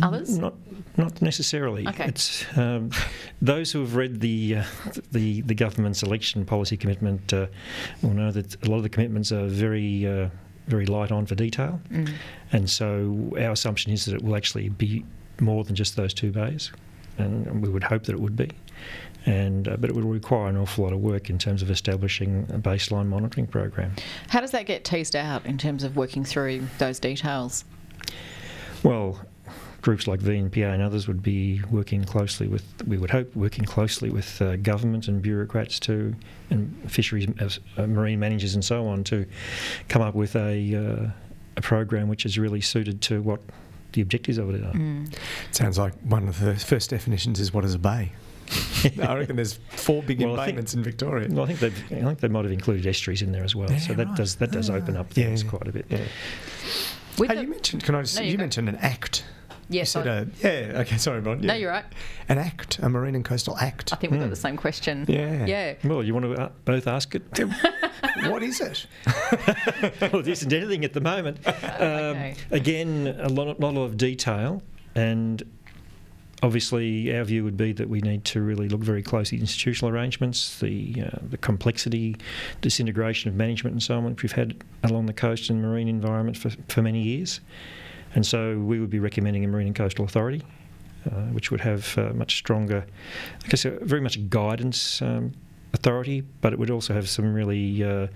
Others? 0.00 0.38
Not 0.38 0.54
not 0.96 1.20
necessarily. 1.20 1.86
Okay. 1.88 2.06
It's 2.06 2.44
um, 2.56 2.90
those 3.42 3.72
who 3.72 3.80
have 3.80 3.96
read 3.96 4.20
the 4.20 4.56
uh, 4.56 4.64
the 5.12 5.40
the 5.42 5.54
government's 5.54 6.02
election 6.02 6.44
policy 6.46 6.76
commitment 6.76 7.32
uh, 7.32 7.46
will 8.02 8.14
know 8.14 8.30
that 8.30 8.48
a 8.64 8.70
lot 8.70 8.76
of 8.78 8.82
the 8.84 8.88
commitments 8.88 9.32
are 9.32 9.46
very 9.48 10.06
uh, 10.06 10.28
very 10.68 10.86
light 10.86 11.10
on 11.12 11.26
for 11.26 11.34
detail, 11.34 11.80
Mm. 11.92 12.10
and 12.52 12.70
so 12.70 13.32
our 13.38 13.52
assumption 13.52 13.92
is 13.92 14.04
that 14.06 14.14
it 14.14 14.22
will 14.22 14.36
actually 14.36 14.68
be 14.68 15.04
more 15.40 15.64
than 15.64 15.74
just 15.74 15.96
those 15.96 16.14
two 16.14 16.30
bays, 16.30 16.70
and 17.18 17.62
we 17.62 17.68
would 17.68 17.84
hope 17.84 18.04
that 18.04 18.12
it 18.12 18.20
would 18.20 18.36
be. 18.36 18.50
And, 19.24 19.66
uh, 19.66 19.76
but 19.76 19.90
it 19.90 19.96
would 19.96 20.04
require 20.04 20.48
an 20.48 20.56
awful 20.56 20.84
lot 20.84 20.92
of 20.92 21.00
work 21.00 21.30
in 21.30 21.38
terms 21.38 21.60
of 21.60 21.70
establishing 21.70 22.46
a 22.52 22.58
baseline 22.58 23.08
monitoring 23.08 23.48
program. 23.48 23.92
How 24.28 24.40
does 24.40 24.52
that 24.52 24.66
get 24.66 24.84
teased 24.84 25.16
out 25.16 25.44
in 25.44 25.58
terms 25.58 25.82
of 25.82 25.96
working 25.96 26.24
through 26.24 26.68
those 26.78 27.00
details? 27.00 27.64
Well, 28.84 29.20
groups 29.86 30.06
like 30.06 30.18
VNPA 30.18 30.74
and 30.74 30.82
others 30.82 31.08
would 31.08 31.22
be 31.22 31.60
working 31.70 32.04
closely 32.04 32.48
with, 32.48 32.64
we 32.86 32.98
would 32.98 33.10
hope, 33.10 33.34
working 33.34 33.64
closely 33.64 34.10
with 34.10 34.42
uh, 34.42 34.56
government 34.56 35.08
and 35.08 35.22
bureaucrats 35.22 35.78
to, 35.80 36.14
and 36.50 36.90
fisheries, 36.90 37.28
uh, 37.76 37.86
marine 37.86 38.18
managers 38.20 38.54
and 38.54 38.64
so 38.64 38.86
on 38.86 39.04
to 39.04 39.26
come 39.88 40.02
up 40.02 40.14
with 40.14 40.34
a, 40.36 40.74
uh, 40.74 41.10
a 41.56 41.62
program 41.62 42.08
which 42.08 42.26
is 42.26 42.38
really 42.38 42.60
suited 42.60 43.00
to 43.02 43.22
what 43.22 43.40
the 43.96 44.02
objectives 44.02 44.36
of 44.36 44.50
it 44.54 44.62
are. 44.62 44.72
Mm. 44.72 45.12
Sounds 45.52 45.78
like 45.78 45.94
one 46.02 46.28
of 46.28 46.38
the 46.38 46.54
first 46.54 46.90
definitions 46.90 47.40
is 47.40 47.52
what 47.52 47.64
is 47.64 47.74
a 47.74 47.78
bay. 47.78 48.12
I 49.02 49.16
reckon 49.16 49.36
there's 49.36 49.54
four 49.70 50.02
big 50.02 50.20
Well, 50.20 50.38
I 50.38 50.52
think- 50.52 50.74
in 50.74 50.82
Victoria. 50.82 51.28
Well, 51.30 51.44
I 51.44 51.52
think 51.52 51.58
they, 51.60 51.96
I 51.96 52.02
think 52.02 52.20
they 52.20 52.28
might 52.28 52.44
have 52.44 52.52
included 52.52 52.86
estuaries 52.86 53.22
in 53.22 53.32
there 53.32 53.42
as 53.42 53.56
well, 53.56 53.68
so 53.78 53.94
that 53.94 54.06
right. 54.06 54.16
does 54.16 54.36
that 54.36 54.52
does 54.52 54.68
open 54.70 54.96
up 54.96 55.06
Ah, 55.10 55.14
yeah, 55.16 55.24
things 55.24 55.42
yeah. 55.42 55.50
quite 55.50 55.66
a 55.66 55.72
bit. 55.72 55.86
Yeah. 55.88 56.04
Hey, 57.26 57.40
you 57.40 57.48
mentioned. 57.48 57.82
Can 57.82 57.94
I 57.94 58.02
just? 58.02 58.16
No, 58.16 58.22
you 58.22 58.32
you 58.32 58.38
mentioned 58.38 58.68
an 58.68 58.76
act. 58.76 59.24
Yes, 59.68 59.94
You 59.94 60.00
I, 60.00 60.04
said 60.04 60.30
yeah. 60.42 60.80
Okay. 60.80 60.96
Sorry, 61.06 61.20
Mon. 61.22 61.40
no, 61.40 61.54
you're 61.54 61.70
right. 61.70 61.84
An 62.28 62.38
act, 62.38 62.78
a 62.80 62.88
marine 62.88 63.14
and 63.14 63.24
coastal 63.24 63.56
act. 63.58 63.92
I 63.92 63.96
think 63.96 64.10
we've 64.12 64.20
got 64.20 64.26
Hmm. 64.26 64.30
the 64.30 64.36
same 64.36 64.56
question. 64.56 65.04
Yeah. 65.08 65.46
Yeah. 65.46 65.74
Well, 65.84 66.02
you 66.02 66.14
want 66.14 66.26
to 66.26 66.34
uh, 66.34 66.48
both 66.64 66.86
ask 66.86 67.14
it? 67.14 67.22
what 68.30 68.42
is 68.42 68.60
it? 68.60 68.86
well, 70.12 70.22
there 70.22 70.30
isn't 70.32 70.52
anything 70.52 70.84
at 70.84 70.92
the 70.92 71.00
moment. 71.00 71.38
Um, 71.46 71.52
Okay. 72.16 72.34
Again, 72.50 73.16
a 73.20 73.28
lot, 73.28 73.58
lot 73.60 73.76
of 73.76 73.96
detail, 73.96 74.62
and 74.94 75.42
obviously, 76.42 77.14
our 77.16 77.24
view 77.24 77.44
would 77.44 77.56
be 77.56 77.72
that 77.72 77.88
we 77.88 78.00
need 78.00 78.24
to 78.26 78.40
really 78.42 78.68
look 78.68 78.80
very 78.82 79.02
closely 79.02 79.38
at 79.38 79.40
institutional 79.40 79.92
arrangements, 79.94 80.58
the 80.60 81.02
uh, 81.06 81.18
the 81.30 81.36
complexity, 81.38 82.16
disintegration 82.60 83.28
of 83.28 83.34
management, 83.34 83.74
and 83.74 83.82
so 83.82 83.96
on, 83.96 84.04
which 84.04 84.22
we've 84.22 84.32
had 84.32 84.62
along 84.84 85.06
the 85.06 85.12
coast 85.12 85.50
and 85.50 85.62
marine 85.62 85.88
environment 85.88 86.36
for, 86.36 86.50
for 86.68 86.82
many 86.82 87.02
years. 87.02 87.40
And 88.16 88.26
so, 88.26 88.58
we 88.58 88.80
would 88.80 88.90
be 88.90 88.98
recommending 88.98 89.44
a 89.44 89.48
marine 89.48 89.68
and 89.68 89.76
coastal 89.76 90.04
authority. 90.04 90.42
Uh, 91.06 91.26
which 91.26 91.52
would 91.52 91.60
have 91.60 91.96
uh, 91.98 92.12
much 92.14 92.36
stronger, 92.36 92.84
I 93.44 93.48
guess, 93.48 93.62
very 93.62 94.00
much 94.00 94.28
guidance 94.28 95.00
um, 95.00 95.32
authority, 95.72 96.22
but 96.40 96.52
it 96.52 96.58
would 96.58 96.70
also 96.70 96.94
have 96.94 97.08
some 97.08 97.32
really 97.32 97.84
uh, 97.84 98.08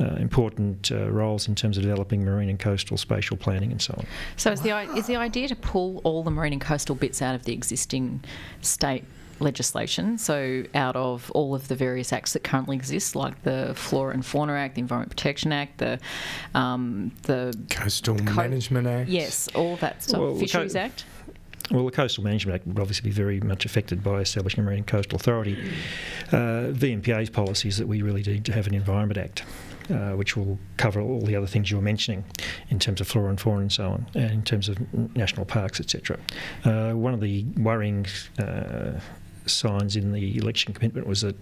uh, 0.00 0.04
important 0.16 0.90
uh, 0.90 1.08
roles 1.10 1.46
in 1.46 1.54
terms 1.54 1.76
of 1.76 1.84
developing 1.84 2.24
marine 2.24 2.48
and 2.48 2.58
coastal 2.58 2.96
spatial 2.96 3.36
planning 3.36 3.70
and 3.70 3.80
so 3.80 3.94
on. 3.96 4.06
So 4.36 4.50
is 4.50 4.60
the 4.60 4.76
is 4.96 5.06
the 5.06 5.16
idea 5.16 5.46
to 5.48 5.56
pull 5.56 6.00
all 6.02 6.24
the 6.24 6.32
marine 6.32 6.54
and 6.54 6.62
coastal 6.62 6.96
bits 6.96 7.22
out 7.22 7.36
of 7.36 7.44
the 7.44 7.52
existing 7.52 8.24
state 8.60 9.04
legislation. 9.40 10.18
So, 10.18 10.64
out 10.74 10.96
of 10.96 11.30
all 11.32 11.54
of 11.54 11.68
the 11.68 11.74
various 11.76 12.12
acts 12.12 12.32
that 12.34 12.44
currently 12.44 12.76
exist, 12.76 13.14
like 13.16 13.42
the 13.42 13.72
Flora 13.76 14.14
and 14.14 14.24
Fauna 14.24 14.54
Act, 14.54 14.74
the 14.76 14.80
Environment 14.80 15.10
Protection 15.10 15.52
Act, 15.52 15.78
the 15.78 15.98
um, 16.54 17.12
the 17.22 17.56
Coastal 17.70 18.16
Co- 18.16 18.34
Management 18.34 18.86
Act. 18.86 19.08
yes, 19.10 19.48
all 19.54 19.76
that 19.76 20.02
stuff, 20.02 20.20
Well, 20.20 20.34
the 20.34 20.40
Fisheries 20.40 20.72
co- 20.74 20.78
Act. 20.80 21.04
Well, 21.70 21.84
the 21.86 21.92
Coastal 21.92 22.24
Management 22.24 22.56
Act 22.56 22.66
would 22.66 22.78
obviously 22.80 23.08
be 23.08 23.14
very 23.14 23.40
much 23.40 23.64
affected 23.64 24.02
by 24.02 24.20
establishing 24.20 24.60
a 24.60 24.62
Marine 24.64 24.78
and 24.78 24.86
Coastal 24.86 25.16
Authority. 25.16 25.56
Uh, 26.28 26.68
VNPA's 26.72 27.30
policy 27.30 27.68
is 27.68 27.78
that 27.78 27.86
we 27.86 28.02
really 28.02 28.22
need 28.22 28.44
to 28.44 28.52
have 28.52 28.66
an 28.66 28.74
Environment 28.74 29.16
Act, 29.16 29.44
uh, 29.88 30.10
which 30.10 30.36
will 30.36 30.58
cover 30.76 31.00
all 31.00 31.20
the 31.22 31.34
other 31.36 31.46
things 31.46 31.70
you 31.70 31.76
were 31.78 31.82
mentioning 31.82 32.24
in 32.68 32.78
terms 32.78 33.00
of 33.00 33.06
flora 33.08 33.30
and 33.30 33.40
fauna 33.40 33.60
and 33.60 33.72
so 33.72 33.84
on, 33.90 34.06
and 34.14 34.30
in 34.32 34.42
terms 34.42 34.68
of 34.68 34.76
national 35.16 35.46
parks, 35.46 35.78
etc. 35.80 36.18
Uh, 36.64 36.92
one 36.92 37.14
of 37.14 37.20
the 37.20 37.44
worrying 37.56 38.04
uh, 38.38 38.90
signs 39.46 39.96
in 39.96 40.12
the 40.12 40.36
election 40.36 40.72
commitment 40.72 41.06
was 41.06 41.22
that 41.22 41.36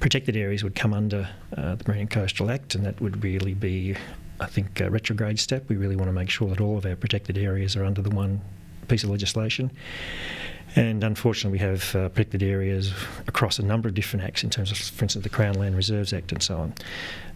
protected 0.00 0.36
areas 0.36 0.62
would 0.64 0.74
come 0.74 0.92
under 0.92 1.28
uh, 1.56 1.74
the 1.74 1.84
Marine 1.86 2.02
and 2.02 2.10
Coastal 2.10 2.50
Act, 2.50 2.74
and 2.74 2.84
that 2.84 3.00
would 3.00 3.22
really 3.22 3.54
be, 3.54 3.96
I 4.40 4.46
think, 4.46 4.80
a 4.80 4.90
retrograde 4.90 5.38
step. 5.38 5.68
We 5.68 5.76
really 5.76 5.96
want 5.96 6.08
to 6.08 6.12
make 6.12 6.30
sure 6.30 6.48
that 6.48 6.60
all 6.60 6.76
of 6.78 6.86
our 6.86 6.96
protected 6.96 7.38
areas 7.38 7.76
are 7.76 7.84
under 7.84 8.02
the 8.02 8.10
one 8.10 8.40
piece 8.88 9.04
of 9.04 9.10
legislation. 9.10 9.70
And 10.74 11.02
unfortunately, 11.02 11.58
we 11.58 11.64
have 11.64 11.96
uh, 11.96 12.08
protected 12.10 12.42
areas 12.42 12.92
across 13.26 13.58
a 13.58 13.62
number 13.62 13.88
of 13.88 13.94
different 13.94 14.26
acts 14.26 14.44
in 14.44 14.50
terms 14.50 14.70
of, 14.70 14.76
for 14.76 15.04
instance, 15.04 15.22
the 15.22 15.30
Crown 15.30 15.54
Land 15.54 15.74
Reserves 15.74 16.12
Act 16.12 16.32
and 16.32 16.42
so 16.42 16.58
on. 16.58 16.74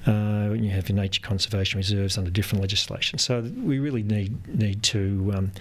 Uh, 0.06 0.52
you 0.52 0.70
have 0.70 0.88
your 0.88 0.96
nature 0.96 1.22
conservation 1.22 1.78
reserves 1.78 2.18
under 2.18 2.30
different 2.30 2.60
legislation. 2.60 3.18
So 3.18 3.40
we 3.40 3.78
really 3.78 4.02
need 4.02 4.46
need 4.48 4.82
to 4.84 5.32
um, 5.34 5.52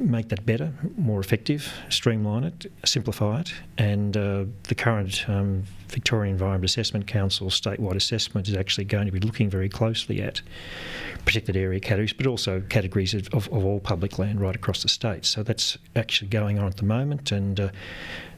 make 0.00 0.28
that 0.28 0.46
better, 0.46 0.72
more 0.96 1.20
effective, 1.20 1.72
streamline 1.88 2.44
it, 2.44 2.72
simplify 2.84 3.40
it, 3.40 3.52
and 3.78 4.16
uh, 4.16 4.44
the 4.64 4.74
current 4.74 5.28
um, 5.28 5.64
Victorian 5.88 6.32
Environment 6.34 6.64
Assessment 6.64 7.06
Council 7.06 7.48
statewide 7.48 7.96
assessment 7.96 8.48
is 8.48 8.56
actually 8.56 8.84
going 8.84 9.06
to 9.06 9.12
be 9.12 9.20
looking 9.20 9.48
very 9.48 9.68
closely 9.68 10.20
at 10.20 10.42
protected 11.24 11.56
area 11.56 11.80
categories, 11.80 12.12
but 12.12 12.26
also 12.26 12.60
categories 12.68 13.14
of, 13.14 13.28
of, 13.32 13.48
of 13.52 13.64
all 13.64 13.80
public 13.80 14.18
land 14.18 14.40
right 14.40 14.54
across 14.54 14.82
the 14.82 14.88
state. 14.88 15.24
So 15.24 15.42
that's 15.42 15.78
actually 15.94 16.28
going 16.28 16.58
on 16.58 16.66
at 16.66 16.76
the 16.76 16.84
moment, 16.84 17.32
and 17.32 17.58
uh, 17.60 17.68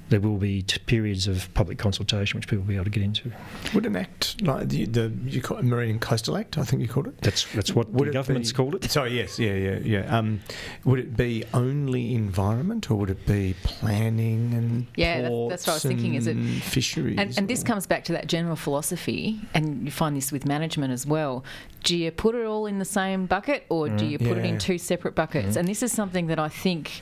there 0.09 0.21
will 0.21 0.37
be 0.39 0.63
t- 0.63 0.79
periods 0.87 1.27
of 1.27 1.53
public 1.55 1.79
consultation 1.79 2.39
which 2.39 2.49
people 2.49 2.63
will 2.63 2.69
be 2.69 2.75
able 2.77 2.85
to 2.85 2.91
get 2.91 3.03
into. 3.03 3.31
Would 3.75 3.87
an 3.87 3.97
act 3.97 4.41
like 4.43 4.69
the, 4.69 4.87
the 4.87 5.13
you 5.27 5.43
call 5.43 5.59
it 5.59 5.65
Marine 5.65 5.91
and 5.91 6.01
Coastal 6.01 6.37
Act, 6.37 6.57
I 6.59 6.63
think 6.65 6.81
you 6.83 6.89
called 6.89 7.09
it? 7.09 7.21
That's 7.21 7.45
that's 7.53 7.75
what 7.75 7.91
Would 7.91 8.09
the 8.09 8.13
government's 8.13 8.53
be- 8.53 8.57
called 8.57 8.75
it. 8.77 8.91
Sorry, 8.91 9.15
yes, 9.17 9.39
yeah, 9.39 9.53
yeah, 9.55 9.79
yeah. 9.83 10.17
Um, 10.19 10.41
would 10.85 10.99
it 10.99 11.17
be 11.17 11.45
only 11.53 12.15
environment, 12.15 12.91
or 12.91 12.97
would 12.97 13.11
it 13.11 13.27
be 13.27 13.55
planning 13.65 14.55
and 14.55 14.87
Yeah, 14.97 15.23
that- 15.23 15.47
that's 15.51 15.67
what 15.67 15.73
I 15.73 15.77
was 15.77 15.83
thinking, 15.83 16.15
is 16.15 16.27
it- 16.27 16.37
fisheries? 16.63 17.19
And, 17.19 17.37
and 17.37 17.49
this 17.49 17.63
comes 17.63 17.87
back 17.87 18.05
to 18.05 18.13
that 18.13 18.27
general 18.29 18.57
philosophy, 18.57 19.41
and 19.55 19.85
you 19.85 19.91
find 19.91 20.17
this 20.17 20.33
with 20.33 20.47
management 20.47 20.93
as 20.93 21.07
well. 21.07 21.45
Do 21.85 21.97
you 21.97 22.11
put 22.11 22.35
it 22.35 22.45
all 22.45 22.67
in 22.67 22.79
the 22.79 22.85
same 22.85 23.27
bucket, 23.27 23.65
or 23.69 23.89
do 23.89 24.05
you 24.05 24.19
put 24.19 24.37
it 24.39 24.45
Yeah. 24.45 24.53
in 24.53 24.59
two 24.59 24.79
separate 24.79 25.15
buckets? 25.15 25.57
And 25.57 25.69
this 25.69 25.83
is 25.83 25.93
something 25.93 26.27
that 26.27 26.39
I 26.39 26.49
think 26.49 27.01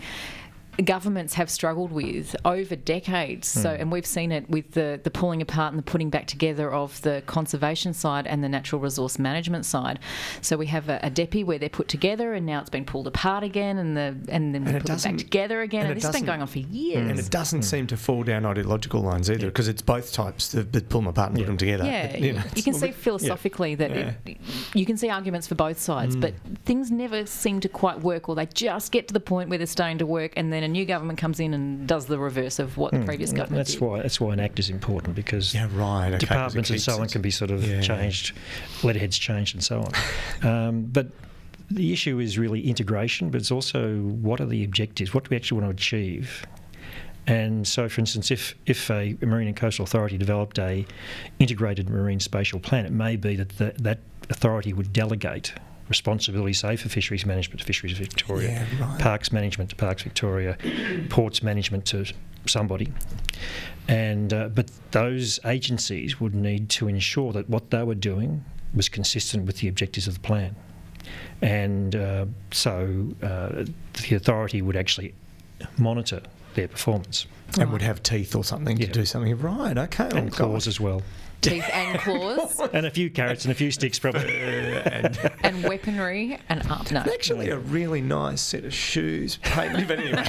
governments 0.84 1.34
have 1.34 1.50
struggled 1.50 1.90
with 1.90 2.36
over 2.44 2.76
decades. 2.76 3.48
So, 3.48 3.74
hmm. 3.74 3.80
and 3.80 3.92
we've 3.92 4.06
seen 4.06 4.32
it 4.32 4.48
with 4.50 4.72
the 4.72 5.00
the 5.02 5.10
pulling 5.10 5.40
apart 5.40 5.72
and 5.72 5.78
the 5.78 5.82
putting 5.82 6.10
back 6.10 6.26
together 6.26 6.70
of 6.72 7.00
the 7.02 7.22
conservation 7.26 7.94
side 7.94 8.26
and 8.26 8.44
the 8.44 8.48
natural 8.48 8.80
resource 8.80 9.18
management 9.18 9.64
side. 9.64 9.98
So 10.42 10.56
we 10.56 10.66
have 10.66 10.88
a, 10.88 11.00
a 11.02 11.10
DEPI 11.10 11.44
where 11.44 11.58
they're 11.58 11.68
put 11.68 11.88
together, 11.88 12.34
and 12.34 12.44
now 12.44 12.60
it's 12.60 12.70
been 12.70 12.84
pulled 12.84 13.06
apart 13.06 13.42
again, 13.42 13.78
and 13.78 13.96
the 13.96 14.16
and 14.28 14.54
then 14.54 14.64
we 14.64 14.72
And 14.72 14.80
put 14.80 14.86
them 14.86 15.12
back 15.12 15.18
together 15.18 15.62
again, 15.62 15.82
and 15.82 15.90
and, 15.90 15.96
this 15.96 16.04
has 16.04 16.14
been 16.14 16.24
going 16.24 16.42
on 16.42 16.48
for 16.48 16.58
years. 16.58 17.10
and 17.10 17.18
it 17.18 17.30
doesn't 17.30 17.60
hmm. 17.60 17.64
seem 17.64 17.86
to 17.88 17.96
fall 17.96 18.22
down 18.22 18.44
ideological 18.44 19.00
lines 19.00 19.30
either, 19.30 19.46
because 19.46 19.68
it's 19.68 19.82
both 19.82 20.12
types 20.12 20.48
that, 20.52 20.72
that 20.72 20.88
pull 20.88 21.00
them 21.00 21.08
apart 21.08 21.30
and 21.30 21.38
Yeah. 21.38 21.44
put 21.44 21.48
them 21.48 21.56
together. 21.56 21.84
Yeah, 21.84 22.16
You 22.26 22.32
know, 22.34 22.42
you 22.54 22.62
can 22.62 22.74
it's- 22.74 22.80
see 22.80 22.90
philosophically 22.90 23.74
that 23.76 23.90
it, 23.90 24.38
you 24.74 24.84
can 24.84 24.96
see 24.96 25.08
arguments 25.08 25.46
for 25.46 25.54
both 25.54 25.78
sides, 25.78 26.14
hmm. 26.14 26.20
but 26.20 26.34
things 26.64 26.90
never 26.90 27.24
seem 27.26 27.60
to 27.60 27.68
quite 27.68 28.00
work, 28.00 28.28
or 28.28 28.34
they 28.34 28.46
just 28.46 28.92
get 28.92 29.08
to 29.08 29.14
the 29.14 29.20
point 29.20 29.48
where 29.48 29.58
they're 29.58 29.66
starting 29.66 29.98
to 29.98 30.06
work, 30.06 30.32
and 30.36 30.52
then 30.52 30.65
a 30.66 30.68
new 30.68 30.84
government 30.84 31.18
comes 31.18 31.40
in 31.40 31.54
and 31.54 31.86
does 31.88 32.06
the 32.06 32.18
reverse 32.18 32.58
of 32.58 32.76
what 32.76 32.92
the 32.92 32.98
previous 33.04 33.32
government 33.32 33.56
that's 33.60 33.72
did. 33.72 33.80
why 33.80 34.02
that's 34.02 34.20
why 34.20 34.32
an 34.32 34.40
act 34.40 34.58
is 34.58 34.68
important 34.68 35.14
because 35.14 35.54
Yeah, 35.54 35.68
right. 35.72 36.08
Okay, 36.08 36.10
'cause 36.10 36.14
it 36.14 36.18
departments 36.20 36.70
and 36.70 36.80
so 36.80 36.96
on 36.98 37.04
it- 37.04 37.12
can 37.12 37.22
be 37.22 37.30
sort 37.30 37.50
of 37.52 37.64
Yeah. 37.66 37.80
changed, 37.80 38.32
letterheads 38.82 39.16
changed, 39.16 39.54
and 39.54 39.64
so 39.64 39.86
on. 40.42 40.48
um, 40.48 40.82
but 40.82 41.06
the 41.70 41.92
issue 41.92 42.18
is 42.18 42.36
really 42.38 42.60
integration, 42.68 43.30
but 43.30 43.40
it's 43.40 43.50
also 43.50 43.98
what 44.00 44.40
are 44.40 44.46
the 44.46 44.64
objectives? 44.64 45.14
What 45.14 45.24
do 45.24 45.28
we 45.30 45.36
actually 45.36 45.60
want 45.62 45.76
to 45.76 45.82
achieve? 45.82 46.44
And 47.28 47.66
so, 47.66 47.88
for 47.88 48.00
instance, 48.00 48.30
if, 48.30 48.54
if 48.66 48.88
a 48.90 49.16
Marine 49.20 49.48
and 49.48 49.56
Coastal 49.56 49.82
Authority 49.84 50.16
developed 50.16 50.58
a 50.60 50.86
integrated 51.40 51.90
marine 51.90 52.20
spatial 52.20 52.60
plan, 52.60 52.86
it 52.86 52.92
may 52.92 53.16
be 53.16 53.34
that 53.36 53.48
the, 53.58 53.72
that 53.78 53.98
authority 54.30 54.72
would 54.72 54.92
delegate 54.92 55.52
responsibility, 55.88 56.52
say, 56.52 56.76
for 56.76 56.88
fisheries 56.88 57.24
management 57.26 57.60
to 57.60 57.66
Fisheries 57.66 57.96
Victoria, 57.98 58.66
Yeah, 58.78 58.84
right. 58.90 59.00
parks 59.00 59.32
management 59.32 59.70
to 59.70 59.76
Parks 59.76 60.02
Victoria, 60.02 60.56
ports 61.10 61.42
management 61.42 61.84
to 61.86 62.04
somebody. 62.46 62.92
And 63.88 64.32
uh, 64.32 64.48
but 64.48 64.70
those 64.90 65.38
agencies 65.44 66.20
would 66.20 66.34
need 66.34 66.68
to 66.70 66.88
ensure 66.88 67.32
that 67.32 67.48
what 67.48 67.70
they 67.70 67.82
were 67.82 67.94
doing 67.94 68.44
was 68.74 68.88
consistent 68.88 69.46
with 69.46 69.58
the 69.58 69.68
objectives 69.68 70.08
of 70.08 70.14
the 70.14 70.20
plan. 70.20 70.56
And 71.40 71.94
uh, 71.94 72.26
so 72.50 73.08
uh, 73.22 73.64
the 74.08 74.16
authority 74.16 74.60
would 74.62 74.76
actually 74.76 75.14
monitor 75.78 76.20
their 76.54 76.68
performance 76.68 77.26
and 77.58 77.70
would 77.70 77.82
have 77.82 78.02
teeth 78.02 78.34
or 78.34 78.42
something 78.42 78.76
Yeah. 78.76 78.86
to 78.86 78.92
do 78.92 79.04
something. 79.04 79.38
Right. 79.38 79.78
Okay. 79.78 80.08
and 80.14 80.28
oh, 80.30 80.36
claws 80.36 80.66
as 80.66 80.80
well. 80.80 81.02
Teeth 81.40 81.68
and 81.72 81.98
claws 82.00 82.60
And 82.72 82.86
a 82.86 82.90
few 82.90 83.08
carrots 83.10 83.44
and 83.44 83.52
a 83.52 83.54
few 83.54 83.70
sticks, 83.70 83.98
probably. 83.98 84.34
and 84.36 85.18
and 85.42 85.62
weaponry 85.64 86.38
and 86.48 86.66
up. 86.70 86.90
No, 86.90 87.00
actually, 87.00 87.50
a 87.50 87.58
really 87.58 88.00
nice 88.00 88.40
set 88.40 88.64
of 88.64 88.74
shoes. 88.74 89.38
Painted, 89.42 89.86
but 89.86 89.98
anyway, 90.00 90.24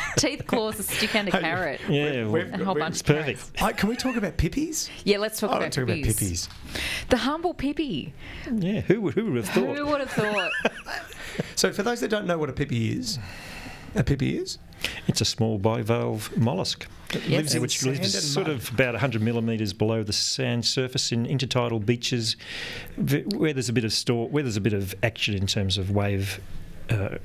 teeth, 0.16 0.46
claws, 0.46 0.80
a 0.80 0.82
stick, 0.82 1.14
and 1.14 1.28
a 1.28 1.30
carrot. 1.30 1.80
Yeah, 1.88 2.24
well, 2.24 2.32
we've 2.32 2.52
A 2.54 2.64
whole 2.64 2.74
bunch 2.74 2.92
it's 2.92 3.00
of 3.02 3.06
perfect. 3.06 3.38
carrots. 3.38 3.62
Right, 3.62 3.76
can 3.76 3.88
we 3.88 3.96
talk 3.96 4.16
about 4.16 4.36
pippies? 4.36 4.90
Yeah, 5.04 5.18
let's 5.18 5.38
talk 5.38 5.50
I 5.50 5.54
about 5.54 5.62
want 5.62 5.72
to 5.74 5.80
talk 5.80 5.88
about 5.88 5.96
pippies. 5.98 6.16
pippies. 6.18 6.48
The 7.10 7.16
humble 7.18 7.54
pippy. 7.54 8.12
Yeah, 8.50 8.80
who, 8.80 9.10
who 9.10 9.26
would 9.32 9.36
have 9.44 9.48
thought? 9.48 9.76
Who 9.76 9.86
would 9.86 10.00
have 10.00 10.10
thought? 10.10 10.50
So, 11.54 11.72
for 11.72 11.82
those 11.82 12.00
that 12.00 12.08
don't 12.08 12.26
know 12.26 12.38
what 12.38 12.50
a 12.50 12.52
pippy 12.52 12.98
is, 12.98 13.18
a 13.94 14.02
pippy 14.02 14.40
is 14.40 14.58
It's 15.06 15.20
a 15.20 15.24
small 15.24 15.58
bivalve 15.58 16.36
mollusk 16.36 16.86
that 17.08 17.22
Yes. 17.28 17.30
lives, 17.38 17.54
In 17.54 17.62
which 17.62 17.82
lives 17.84 18.32
sort 18.32 18.46
mud. 18.46 18.56
of 18.56 18.70
about 18.72 18.94
100 18.94 19.20
millimetres 19.22 19.72
below 19.72 20.02
the 20.02 20.12
sand 20.12 20.64
surface 20.64 21.12
in 21.12 21.26
intertidal 21.26 21.84
beaches, 21.84 22.36
where 22.96 23.52
there's 23.52 23.68
a 23.68 23.72
bit 23.72 23.84
of 23.84 23.92
store, 23.92 24.28
where 24.28 24.42
there's 24.42 24.56
a 24.56 24.60
bit 24.62 24.72
of 24.72 24.94
action 25.02 25.34
in 25.34 25.46
terms 25.46 25.76
of 25.78 25.90
wave 25.90 26.40
uh, 26.90 27.16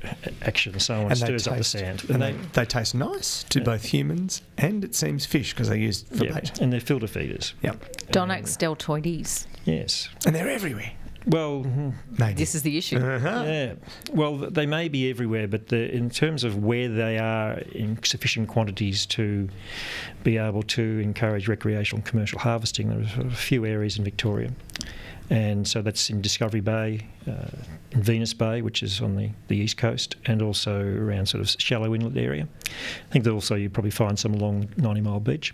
action 0.42 0.72
and 0.72 0.80
so 0.80 0.94
on, 0.94 1.02
and 1.02 1.10
they 1.12 1.16
stirs 1.26 1.46
up 1.48 1.58
the 1.58 1.64
sand. 1.64 2.02
and 2.08 2.22
they, 2.22 2.32
they 2.54 2.64
taste 2.64 2.94
nice 2.94 3.42
to 3.50 3.58
Yeah. 3.58 3.64
both 3.64 3.84
humans 3.84 4.40
and 4.56 4.82
it 4.84 4.94
seems 4.94 5.26
fish 5.26 5.52
because 5.52 5.68
they're 5.68 5.76
used 5.76 6.06
for 6.08 6.24
yeah, 6.24 6.34
bait. 6.34 6.58
and 6.60 6.72
they're 6.72 6.80
filter 6.80 7.06
feeders. 7.08 7.52
Yep, 7.62 7.96
Donax 8.12 8.56
deltoides. 8.56 9.46
Yes. 9.64 10.08
and 10.24 10.34
they're 10.34 10.48
everywhere. 10.48 10.92
Well, 11.28 11.64
Maybe. 12.18 12.34
This 12.34 12.54
is 12.54 12.62
the 12.62 12.78
issue. 12.78 12.96
uh-huh. 12.96 13.44
yeah. 13.46 13.74
Well, 14.12 14.36
they 14.36 14.66
may 14.66 14.88
be 14.88 15.10
everywhere, 15.10 15.46
but 15.46 15.68
the, 15.68 15.94
in 15.94 16.08
terms 16.10 16.42
of 16.42 16.64
where 16.64 16.88
they 16.88 17.18
are 17.18 17.58
in 17.72 18.02
sufficient 18.02 18.48
quantities 18.48 19.04
to 19.06 19.48
be 20.24 20.38
able 20.38 20.62
to 20.64 20.82
encourage 21.00 21.46
recreational 21.46 21.98
and 21.98 22.06
commercial 22.06 22.38
harvesting, 22.38 22.88
there 22.88 23.24
are 23.24 23.26
a 23.28 23.30
few 23.30 23.66
areas 23.66 23.98
in 23.98 24.04
Victoria. 24.04 24.50
And 25.30 25.68
so 25.68 25.82
that's 25.82 26.08
in 26.08 26.22
Discovery 26.22 26.60
Bay, 26.60 27.06
uh, 27.26 27.50
in 27.90 28.02
Venus 28.02 28.32
Bay, 28.32 28.62
which 28.62 28.82
is 28.82 29.02
on 29.02 29.16
the, 29.16 29.30
the 29.48 29.56
east 29.58 29.76
coast, 29.76 30.16
and 30.24 30.40
also 30.40 30.80
around 30.82 31.26
sort 31.26 31.42
of 31.42 31.50
shallow 31.60 31.94
inlet 31.94 32.16
area. 32.16 32.48
I 32.64 33.12
think 33.12 33.24
that 33.24 33.32
also 33.32 33.54
you 33.54 33.68
probably 33.68 33.90
find 33.90 34.18
some 34.18 34.32
along 34.32 34.70
90 34.78 35.02
Mile 35.02 35.20
Beach. 35.20 35.52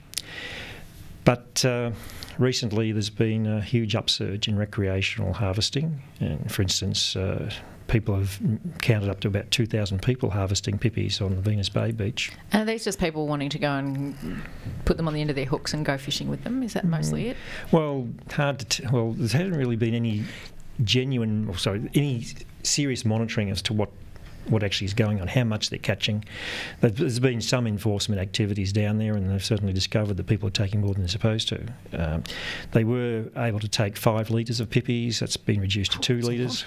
But 1.24 1.64
uh, 1.64 1.92
recently 2.38 2.92
there's 2.92 3.10
been 3.10 3.46
a 3.46 3.60
huge 3.60 3.94
upsurge 3.94 4.48
in 4.48 4.58
recreational 4.58 5.32
harvesting. 5.32 6.02
And 6.20 6.50
for 6.52 6.62
instance, 6.62 7.16
uh, 7.16 7.50
people 7.86 8.16
have 8.16 8.40
counted 8.80 9.08
up 9.08 9.20
to 9.20 9.28
about 9.28 9.50
2,000 9.50 10.02
people 10.02 10.30
harvesting 10.30 10.78
pippies 10.78 11.20
on 11.20 11.36
the 11.36 11.42
Venus 11.42 11.68
Bay 11.68 11.92
beach. 11.92 12.32
And 12.52 12.62
are 12.62 12.72
these 12.72 12.84
just 12.84 12.98
people 12.98 13.26
wanting 13.26 13.50
to 13.50 13.58
go 13.58 13.72
and 13.72 14.42
put 14.84 14.96
them 14.96 15.08
on 15.08 15.14
the 15.14 15.20
end 15.20 15.30
of 15.30 15.36
their 15.36 15.44
hooks 15.44 15.74
and 15.74 15.84
go 15.84 15.96
fishing 15.96 16.28
with 16.28 16.44
them? 16.44 16.62
Is 16.62 16.74
that 16.74 16.84
mostly 16.84 17.28
it? 17.28 17.36
Well, 17.72 18.08
hard 18.30 18.58
to 18.60 18.64
t- 18.66 18.86
well, 18.92 19.12
there 19.12 19.40
hasn't 19.40 19.56
really 19.56 19.76
been 19.76 19.94
any 19.94 20.24
genuine, 20.82 21.48
or 21.48 21.56
sorry, 21.56 21.88
any 21.94 22.26
serious 22.62 23.04
monitoring 23.04 23.50
as 23.50 23.62
to 23.62 23.72
what 23.72 23.90
what 24.48 24.62
actually 24.62 24.86
is 24.86 24.94
going 24.94 25.20
on, 25.20 25.28
how 25.28 25.44
much 25.44 25.70
they're 25.70 25.78
catching. 25.78 26.24
There- 26.80 26.90
There's 26.90 27.18
been 27.20 27.40
some 27.40 27.66
enforcement 27.66 28.20
activities 28.20 28.72
down 28.72 28.98
there, 28.98 29.14
and 29.14 29.30
they've 29.30 29.44
certainly 29.44 29.72
discovered 29.72 30.16
that 30.18 30.26
people 30.26 30.48
are 30.48 30.52
taking 30.52 30.80
more 30.80 30.92
than 30.92 31.02
they're 31.02 31.08
supposed 31.08 31.48
to. 31.48 31.62
Um, 31.92 32.24
they 32.72 32.84
were 32.84 33.24
able 33.36 33.60
to 33.60 33.68
take 33.68 33.96
five 33.96 34.30
litres 34.30 34.60
of 34.60 34.70
pippies. 34.70 35.20
That's 35.20 35.36
been 35.36 35.60
reduced 35.60 35.92
to 35.92 35.98
two 35.98 36.20
litres. 36.20 36.64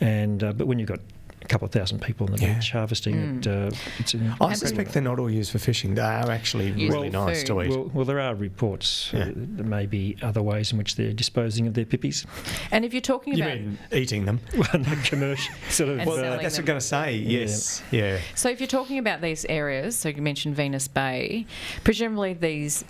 And 0.00 0.42
uh, 0.44 0.52
but 0.52 0.66
when 0.66 0.78
you've 0.78 0.88
got 0.88 1.00
a 1.46 1.48
couple 1.48 1.66
of 1.66 1.72
thousand 1.72 2.02
people 2.02 2.26
on 2.26 2.32
the 2.36 2.42
Yeah. 2.42 2.54
beach 2.54 2.72
harvesting 2.72 3.38
it. 3.38 3.46
Uh, 3.46 3.70
it's 3.98 4.14
an 4.14 4.34
I 4.40 4.52
suspect 4.54 4.92
they're 4.92 5.02
not 5.02 5.18
all 5.20 5.30
used 5.30 5.52
for 5.52 5.58
fishing. 5.58 5.94
They 5.94 6.02
are 6.02 6.30
actually 6.30 6.70
Used 6.72 6.92
really 6.92 7.10
for 7.10 7.26
nice 7.26 7.44
to 7.44 7.62
eat. 7.62 7.70
Well, 7.70 7.90
well, 7.94 8.04
there 8.04 8.20
are 8.20 8.34
reports. 8.34 9.14
Uh, 9.14 9.30
there 9.34 9.64
may 9.64 9.86
be 9.86 10.16
other 10.22 10.42
ways 10.42 10.72
in 10.72 10.78
which 10.78 10.96
they're 10.96 11.12
disposing 11.12 11.68
of 11.68 11.74
their 11.74 11.84
pippies. 11.84 12.26
And 12.72 12.84
if 12.84 12.92
you're 12.92 13.00
talking 13.00 13.34
you 13.34 13.44
about 13.44 13.58
mean 13.58 13.78
eating 13.92 14.24
them? 14.24 14.40
well, 14.56 14.82
not 14.82 15.04
commercial. 15.04 15.54
Sort 15.68 15.90
of. 15.90 16.06
Well, 16.06 16.16
selling 16.16 16.42
that's 16.42 16.54
what. 16.54 16.58
I'm 16.58 16.64
going 16.64 16.80
to 16.80 16.86
say. 16.86 17.16
Yes. 17.16 17.82
Yeah. 17.92 18.18
So, 18.34 18.48
if 18.50 18.60
you're 18.60 18.66
talking 18.66 18.98
about 18.98 19.20
these 19.20 19.44
areas, 19.44 19.96
so 19.96 20.08
you 20.08 20.20
mentioned 20.22 20.56
Venus 20.56 20.88
Bay, 20.88 21.46
presumably 21.84 22.32
these 22.34 22.84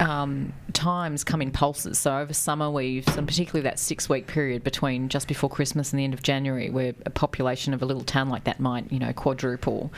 um, 0.00 0.52
times 0.72 1.24
come 1.24 1.42
in 1.42 1.50
pulses. 1.50 1.98
So, 1.98 2.18
over 2.18 2.34
summer, 2.34 2.70
we've, 2.70 3.06
and 3.16 3.26
particularly 3.26 3.62
that 3.62 3.78
six 3.78 4.08
week 4.08 4.26
period 4.26 4.64
between 4.64 5.08
just 5.08 5.28
before 5.28 5.50
Christmas 5.50 5.92
and 5.92 6.00
the 6.00 6.04
end 6.04 6.14
of 6.14 6.22
January, 6.22 6.70
where 6.70 6.94
a 7.06 7.10
population 7.10 7.74
of 7.74 7.82
a 7.82 7.86
little 7.86 8.04
town 8.04 8.28
like 8.28 8.44
that 8.44 8.60
might, 8.60 8.90
you 8.92 8.98
know, 8.98 9.12
quadruple. 9.12 9.92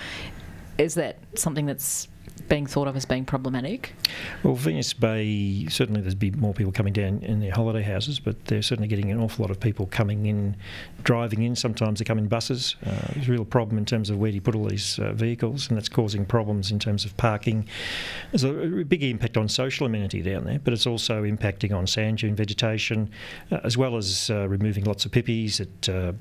Is 0.79 0.95
that 0.95 1.19
something 1.35 1.67
that's 1.67 2.09
being 2.49 2.67
thought 2.67 2.89
of 2.89 2.97
as 2.97 3.05
being 3.05 3.25
problematic? 3.25 3.95
Well, 4.43 4.55
Venus 4.55 4.93
Bay, 4.93 5.67
certainly 5.69 6.01
there's 6.01 6.15
be 6.15 6.31
more 6.31 6.55
people 6.55 6.73
coming 6.73 6.93
down 6.93 7.21
in 7.23 7.41
their 7.41 7.53
holiday 7.53 7.83
houses, 7.83 8.21
but 8.21 8.45
they're 8.47 8.63
certainly 8.63 8.89
getting 8.89 9.11
an 9.11 9.21
awful 9.21 9.43
lot 9.45 9.51
of 9.51 9.61
people 9.61 9.87
coming 9.87 10.27
in, 10.27 10.57
driving 11.03 11.43
in. 11.43 11.57
Sometimes 11.57 11.99
they 11.99 12.05
come 12.05 12.19
in 12.19 12.29
buses. 12.29 12.77
Uh, 12.85 12.91
there's 13.15 13.29
a 13.29 13.33
real 13.33 13.45
problem 13.45 13.79
in 13.79 13.85
terms 13.85 14.11
of 14.11 14.19
where 14.19 14.31
do 14.31 14.35
you 14.37 14.41
put 14.41 14.55
all 14.55 14.65
these 14.65 14.99
uh, 14.99 15.13
vehicles, 15.13 15.69
and 15.69 15.77
that's 15.77 15.89
causing 15.89 16.25
problems 16.25 16.71
in 16.71 16.79
terms 16.79 17.05
of 17.05 17.17
parking. 17.17 17.69
There's 18.33 18.45
a, 18.45 18.85
big 18.87 19.03
impact 19.03 19.37
on 19.37 19.49
social 19.49 19.87
amenity 19.87 20.23
down 20.23 20.45
there, 20.45 20.61
but 20.61 20.73
it's 20.73 20.87
also 20.87 21.25
impacting 21.25 21.75
on 21.75 21.87
sand 21.87 22.19
dune 22.19 22.37
vegetation, 22.37 23.11
uh, 23.51 23.59
as 23.65 23.77
well 23.77 23.97
as 23.97 24.31
uh, 24.31 24.49
removing 24.49 24.85
lots 24.85 25.05
of 25.05 25.13
pippies. 25.13 25.61
It 25.61 25.89
uh, 25.89 26.13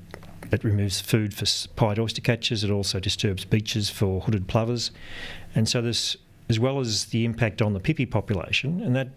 it 0.52 0.62
removes 0.62 1.00
food 1.00 1.34
for 1.34 1.46
pied 1.74 1.98
oyster 1.98 2.20
catchers. 2.20 2.62
It 2.62 2.70
also 2.70 3.00
disturbs 3.00 3.44
beaches 3.44 3.90
for 3.90 4.20
hooded 4.20 4.46
plovers. 4.46 4.90
And 5.56 5.68
so 5.68 5.82
this, 5.82 6.16
as 6.48 6.60
well 6.60 6.78
as 6.78 7.06
the 7.06 7.24
impact 7.24 7.60
on 7.60 7.72
the 7.72 7.80
pippy 7.80 8.08
population, 8.08 8.80
and 8.82 8.94
that 8.94 9.08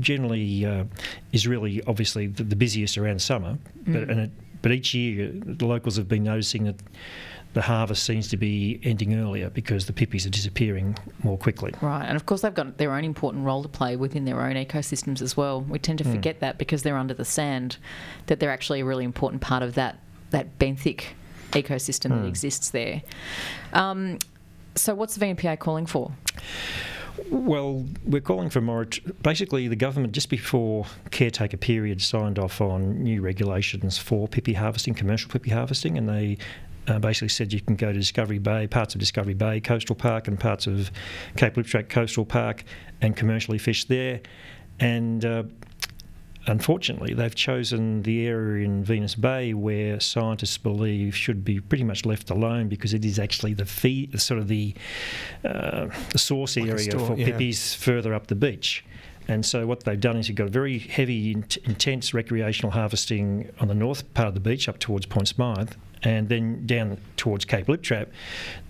generally 0.00 0.66
uh, 0.66 0.84
is 1.32 1.46
really 1.46 1.82
obviously 1.86 2.26
the, 2.26 2.42
the 2.42 2.56
busiest 2.56 2.98
around 2.98 3.22
summer. 3.22 3.58
But, 3.86 4.08
and 4.10 4.20
it, 4.20 4.30
but 4.62 4.72
each 4.72 4.94
year 4.94 5.30
the 5.32 5.66
locals 5.66 5.96
have 5.96 6.08
been 6.08 6.24
noticing 6.24 6.64
that 6.64 6.76
the 7.54 7.62
harvest 7.62 8.04
seems 8.04 8.28
to 8.28 8.36
be 8.36 8.80
ending 8.82 9.14
earlier 9.14 9.50
because 9.50 9.84
the 9.84 9.92
pippies 9.92 10.24
are 10.24 10.30
disappearing 10.30 10.96
more 11.22 11.36
quickly. 11.36 11.74
Right, 11.82 12.06
and 12.06 12.16
of 12.16 12.24
course 12.24 12.40
they've 12.40 12.54
got 12.54 12.78
their 12.78 12.94
own 12.94 13.04
important 13.04 13.44
role 13.44 13.62
to 13.62 13.68
play 13.68 13.96
within 13.96 14.24
their 14.24 14.40
own 14.40 14.54
ecosystems 14.54 15.20
as 15.20 15.36
well. 15.36 15.60
We 15.60 15.78
tend 15.78 15.98
to 15.98 16.04
forget 16.04 16.40
that 16.40 16.56
because 16.56 16.82
they're 16.82 16.96
under 16.96 17.14
the 17.14 17.26
sand, 17.26 17.76
that 18.26 18.40
they're 18.40 18.50
actually 18.50 18.80
a 18.80 18.84
really 18.84 19.04
important 19.04 19.42
part 19.42 19.62
of 19.62 19.74
that 19.74 19.98
that 20.30 20.58
benthic 20.58 21.08
ecosystem 21.50 22.08
that 22.08 22.26
exists 22.26 22.70
there. 22.70 23.02
Um, 23.74 24.18
so, 24.74 24.94
what's 24.94 25.16
the 25.16 25.24
VNPA 25.24 25.58
calling 25.58 25.86
for? 25.86 26.12
Well, 27.30 27.86
we're 28.04 28.20
calling 28.20 28.50
for 28.50 28.60
more. 28.60 28.86
Basically, 29.22 29.68
the 29.68 29.76
government 29.76 30.12
just 30.12 30.28
before 30.28 30.86
caretaker 31.10 31.56
period 31.56 32.00
signed 32.00 32.38
off 32.38 32.60
on 32.60 33.02
new 33.02 33.20
regulations 33.20 33.98
for 33.98 34.28
pippy 34.28 34.54
harvesting, 34.56 34.94
commercial 34.94 35.30
pippy 35.30 35.52
harvesting, 35.52 35.98
and 35.98 36.08
they 36.08 36.38
uh, 36.88 36.98
basically 36.98 37.28
said 37.28 37.52
you 37.52 37.60
can 37.60 37.76
go 37.76 37.92
to 37.92 37.98
Discovery 37.98 38.38
Bay, 38.38 38.66
parts 38.66 38.94
of 38.94 39.00
Discovery 39.00 39.34
Bay 39.34 39.60
Coastal 39.60 39.94
Park, 39.94 40.26
and 40.26 40.38
parts 40.38 40.66
of 40.66 40.90
Cape 41.36 41.54
Liptrap 41.54 41.88
Coastal 41.88 42.24
Park, 42.24 42.64
and 43.00 43.16
commercially 43.16 43.58
fish 43.58 43.84
there. 43.84 44.20
And 44.80 45.24
uh, 45.24 45.44
unfortunately, 46.46 47.14
they've 47.14 47.34
chosen 47.34 48.02
the 48.02 48.26
area 48.26 48.64
in 48.64 48.84
Venus 48.84 49.14
Bay 49.14 49.54
where 49.54 50.00
scientists 50.00 50.58
believe 50.58 51.14
should 51.14 51.44
be 51.44 51.60
pretty 51.60 51.84
much 51.84 52.04
left 52.04 52.30
alone 52.30 52.68
because 52.68 52.94
it 52.94 53.04
is 53.04 53.18
actually 53.18 53.54
the 53.54 53.64
feed, 53.64 54.20
sort 54.20 54.38
of 54.38 54.48
the 54.48 54.74
uh, 55.44 55.88
the 56.10 56.18
source 56.18 56.56
Like 56.56 56.68
area 56.68 56.90
store, 56.90 57.06
for 57.06 57.16
yeah. 57.16 57.26
pippies 57.26 57.74
further 57.74 58.14
up 58.14 58.26
the 58.26 58.34
beach. 58.34 58.84
And 59.28 59.46
so 59.46 59.66
what 59.66 59.84
they've 59.84 60.00
done 60.00 60.16
is 60.16 60.28
you've 60.28 60.36
got 60.36 60.50
very 60.50 60.78
heavy, 60.78 61.30
in- 61.30 61.46
intense 61.64 62.12
recreational 62.12 62.72
harvesting 62.72 63.50
on 63.60 63.68
the 63.68 63.74
north 63.74 64.12
part 64.14 64.26
of 64.28 64.34
the 64.34 64.40
beach 64.40 64.68
up 64.68 64.78
towards 64.78 65.06
Point 65.06 65.28
Smythe, 65.28 65.72
and 66.02 66.28
then 66.28 66.66
down 66.66 66.98
towards 67.16 67.44
Cape 67.44 67.66
Liptrap. 67.66 68.08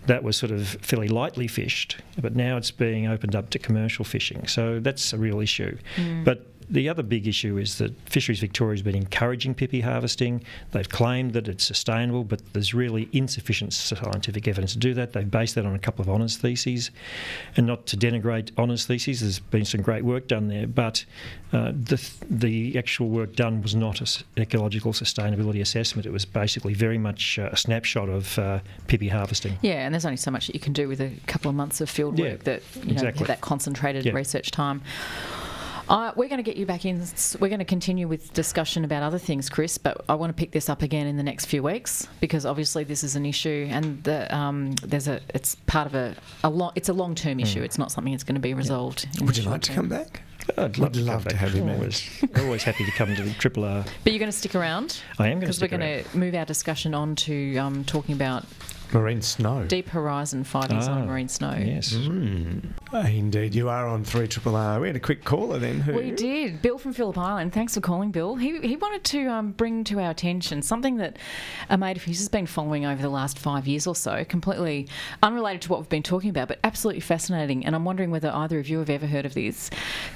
That 0.06 0.22
was 0.22 0.36
sort 0.36 0.52
of 0.52 0.68
fairly 0.82 1.08
lightly 1.08 1.48
fished, 1.48 1.96
but 2.20 2.36
now 2.36 2.58
it's 2.58 2.70
being 2.70 3.06
opened 3.06 3.34
up 3.34 3.48
to 3.50 3.58
commercial 3.58 4.04
fishing. 4.04 4.46
So 4.46 4.78
that's 4.78 5.14
a 5.14 5.18
real 5.18 5.40
issue. 5.40 5.78
But 6.24 6.51
the 6.72 6.88
other 6.88 7.02
big 7.02 7.28
issue 7.28 7.58
is 7.58 7.78
that 7.78 7.92
Fisheries 8.08 8.40
Victoria 8.40 8.72
has 8.72 8.82
been 8.82 8.94
encouraging 8.94 9.54
pippy 9.54 9.82
harvesting. 9.82 10.42
They've 10.70 10.88
claimed 10.88 11.34
that 11.34 11.46
it's 11.46 11.64
sustainable, 11.64 12.24
but 12.24 12.40
there's 12.54 12.72
really 12.72 13.08
insufficient 13.12 13.74
scientific 13.74 14.48
evidence 14.48 14.72
to 14.72 14.78
do 14.78 14.94
that. 14.94 15.12
They've 15.12 15.30
based 15.30 15.54
that 15.56 15.66
on 15.66 15.74
a 15.74 15.78
couple 15.78 16.02
of 16.02 16.08
honours 16.08 16.38
theses. 16.38 16.90
And 17.56 17.66
not 17.66 17.86
to 17.88 17.96
denigrate 17.96 18.56
honours 18.56 18.86
theses, 18.86 19.20
there's 19.20 19.38
been 19.38 19.66
some 19.66 19.82
great 19.82 20.02
work 20.04 20.28
done 20.28 20.48
there, 20.48 20.66
but 20.66 21.04
uh, 21.52 21.72
the, 21.74 22.02
the 22.30 22.78
actual 22.78 23.08
work 23.10 23.36
done 23.36 23.60
was 23.60 23.74
not 23.74 24.00
an 24.00 24.24
ecological 24.38 24.92
sustainability 24.92 25.60
assessment. 25.60 26.06
It 26.06 26.12
was 26.12 26.24
basically 26.24 26.72
very 26.72 26.96
much 26.96 27.38
uh, 27.38 27.50
a 27.52 27.56
snapshot 27.56 28.08
of 28.08 28.38
uh, 28.38 28.60
pippy 28.88 29.10
harvesting. 29.10 29.58
Yeah, 29.60 29.84
and 29.84 29.94
there's 29.94 30.06
only 30.06 30.16
so 30.16 30.30
much 30.30 30.46
that 30.46 30.54
you 30.54 30.60
can 30.60 30.72
do 30.72 30.88
with 30.88 31.02
a 31.02 31.10
couple 31.26 31.50
of 31.50 31.54
months 31.54 31.82
of 31.82 31.90
field 31.90 32.18
Yeah, 32.18 32.30
work 32.30 32.44
that 32.44 32.62
you 32.76 32.86
know 32.86 32.92
exactly. 32.92 33.26
that 33.26 33.42
concentrated 33.42 34.06
Yeah. 34.06 34.12
research 34.12 34.50
time. 34.50 34.80
Uh, 35.88 36.12
we're 36.16 36.28
going 36.28 36.38
to 36.38 36.42
get 36.42 36.56
you 36.56 36.66
back 36.66 36.84
in. 36.84 37.02
We're 37.40 37.48
going 37.48 37.58
to 37.58 37.64
continue 37.64 38.08
with 38.08 38.32
discussion 38.32 38.84
about 38.84 39.02
other 39.02 39.18
things, 39.18 39.48
Chris. 39.48 39.78
But 39.78 40.04
I 40.08 40.14
want 40.14 40.30
to 40.34 40.38
pick 40.38 40.52
this 40.52 40.68
up 40.68 40.82
again 40.82 41.06
in 41.06 41.16
the 41.16 41.22
next 41.22 41.46
few 41.46 41.62
weeks 41.62 42.08
because 42.20 42.46
obviously 42.46 42.84
this 42.84 43.04
is 43.04 43.16
an 43.16 43.26
issue, 43.26 43.68
and 43.70 44.02
the, 44.04 44.34
um, 44.34 44.72
there's 44.82 45.08
a. 45.08 45.20
It's 45.34 45.54
part 45.66 45.86
of 45.86 45.94
a. 45.94 46.14
a 46.44 46.50
long, 46.50 46.72
it's 46.74 46.88
a 46.88 46.92
long 46.92 47.14
term 47.14 47.40
issue. 47.40 47.62
It's 47.62 47.78
not 47.78 47.90
something 47.92 48.12
that's 48.12 48.24
going 48.24 48.36
to 48.36 48.40
be 48.40 48.54
resolved. 48.54 49.08
in 49.18 49.26
Would 49.26 49.36
you 49.36 49.42
like 49.44 49.52
short 49.52 49.62
to 49.62 49.72
come 49.72 49.88
back? 49.88 50.22
I'd 50.56 50.76
Would 50.78 50.96
love 50.96 51.26
to 51.28 51.36
have 51.36 51.54
you 51.54 51.62
back. 51.62 51.78
Always, 51.78 52.24
always 52.38 52.62
happy 52.62 52.84
to 52.84 52.90
come 52.92 53.14
to 53.14 53.22
the 53.22 53.32
Triple 53.34 53.64
R. 53.64 53.84
But 54.04 54.12
you're 54.12 54.18
going 54.18 54.30
to 54.30 54.36
stick 54.36 54.54
around 54.54 55.00
I 55.18 55.28
am 55.28 55.38
going 55.38 55.40
to 55.40 55.46
because 55.46 55.60
we're 55.60 55.68
going 55.68 56.04
to 56.04 56.18
move 56.18 56.34
our 56.34 56.44
discussion 56.44 56.94
on 56.94 57.14
to 57.16 57.56
um, 57.58 57.84
talking 57.84 58.14
about 58.14 58.44
Marine 58.92 59.22
snow. 59.22 59.64
Deep 59.66 59.88
Horizon 59.88 60.44
Five 60.44 60.70
Years 60.70 60.88
Ah, 60.88 60.92
on 61.00 61.06
Marine 61.06 61.28
Snow. 61.28 61.54
Yes. 61.58 61.92
Mm. 61.94 62.62
Indeed, 62.92 63.54
you 63.54 63.68
are 63.68 63.86
on 63.88 64.04
3 64.04 64.28
Triple 64.28 64.54
R. 64.56 64.80
We 64.80 64.86
had 64.88 64.96
a 64.96 65.00
quick 65.00 65.24
caller 65.24 65.58
then. 65.58 65.80
Who? 65.80 65.94
We 65.94 66.10
did. 66.10 66.60
Bill 66.60 66.76
from 66.78 66.92
Phillip 66.92 67.16
Island. 67.16 67.52
Thanks 67.52 67.74
for 67.74 67.80
calling, 67.80 68.10
Bill. 68.10 68.36
He, 68.36 68.58
he 68.60 68.76
wanted 68.76 69.02
to 69.04 69.26
um, 69.28 69.52
bring 69.52 69.84
to 69.84 69.98
our 70.00 70.10
attention 70.10 70.60
something 70.62 70.96
that 70.98 71.16
a 71.70 71.78
mate 71.78 71.96
of 71.96 72.04
his 72.04 72.18
has 72.18 72.28
been 72.28 72.46
following 72.46 72.84
over 72.84 73.00
the 73.00 73.08
last 73.08 73.38
five 73.38 73.66
years 73.66 73.86
or 73.86 73.94
so, 73.96 74.24
completely 74.24 74.88
unrelated 75.22 75.62
to 75.62 75.68
what 75.70 75.80
we've 75.80 75.88
been 75.88 76.02
talking 76.02 76.28
about, 76.30 76.48
but 76.48 76.58
absolutely 76.64 77.00
fascinating. 77.00 77.64
And 77.64 77.74
I'm 77.74 77.84
wondering 77.84 78.10
whether 78.10 78.30
either 78.30 78.58
of 78.58 78.68
you 78.68 78.78
have 78.78 78.90
ever 78.90 79.06
heard 79.06 79.24
of 79.24 79.34
this. 79.34 79.70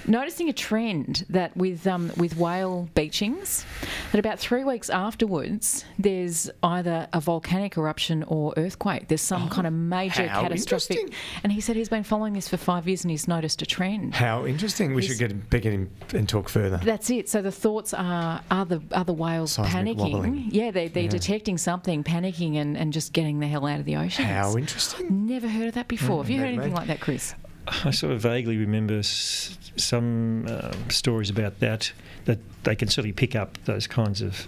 Noticing 0.07 0.49
a 0.49 0.53
trend 0.53 1.25
that 1.31 1.57
with 1.57 1.87
um, 1.87 2.13
with 2.17 2.37
whale 2.37 2.89
beachings, 2.95 3.65
that 4.13 4.19
about 4.19 4.39
three 4.39 4.65
weeks 4.65 4.91
afterwards, 4.91 5.85
there's 5.99 6.51
either 6.63 7.09
a 7.13 7.21
volcanic 7.21 7.77
eruption 7.79 8.23
or 8.25 8.53
earthquake. 8.67 9.09
There's 9.09 9.23
some 9.23 9.49
kind 9.49 9.67
of 9.67 9.73
major 9.73 10.25
Oh, 10.25 10.29
how 10.29 10.43
catastrophic. 10.43 10.91
interesting. 10.99 11.19
And 11.43 11.53
he 11.53 11.61
said 11.61 11.77
he's 11.77 11.89
been 11.89 12.03
following 12.03 12.33
this 12.35 12.49
for 12.49 12.57
five 12.57 12.87
years 12.89 13.05
and 13.05 13.11
he's 13.11 13.27
noticed 13.29 13.63
a 13.63 13.67
trend. 13.67 14.15
How 14.15 14.45
interesting. 14.45 14.95
We 14.95 15.03
He's- 15.03 15.13
should 15.13 15.19
get 15.19 15.31
him, 15.31 15.43
get 15.51 15.65
him 15.65 15.91
and 16.13 16.29
talk 16.29 16.49
further. 16.49 16.79
That's 16.83 17.09
it. 17.11 17.29
So 17.29 17.43
the 17.43 17.53
thoughts 17.53 17.95
are 17.95 18.43
are 18.51 18.65
the 18.65 18.83
are 18.93 19.05
the 19.05 19.13
whales 19.13 19.53
Seismic 19.53 19.97
panicking? 19.97 20.13
wobbling. 20.13 20.49
Yeah, 20.51 20.71
they 20.71 20.89
they're 20.89 21.05
Yeah. 21.05 21.09
detecting 21.11 21.59
something, 21.59 22.03
panicking, 22.05 22.57
and, 22.57 22.77
and 22.77 22.93
just 22.93 23.13
getting 23.13 23.41
the 23.41 23.47
hell 23.47 23.67
out 23.67 23.79
of 23.81 23.87
the 23.87 23.97
ocean. 23.97 24.25
How 24.25 24.57
interesting. 24.57 25.27
Never 25.27 25.49
heard 25.49 25.69
of 25.69 25.75
that 25.75 25.89
before. 25.89 26.23
Have 26.23 26.31
you 26.31 26.39
heard 26.39 26.47
maybe. 26.47 26.57
anything 26.59 26.75
like 26.75 26.89
that, 26.89 27.01
Chris? 27.01 27.35
I 27.85 27.91
sort 27.91 28.13
of 28.13 28.21
vaguely 28.21 28.57
remember 28.57 28.99
s- 29.01 29.59
some 29.77 30.47
uh, 30.49 30.73
stories 30.89 31.31
about 31.31 31.59
that, 31.61 31.93
that 32.27 32.39
they 32.63 32.77
can 32.77 32.87
certainly 32.89 33.13
pick 33.13 33.35
up 33.35 33.59
those 33.65 33.87
kinds 33.89 34.23
of. 34.23 34.47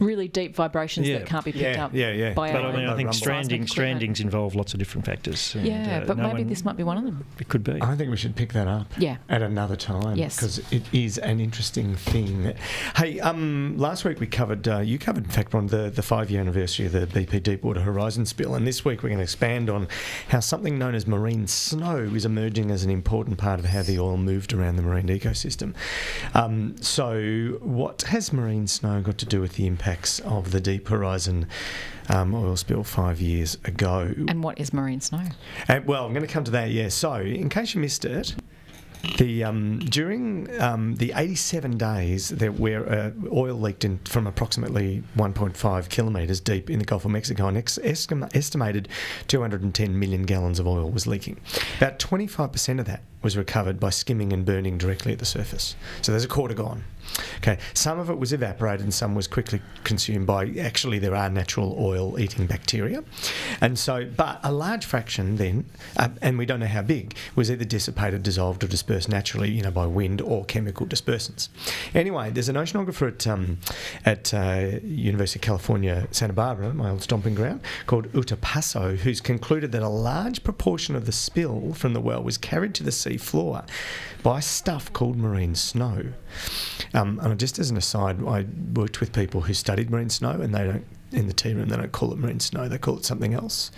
Really 0.00 0.28
deep 0.28 0.54
vibrations 0.54 1.08
Yeah. 1.08 1.18
that 1.18 1.26
can't 1.26 1.44
be 1.44 1.52
picked 1.52 1.62
Yeah, 1.76 1.84
up. 1.86 1.94
yeah, 1.94 2.12
yeah. 2.12 2.32
By 2.34 2.52
But 2.52 2.62
our 2.64 2.72
I 2.72 2.76
mean, 2.76 2.84
I 2.86 2.96
think 2.96 3.06
rumble. 3.08 3.12
stranding, 3.12 3.64
strandings 3.64 4.20
involve 4.20 4.54
lots 4.54 4.72
of 4.72 4.78
different 4.78 5.04
factors. 5.06 5.54
and, 5.56 5.66
Yeah, 5.66 6.00
uh, 6.02 6.06
but 6.06 6.16
no 6.18 6.28
maybe 6.28 6.44
this 6.44 6.64
might 6.64 6.76
be 6.76 6.82
one 6.84 6.96
of 6.98 7.04
them. 7.04 7.24
It 7.40 7.48
could 7.48 7.64
be. 7.64 7.78
I 7.80 7.96
think 7.96 8.10
we 8.10 8.16
should 8.16 8.36
pick 8.36 8.52
that 8.52 8.68
up. 8.68 8.86
Yeah. 8.98 9.16
At 9.28 9.42
another 9.42 9.76
time. 9.76 10.16
Yes. 10.16 10.36
Because 10.36 10.58
it 10.70 10.82
is 10.92 11.18
an 11.18 11.40
interesting 11.40 11.94
thing. 11.96 12.54
Hey, 12.96 13.18
um, 13.20 13.76
last 13.76 14.04
week 14.04 14.20
we 14.20 14.26
covered, 14.26 14.66
uh, 14.68 14.78
you 14.78 14.98
covered, 14.98 15.24
in 15.24 15.30
fact, 15.30 15.54
on 15.54 15.66
the, 15.68 15.90
the 15.90 16.02
five 16.02 16.30
year 16.30 16.40
anniversary 16.40 16.86
of 16.86 16.92
the 16.92 17.06
BP 17.06 17.42
Deepwater 17.42 17.80
Horizon 17.80 18.26
spill. 18.26 18.54
And 18.54 18.66
this 18.66 18.84
week 18.84 19.02
we're 19.02 19.08
going 19.08 19.18
to 19.18 19.24
expand 19.24 19.68
on 19.68 19.88
how 20.28 20.40
something 20.40 20.78
known 20.78 20.94
as 20.94 21.06
marine 21.06 21.46
snow 21.46 21.98
is 21.98 22.24
emerging 22.24 22.70
as 22.70 22.84
an 22.84 22.90
important 22.90 23.38
part 23.38 23.58
of 23.58 23.66
how 23.66 23.82
the 23.82 23.98
oil 23.98 24.16
moved 24.16 24.52
around 24.52 24.76
the 24.76 24.82
marine 24.82 25.08
ecosystem. 25.08 25.74
Um, 26.34 26.76
so, 26.80 27.58
what 27.60 28.02
has 28.02 28.32
marine 28.32 28.66
snow 28.66 29.00
got 29.00 29.18
to 29.18 29.26
do 29.26 29.40
with 29.40 29.54
the 29.54 29.66
impacts 29.88 30.20
of 30.20 30.50
the 30.50 30.60
Deep 30.60 30.86
Horizon 30.88 31.46
um, 32.10 32.34
oil 32.34 32.56
spill 32.56 32.84
five 32.84 33.22
years 33.22 33.56
ago? 33.64 34.12
And 34.28 34.44
what 34.44 34.60
is 34.60 34.72
marine 34.74 35.00
snow? 35.00 35.22
Uh, 35.66 35.80
well, 35.86 36.04
I'm 36.04 36.12
going 36.12 36.26
to 36.26 36.32
come 36.32 36.44
to 36.44 36.50
that, 36.50 36.70
yeah. 36.70 36.88
So, 36.88 37.14
in 37.14 37.48
case 37.48 37.74
you 37.74 37.80
missed 37.80 38.04
it, 38.04 38.34
The 39.16 39.44
um, 39.44 39.78
during 39.78 40.48
um, 40.60 40.96
the 40.96 41.12
87 41.14 41.78
days 41.78 42.30
that 42.30 42.58
where 42.58 42.86
uh, 42.86 43.10
oil 43.32 43.54
leaked 43.54 43.84
in 43.84 43.98
from 44.04 44.26
approximately 44.26 45.04
1.5 45.16 45.88
kilometres 45.88 46.40
deep 46.40 46.68
in 46.68 46.80
the 46.80 46.84
Gulf 46.84 47.04
of 47.04 47.12
Mexico, 47.12 47.46
an 47.46 47.56
ex- 47.56 47.78
estim- 47.78 48.28
estimated 48.36 48.88
210 49.28 49.98
million 49.98 50.24
gallons 50.24 50.58
of 50.58 50.66
oil 50.66 50.90
was 50.90 51.06
leaking. 51.06 51.38
About 51.78 51.98
25% 51.98 52.80
of 52.80 52.86
that 52.86 53.02
was 53.22 53.36
recovered 53.36 53.80
by 53.80 53.90
skimming 53.90 54.32
and 54.32 54.44
burning 54.44 54.78
directly 54.78 55.12
at 55.12 55.18
the 55.18 55.26
surface. 55.26 55.74
So 56.02 56.12
there's 56.12 56.24
a 56.24 56.28
quarter 56.28 56.54
gone. 56.54 56.84
Okay, 57.38 57.58
some 57.72 57.98
of 57.98 58.10
it 58.10 58.18
was 58.18 58.32
evaporated 58.32 58.82
and 58.82 58.92
some 58.92 59.14
was 59.14 59.26
quickly 59.26 59.62
consumed 59.82 60.26
by 60.26 60.46
actually 60.60 60.98
there 60.98 61.14
are 61.14 61.30
natural 61.30 61.74
oil 61.78 62.18
eating 62.18 62.46
bacteria. 62.46 63.02
And 63.60 63.78
so, 63.78 64.04
but 64.04 64.40
a 64.42 64.52
large 64.52 64.84
fraction 64.84 65.36
then, 65.36 65.64
uh, 65.96 66.10
and 66.20 66.36
we 66.36 66.46
don't 66.46 66.60
know 66.60 66.66
how 66.66 66.82
big, 66.82 67.16
was 67.34 67.50
either 67.50 67.64
dissipated, 67.64 68.22
dissolved, 68.22 68.62
or 68.62 68.66
dispersed 68.66 69.08
naturally, 69.08 69.50
you 69.50 69.62
know, 69.62 69.70
by 69.70 69.86
wind 69.86 70.20
or 70.20 70.44
chemical 70.44 70.86
dispersants. 70.86 71.48
Anyway, 71.94 72.30
there's 72.30 72.48
an 72.48 72.56
oceanographer 72.56 73.08
at, 73.08 73.26
um, 73.26 73.58
at 74.04 74.34
uh, 74.34 74.78
University 74.82 75.38
of 75.38 75.42
California, 75.42 76.06
Santa 76.10 76.34
Barbara, 76.34 76.74
my 76.74 76.90
old 76.90 77.02
stomping 77.02 77.34
ground, 77.34 77.62
called 77.86 78.14
Uta 78.14 78.36
Passow, 78.36 78.96
who's 78.96 79.20
concluded 79.20 79.72
that 79.72 79.82
a 79.82 79.88
large 79.88 80.44
proportion 80.44 80.94
of 80.94 81.06
the 81.06 81.12
spill 81.12 81.72
from 81.72 81.94
the 81.94 82.00
well 82.00 82.22
was 82.22 82.36
carried 82.36 82.74
to 82.74 82.82
the 82.82 82.92
sea 82.92 83.07
floor 83.16 83.64
by 84.22 84.40
stuff 84.40 84.92
called 84.92 85.16
marine 85.16 85.54
snow. 85.54 86.12
Um, 86.94 87.18
and 87.22 87.38
just 87.38 87.58
as 87.58 87.70
an 87.70 87.76
aside, 87.76 88.22
I 88.26 88.44
worked 88.74 89.00
with 89.00 89.12
people 89.12 89.40
who 89.42 89.54
studied 89.54 89.90
marine 89.90 90.10
snow, 90.10 90.30
and 90.32 90.54
they 90.54 90.64
don't 90.64 90.84
in 91.10 91.26
the 91.26 91.32
tea 91.32 91.54
room 91.54 91.70
they 91.70 91.76
don't 91.76 91.90
call 91.92 92.12
it 92.12 92.18
marine 92.18 92.40
snow; 92.40 92.68
they 92.68 92.76
call 92.78 92.98
it 92.98 93.04
something 93.04 93.32
else. 93.32 93.70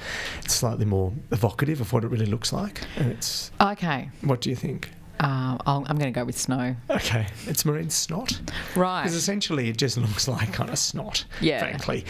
It's 0.43 0.55
slightly 0.55 0.85
more 0.85 1.13
evocative 1.31 1.81
of 1.81 1.93
what 1.93 2.03
it 2.05 2.09
really 2.09 2.27
looks 2.27 2.53
like. 2.53 2.81
And 2.97 3.13
it's 3.13 3.51
Okay. 3.61 4.11
what 4.23 4.41
do 4.41 4.51
you 4.51 4.57
think? 4.57 4.91
Uh, 5.21 5.59
I'll, 5.67 5.85
I'm 5.87 5.99
going 5.99 6.11
to 6.13 6.19
go 6.19 6.25
with 6.25 6.39
snow. 6.39 6.75
Okay, 6.89 7.27
it's 7.47 7.67
marine 7.67 7.91
snot. 7.91 8.41
Right. 8.75 9.03
Because 9.03 9.15
essentially 9.15 9.69
it 9.69 9.77
just 9.77 9.99
looks 9.99 10.27
like 10.27 10.51
kind 10.55 10.71
of 10.71 10.79
snot, 10.79 11.27
Yeah. 11.43 11.61
frankly, 11.61 12.07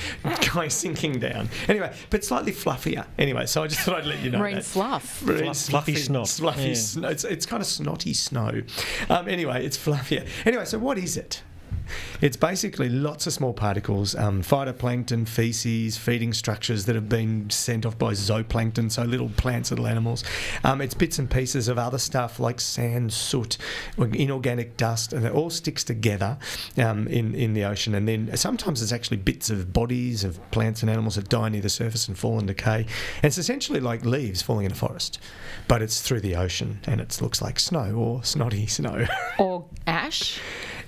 going 0.54 0.70
sinking 0.70 1.18
down. 1.18 1.48
Anyway, 1.68 1.92
but 2.10 2.24
slightly 2.24 2.52
fluffier. 2.52 3.04
Anyway, 3.18 3.46
so 3.46 3.64
I 3.64 3.66
just 3.66 3.80
thought 3.80 3.96
I'd 3.96 4.06
let 4.06 4.20
you 4.22 4.30
know 4.30 4.38
Marine 4.38 4.54
that. 4.56 4.64
fluff. 4.64 5.22
Marine 5.22 5.42
Fluff- 5.44 5.56
fluffy 5.56 5.96
snot. 5.96 6.28
Fluffy 6.28 6.68
Yeah. 6.68 6.74
snow. 6.74 7.08
It's, 7.08 7.24
it's 7.24 7.46
kind 7.46 7.60
of 7.60 7.66
snotty 7.66 8.14
snow. 8.14 8.62
Um, 9.08 9.28
anyway, 9.28 9.66
it's 9.66 9.76
fluffier. 9.76 10.28
Anyway, 10.46 10.64
so 10.64 10.78
what 10.78 10.96
is 10.96 11.16
it? 11.16 11.42
It's 12.20 12.36
basically 12.36 12.88
lots 12.88 13.26
of 13.26 13.32
small 13.32 13.52
particles, 13.52 14.14
um, 14.14 14.42
phytoplankton, 14.42 15.26
feces, 15.28 15.96
feeding 15.96 16.32
structures 16.32 16.84
that 16.86 16.94
have 16.94 17.08
been 17.08 17.50
sent 17.50 17.86
off 17.86 17.98
by 17.98 18.12
zooplankton, 18.12 18.90
so 18.90 19.02
little 19.02 19.28
plants, 19.30 19.70
little 19.70 19.86
animals. 19.86 20.24
Um, 20.64 20.80
it's 20.80 20.94
bits 20.94 21.18
and 21.18 21.30
pieces 21.30 21.68
of 21.68 21.78
other 21.78 21.98
stuff 21.98 22.38
like 22.38 22.60
sand, 22.60 23.12
soot, 23.12 23.56
or 23.96 24.06
inorganic 24.08 24.76
dust, 24.76 25.12
and 25.12 25.24
it 25.24 25.32
all 25.32 25.50
sticks 25.50 25.84
together 25.84 26.38
um, 26.76 27.06
in, 27.08 27.34
in 27.34 27.54
the 27.54 27.64
ocean. 27.64 27.94
And 27.94 28.06
then 28.06 28.36
sometimes 28.36 28.82
it's 28.82 28.92
actually 28.92 29.18
bits 29.18 29.50
of 29.50 29.72
bodies 29.72 30.24
of 30.24 30.38
plants 30.50 30.82
and 30.82 30.90
animals 30.90 31.16
that 31.16 31.28
die 31.28 31.48
near 31.48 31.62
the 31.62 31.68
surface 31.68 32.08
and 32.08 32.18
fall 32.18 32.38
and 32.38 32.48
decay. 32.48 32.86
And 33.16 33.24
it's 33.24 33.38
essentially 33.38 33.80
like 33.80 34.04
leaves 34.04 34.42
falling 34.42 34.66
in 34.66 34.72
a 34.72 34.74
forest, 34.74 35.18
but 35.68 35.82
it's 35.82 36.00
through 36.00 36.20
the 36.20 36.36
ocean 36.36 36.80
and 36.86 37.00
it 37.00 37.20
looks 37.20 37.40
like 37.42 37.58
snow 37.58 37.94
or 37.94 38.24
snotty 38.24 38.66
snow. 38.66 39.06
Or 39.38 39.66
ash. 39.86 40.40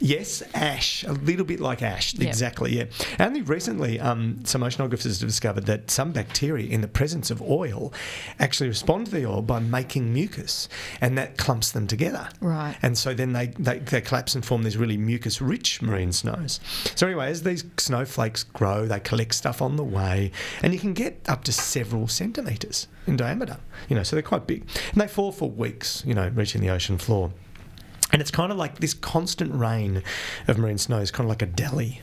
Yes, 0.05 0.43
ash, 0.53 1.05
a 1.05 1.13
little 1.13 1.45
bit 1.45 1.61
like 1.61 1.81
ash, 1.81 2.13
Yep. 2.15 2.27
exactly. 2.29 2.77
Yeah. 2.77 2.85
Only 3.21 3.41
recently, 3.43 4.01
um, 4.01 4.41
some 4.45 4.63
oceanographers 4.63 5.21
have 5.21 5.29
discovered 5.29 5.67
that 5.67 5.93
some 5.93 6.11
bacteria 6.11 6.67
in 6.69 6.81
the 6.81 6.89
presence 6.89 7.31
of 7.31 7.41
oil 7.41 7.93
actually 8.41 8.69
respond 8.69 9.07
to 9.07 9.13
the 9.13 9.25
oil 9.25 9.43
by 9.43 9.61
making 9.61 10.13
mucus, 10.13 10.69
and 11.01 11.17
that 11.19 11.39
clumps 11.39 11.71
them 11.71 11.87
together. 11.87 12.29
Right. 12.41 12.77
And 12.83 12.99
so 12.99 13.15
then 13.15 13.33
they, 13.33 13.47
they, 13.59 13.79
they 13.79 14.01
collapse 14.01 14.35
and 14.35 14.45
form 14.45 14.65
these 14.65 14.77
really 14.77 14.97
mucus 14.97 15.41
rich 15.41 15.81
marine 15.81 16.11
snows. 16.11 16.59
So, 16.97 17.07
anyway, 17.07 17.31
as 17.31 17.45
these 17.45 17.65
snowflakes 17.77 18.43
grow, 18.43 18.87
they 18.87 18.99
collect 18.99 19.35
stuff 19.37 19.63
on 19.63 19.77
the 19.77 19.85
way, 19.85 20.33
and 20.65 20.73
you 20.75 20.81
can 20.81 20.95
get 20.95 21.21
up 21.29 21.45
to 21.45 21.53
several 21.53 22.09
centimetres 22.09 22.89
in 23.07 23.17
diameter, 23.17 23.59
you 23.89 23.95
know, 23.95 24.03
so 24.03 24.17
they're 24.17 24.23
quite 24.25 24.49
big. 24.49 24.67
And 24.91 25.01
they 25.01 25.07
fall 25.07 25.31
for 25.31 25.49
weeks, 25.49 26.03
you 26.05 26.15
know, 26.15 26.29
reaching 26.35 26.61
the 26.61 26.71
ocean 26.71 26.99
floor. 26.99 27.31
And 28.13 28.21
it's 28.21 28.31
kind 28.31 28.53
of 28.53 28.59
like 28.59 28.79
this 28.79 28.95
constant 28.95 29.55
rain 29.55 30.03
of 30.47 30.59
marine 30.59 30.79
snow 30.79 30.99
is 30.99 31.11
kind 31.11 31.27
of 31.27 31.29
like 31.29 31.43
a 31.43 31.47
deli. 31.47 32.03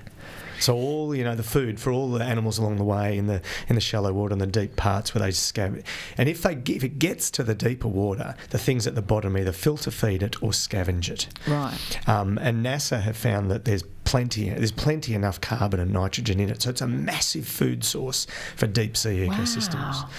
So 0.60 0.76
all 0.76 1.16
you 1.16 1.24
know, 1.24 1.36
the 1.36 1.44
food 1.44 1.80
for 1.80 1.92
all 1.92 2.12
the 2.12 2.24
animals 2.24 2.58
along 2.58 2.78
the 2.78 2.84
way 2.84 3.18
in 3.18 3.28
the 3.28 3.42
in 3.68 3.76
the 3.76 3.82
shallow 3.82 4.12
water 4.12 4.34
and 4.34 4.42
the 4.42 4.48
deep 4.48 4.76
parts 4.76 5.16
where 5.16 5.22
they 5.22 5.30
scavenge. 5.30 5.84
And 6.18 6.28
if 6.28 6.42
they 6.42 6.62
if 6.68 6.84
it 6.84 7.00
gets 7.00 7.32
to 7.32 7.44
the 7.44 7.56
deeper 7.56 7.88
water, 7.88 8.36
the 8.50 8.58
things 8.58 8.86
at 8.86 8.96
the 8.96 9.02
bottom 9.02 9.38
either 9.38 9.52
filter 9.52 9.92
feed 9.92 10.22
it 10.22 10.42
or 10.44 10.52
scavenge 10.52 11.10
it. 11.10 11.28
Right. 11.48 12.10
Um, 12.10 12.38
and 12.40 12.66
NASA 12.66 13.02
have 13.02 13.18
found 13.18 13.50
that 13.52 13.66
there's 13.66 13.84
plenty 14.10 14.50
there's 14.50 14.72
plenty 14.72 15.14
enough 15.14 15.40
carbon 15.40 15.80
and 15.80 15.94
nitrogen 15.94 16.40
in 16.40 16.50
it, 16.50 16.64
so 16.64 16.72
it's 16.72 16.82
a 16.82 16.88
massive 16.88 17.48
food 17.48 17.84
source 17.84 18.26
for 18.56 18.66
deep 18.66 18.98
sea 18.98 19.28
ecosystems. 19.28 20.02
Wow. 20.02 20.10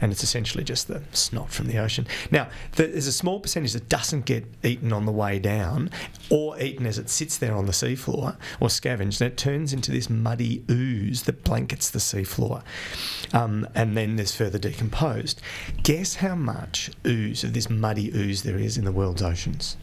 And 0.00 0.10
it's 0.10 0.24
essentially 0.24 0.64
just 0.64 0.88
the 0.88 1.00
snot 1.12 1.52
from 1.52 1.68
the 1.68 1.78
ocean. 1.78 2.08
Now, 2.32 2.48
there's 2.72 3.06
a 3.06 3.12
small 3.12 3.38
percentage 3.38 3.72
that 3.74 3.88
doesn't 3.88 4.24
get 4.24 4.44
eaten 4.64 4.92
on 4.92 5.06
the 5.06 5.12
way 5.12 5.38
down, 5.38 5.90
or 6.28 6.60
eaten 6.60 6.86
as 6.86 6.98
it 6.98 7.08
sits 7.08 7.38
there 7.38 7.54
on 7.54 7.66
the 7.66 7.72
seafloor, 7.72 8.36
or 8.58 8.68
scavenged, 8.68 9.22
and 9.22 9.30
it 9.30 9.36
turns 9.36 9.72
into 9.72 9.92
this 9.92 10.10
muddy 10.10 10.64
ooze 10.68 11.22
that 11.22 11.44
blankets 11.44 11.88
the 11.88 12.00
seafloor, 12.00 12.64
um, 13.32 13.68
and 13.76 13.96
then 13.96 14.16
there's 14.16 14.34
further 14.34 14.58
decomposed. 14.58 15.40
Guess 15.84 16.16
how 16.16 16.34
much 16.34 16.90
ooze 17.06 17.44
of 17.44 17.52
this 17.52 17.70
muddy 17.70 18.10
ooze 18.12 18.42
there 18.42 18.58
is 18.58 18.76
in 18.76 18.84
the 18.84 18.90
world's 18.90 19.22
oceans? 19.22 19.76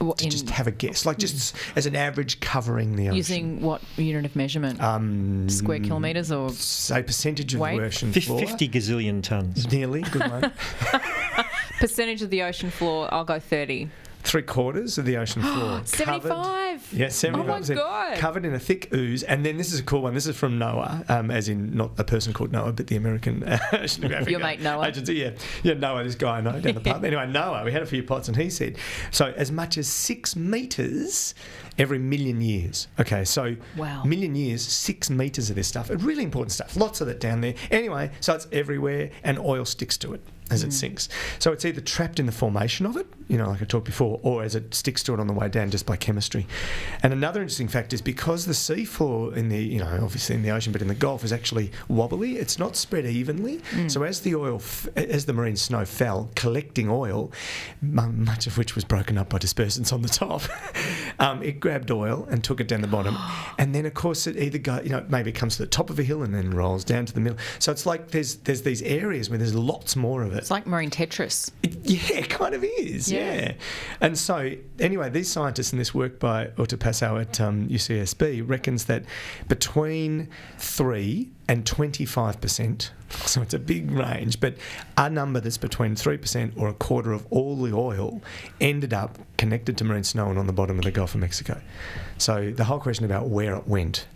What, 0.00 0.18
to 0.18 0.24
in 0.24 0.30
just 0.30 0.48
have 0.50 0.66
a 0.66 0.70
guess, 0.70 1.04
like 1.04 1.18
just 1.18 1.54
as 1.76 1.84
an 1.86 1.94
average 1.94 2.40
covering 2.40 2.96
the 2.96 3.08
ocean. 3.08 3.16
using 3.16 3.60
what 3.60 3.82
unit 3.96 4.24
of 4.24 4.34
measurement? 4.34 4.80
um, 4.82 5.48
Square 5.48 5.80
kilometres 5.80 6.32
or 6.32 6.50
say 6.50 7.02
percentage 7.02 7.52
of 7.54 7.60
Weight? 7.60 7.76
the 7.78 7.84
ocean 7.84 8.12
Fif- 8.12 8.24
floor. 8.24 8.40
50 8.40 8.68
gazillion 8.68 9.20
tonnes. 9.20 9.70
Nearly, 9.70 10.00
good 10.02 10.22
one. 10.30 10.52
percentage 11.80 12.22
of 12.22 12.30
the 12.30 12.42
ocean 12.42 12.70
floor? 12.70 13.12
I'll 13.12 13.24
go 13.24 13.38
30. 13.38 13.88
Three 14.22 14.42
quarters 14.42 14.98
of 14.98 15.04
the 15.06 15.16
ocean 15.16 15.42
floor. 15.42 15.80
covered- 15.80 15.88
75. 15.88 16.92
Yeah, 16.92 17.06
75%. 17.06 17.34
Oh 17.34 17.44
my 17.44 17.60
God. 17.74 18.18
Covered 18.18 18.44
in 18.44 18.54
a 18.54 18.58
thick 18.58 18.92
ooze. 18.94 19.22
And 19.22 19.44
then 19.44 19.56
this 19.56 19.72
is 19.72 19.80
a 19.80 19.82
cool 19.82 20.02
one. 20.02 20.14
This 20.14 20.26
is 20.26 20.36
from 20.36 20.58
NOAA, 20.58 21.08
um, 21.10 21.30
as 21.30 21.48
in 21.48 21.74
not 21.76 21.98
a 21.98 22.04
person 22.04 22.32
called 22.32 22.52
Noah, 22.52 22.72
but 22.72 22.86
the 22.86 22.96
American 22.96 23.40
Oceanographic 23.72 24.30
Your 24.30 24.40
mate 24.40 24.60
Noah. 24.60 24.86
Agency. 24.88 25.14
Yeah, 25.14 25.30
yeah, 25.62 25.74
Noah, 25.74 26.04
this 26.04 26.14
guy 26.14 26.38
I 26.38 26.40
know 26.40 26.52
down 26.60 26.74
the 26.74 26.80
pub. 26.80 27.04
Anyway, 27.10 27.26
Noah, 27.28 27.64
we 27.64 27.72
had 27.72 27.82
a 27.82 27.86
few 27.86 28.02
pots, 28.02 28.28
and 28.28 28.36
he 28.36 28.50
said, 28.50 28.76
so 29.10 29.32
as 29.36 29.50
much 29.50 29.78
as 29.78 29.88
six 29.88 30.36
metres 30.36 31.34
every 31.78 31.98
million 31.98 32.40
years. 32.40 32.88
Okay, 32.98 33.24
so 33.24 33.56
Wow. 33.76 34.04
million 34.04 34.34
years, 34.34 34.62
six 34.62 35.08
metres 35.10 35.50
of 35.50 35.56
this 35.56 35.66
stuff. 35.68 35.90
Really 35.90 36.22
important 36.24 36.52
stuff. 36.52 36.76
Lots 36.76 37.00
of 37.00 37.08
it 37.08 37.20
down 37.20 37.40
there. 37.40 37.54
Anyway, 37.70 38.10
so 38.20 38.34
it's 38.34 38.46
everywhere, 38.52 39.10
and 39.24 39.38
oil 39.38 39.64
sticks 39.64 39.96
to 39.98 40.12
it 40.14 40.20
as 40.50 40.62
Mm. 40.64 40.68
it 40.68 40.72
sinks. 40.72 41.08
So 41.38 41.52
it's 41.52 41.64
either 41.64 41.80
trapped 41.80 42.18
in 42.20 42.26
the 42.26 42.32
formation 42.32 42.86
of 42.86 42.96
it, 42.96 43.06
you 43.28 43.38
know, 43.38 43.48
like 43.48 43.62
I 43.62 43.64
talked 43.64 43.86
before, 43.86 44.18
or 44.22 44.42
as 44.42 44.54
it 44.54 44.74
sticks 44.74 45.02
to 45.04 45.14
it 45.14 45.20
on 45.20 45.26
the 45.26 45.32
way 45.32 45.48
down 45.48 45.70
just 45.70 45.86
by 45.86 45.96
chemistry. 45.96 46.46
And 47.02 47.12
another 47.12 47.40
interesting 47.40 47.68
fact 47.68 47.92
is 47.92 48.02
because 48.02 48.46
the 48.46 48.52
seafloor 48.52 49.34
in 49.36 49.48
the, 49.48 49.58
you 49.62 49.78
know, 49.78 49.98
obviously 50.02 50.34
in 50.36 50.42
the 50.42 50.50
ocean, 50.50 50.72
but 50.72 50.82
in 50.82 50.88
the 50.88 50.94
Gulf 50.94 51.24
is 51.24 51.32
actually 51.32 51.70
wobbly, 51.88 52.36
it's 52.38 52.58
not 52.58 52.76
spread 52.76 53.06
evenly. 53.06 53.58
Mm. 53.72 53.90
So 53.90 54.02
as 54.02 54.20
the 54.20 54.34
oil, 54.34 54.56
f- 54.56 54.88
as 54.96 55.26
the 55.26 55.32
marine 55.32 55.56
snow 55.56 55.84
fell, 55.84 56.30
collecting 56.34 56.88
oil, 56.88 57.30
mu- 57.80 58.08
much 58.12 58.46
of 58.46 58.58
which 58.58 58.74
was 58.74 58.84
broken 58.84 59.16
up 59.18 59.28
by 59.30 59.38
dispersants 59.38 59.92
on 59.92 60.02
the 60.02 60.08
top, 60.08 60.42
um, 61.18 61.42
it 61.42 61.60
grabbed 61.60 61.90
oil 61.90 62.26
and 62.30 62.42
took 62.42 62.60
it 62.60 62.68
down 62.68 62.80
the 62.80 62.86
bottom. 62.88 63.16
and 63.58 63.74
then, 63.74 63.86
of 63.86 63.94
course, 63.94 64.26
it 64.26 64.36
either 64.36 64.58
goes, 64.58 64.84
you 64.84 64.90
know, 64.90 65.04
maybe 65.08 65.30
it 65.30 65.34
comes 65.34 65.56
to 65.56 65.62
the 65.62 65.68
top 65.68 65.90
of 65.90 65.98
a 65.98 66.02
hill 66.02 66.22
and 66.22 66.34
then 66.34 66.50
rolls 66.50 66.84
down 66.84 67.06
to 67.06 67.12
the 67.12 67.20
middle. 67.20 67.38
So 67.58 67.70
it's 67.72 67.86
like 67.86 68.10
there's 68.10 68.36
there's 68.36 68.62
these 68.62 68.82
areas 68.82 69.30
where 69.30 69.38
there's 69.38 69.54
lots 69.54 69.96
more 69.96 70.22
of 70.22 70.32
it. 70.32 70.39
It's 70.40 70.50
like 70.50 70.66
marine 70.66 70.90
Tetris. 70.90 71.50
It- 71.62 71.76
yeah, 71.84 72.18
it 72.20 72.30
kind 72.30 72.54
of 72.54 72.64
is. 72.64 73.10
Yeah. 73.10 73.34
Yeah. 73.34 73.52
And 74.00 74.18
so, 74.18 74.52
anyway, 74.78 75.10
these 75.10 75.30
scientists 75.30 75.72
in 75.72 75.78
this 75.78 75.94
work 75.94 76.18
by 76.18 76.50
Uta 76.58 76.76
Passow 76.76 77.20
at 77.20 77.40
um, 77.40 77.68
UCSB 77.68 78.48
reckons 78.48 78.84
that 78.86 79.04
between 79.48 80.28
three 80.58 81.30
and 81.48 81.64
25%, 81.64 82.90
so 83.10 83.42
it's 83.42 83.54
a 83.54 83.58
big 83.58 83.90
range, 83.90 84.40
but 84.40 84.54
a 84.96 85.10
number 85.10 85.40
that's 85.40 85.58
between 85.58 85.94
3% 85.94 86.52
or 86.56 86.68
a 86.68 86.74
quarter 86.74 87.12
of 87.12 87.26
all 87.30 87.56
the 87.56 87.72
oil 87.72 88.22
ended 88.60 88.94
up 88.94 89.18
connected 89.36 89.76
to 89.78 89.84
marine 89.84 90.04
snow 90.04 90.28
and 90.28 90.38
on 90.38 90.46
the 90.46 90.52
bottom 90.52 90.78
of 90.78 90.84
the 90.84 90.90
Gulf 90.90 91.14
of 91.14 91.20
Mexico. 91.20 91.60
So 92.18 92.50
the 92.50 92.64
whole 92.64 92.78
question 92.78 93.06
about 93.06 93.28
where 93.28 93.56
it 93.56 93.66
went 93.66 94.06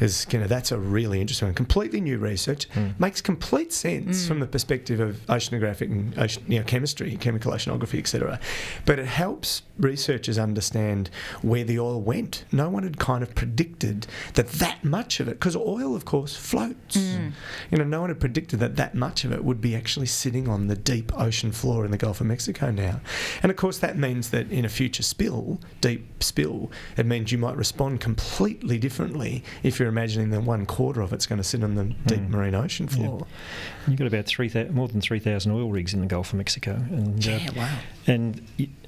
is, 0.00 0.26
you 0.30 0.40
know, 0.40 0.48
that's 0.48 0.72
a 0.72 0.78
really 0.78 1.20
interesting 1.20 1.48
one. 1.48 1.54
Completely 1.54 2.00
new 2.00 2.18
research. 2.18 2.64
Hmm. 2.74 2.88
Makes 2.98 3.20
complete 3.20 3.72
sense 3.72 4.22
hmm. 4.22 4.28
from 4.28 4.40
the 4.40 4.46
perspective 4.46 4.98
of 4.98 5.24
oceanographic 5.26 5.82
and 5.82 6.18
ocean, 6.18 6.44
you 6.48 6.58
know, 6.58 6.64
chemistry, 6.64 7.16
chemical 7.16 7.52
oceanography, 7.52 8.00
etc. 8.00 8.40
But 8.84 8.98
it 8.98 9.06
helps 9.06 9.62
researchers 9.78 10.38
understand 10.38 11.10
where 11.42 11.62
the 11.62 11.78
oil 11.78 12.00
went. 12.00 12.44
No 12.50 12.68
one 12.68 12.82
had 12.82 12.98
kind 12.98 13.22
of 13.22 13.34
predicted 13.36 14.08
that 14.34 14.48
that 14.52 14.82
much 14.84 15.20
of 15.20 15.28
it, 15.28 15.32
because 15.32 15.54
oil, 15.54 15.94
of 15.94 16.04
course, 16.04 16.34
floats. 16.34 16.94
salts. 16.94 16.96
You 17.70 17.78
know, 17.78 17.84
no 17.84 18.00
one 18.00 18.10
had 18.10 18.20
predicted 18.20 18.41
that 18.50 18.76
that 18.76 18.94
much 18.94 19.24
of 19.24 19.32
it 19.32 19.44
would 19.44 19.60
be 19.60 19.74
actually 19.76 20.06
sitting 20.06 20.48
on 20.48 20.66
the 20.66 20.76
deep 20.76 21.12
ocean 21.18 21.52
floor 21.52 21.84
in 21.84 21.90
the 21.90 21.96
Gulf 21.96 22.20
of 22.20 22.26
Mexico 22.26 22.70
now. 22.70 23.00
And 23.42 23.50
of 23.50 23.56
course, 23.56 23.78
that 23.78 23.96
means 23.96 24.30
that 24.30 24.50
in 24.50 24.64
a 24.64 24.68
future 24.68 25.02
spill, 25.02 25.60
deep 25.80 26.22
spill, 26.22 26.70
it 26.96 27.06
means 27.06 27.32
you 27.32 27.38
might 27.38 27.56
respond 27.56 28.00
completely 28.00 28.78
differently 28.78 29.42
if 29.62 29.78
you're 29.78 29.88
imagining 29.88 30.30
that 30.30 30.42
one 30.42 30.66
quarter 30.66 31.00
of 31.00 31.12
it's 31.12 31.26
going 31.26 31.38
to 31.40 31.44
sit 31.44 31.62
on 31.64 31.74
the 31.74 31.84
deep 32.06 32.20
Mm. 32.20 32.30
marine 32.30 32.54
ocean 32.54 32.88
Yeah. 32.90 32.96
floor. 32.96 33.26
You've 33.86 33.96
got 33.98 34.06
about 34.06 34.26
three 34.26 34.48
thou- 34.48 34.70
more 34.70 34.88
than 34.88 35.00
3,000 35.00 35.50
oil 35.52 35.70
rigs 35.70 35.92
in 35.94 36.00
the 36.00 36.06
Gulf 36.06 36.32
of 36.32 36.38
Mexico. 36.38 36.72
And, 36.90 37.26
uh, 37.26 37.38
wow. 37.56 37.78
And 38.06 38.40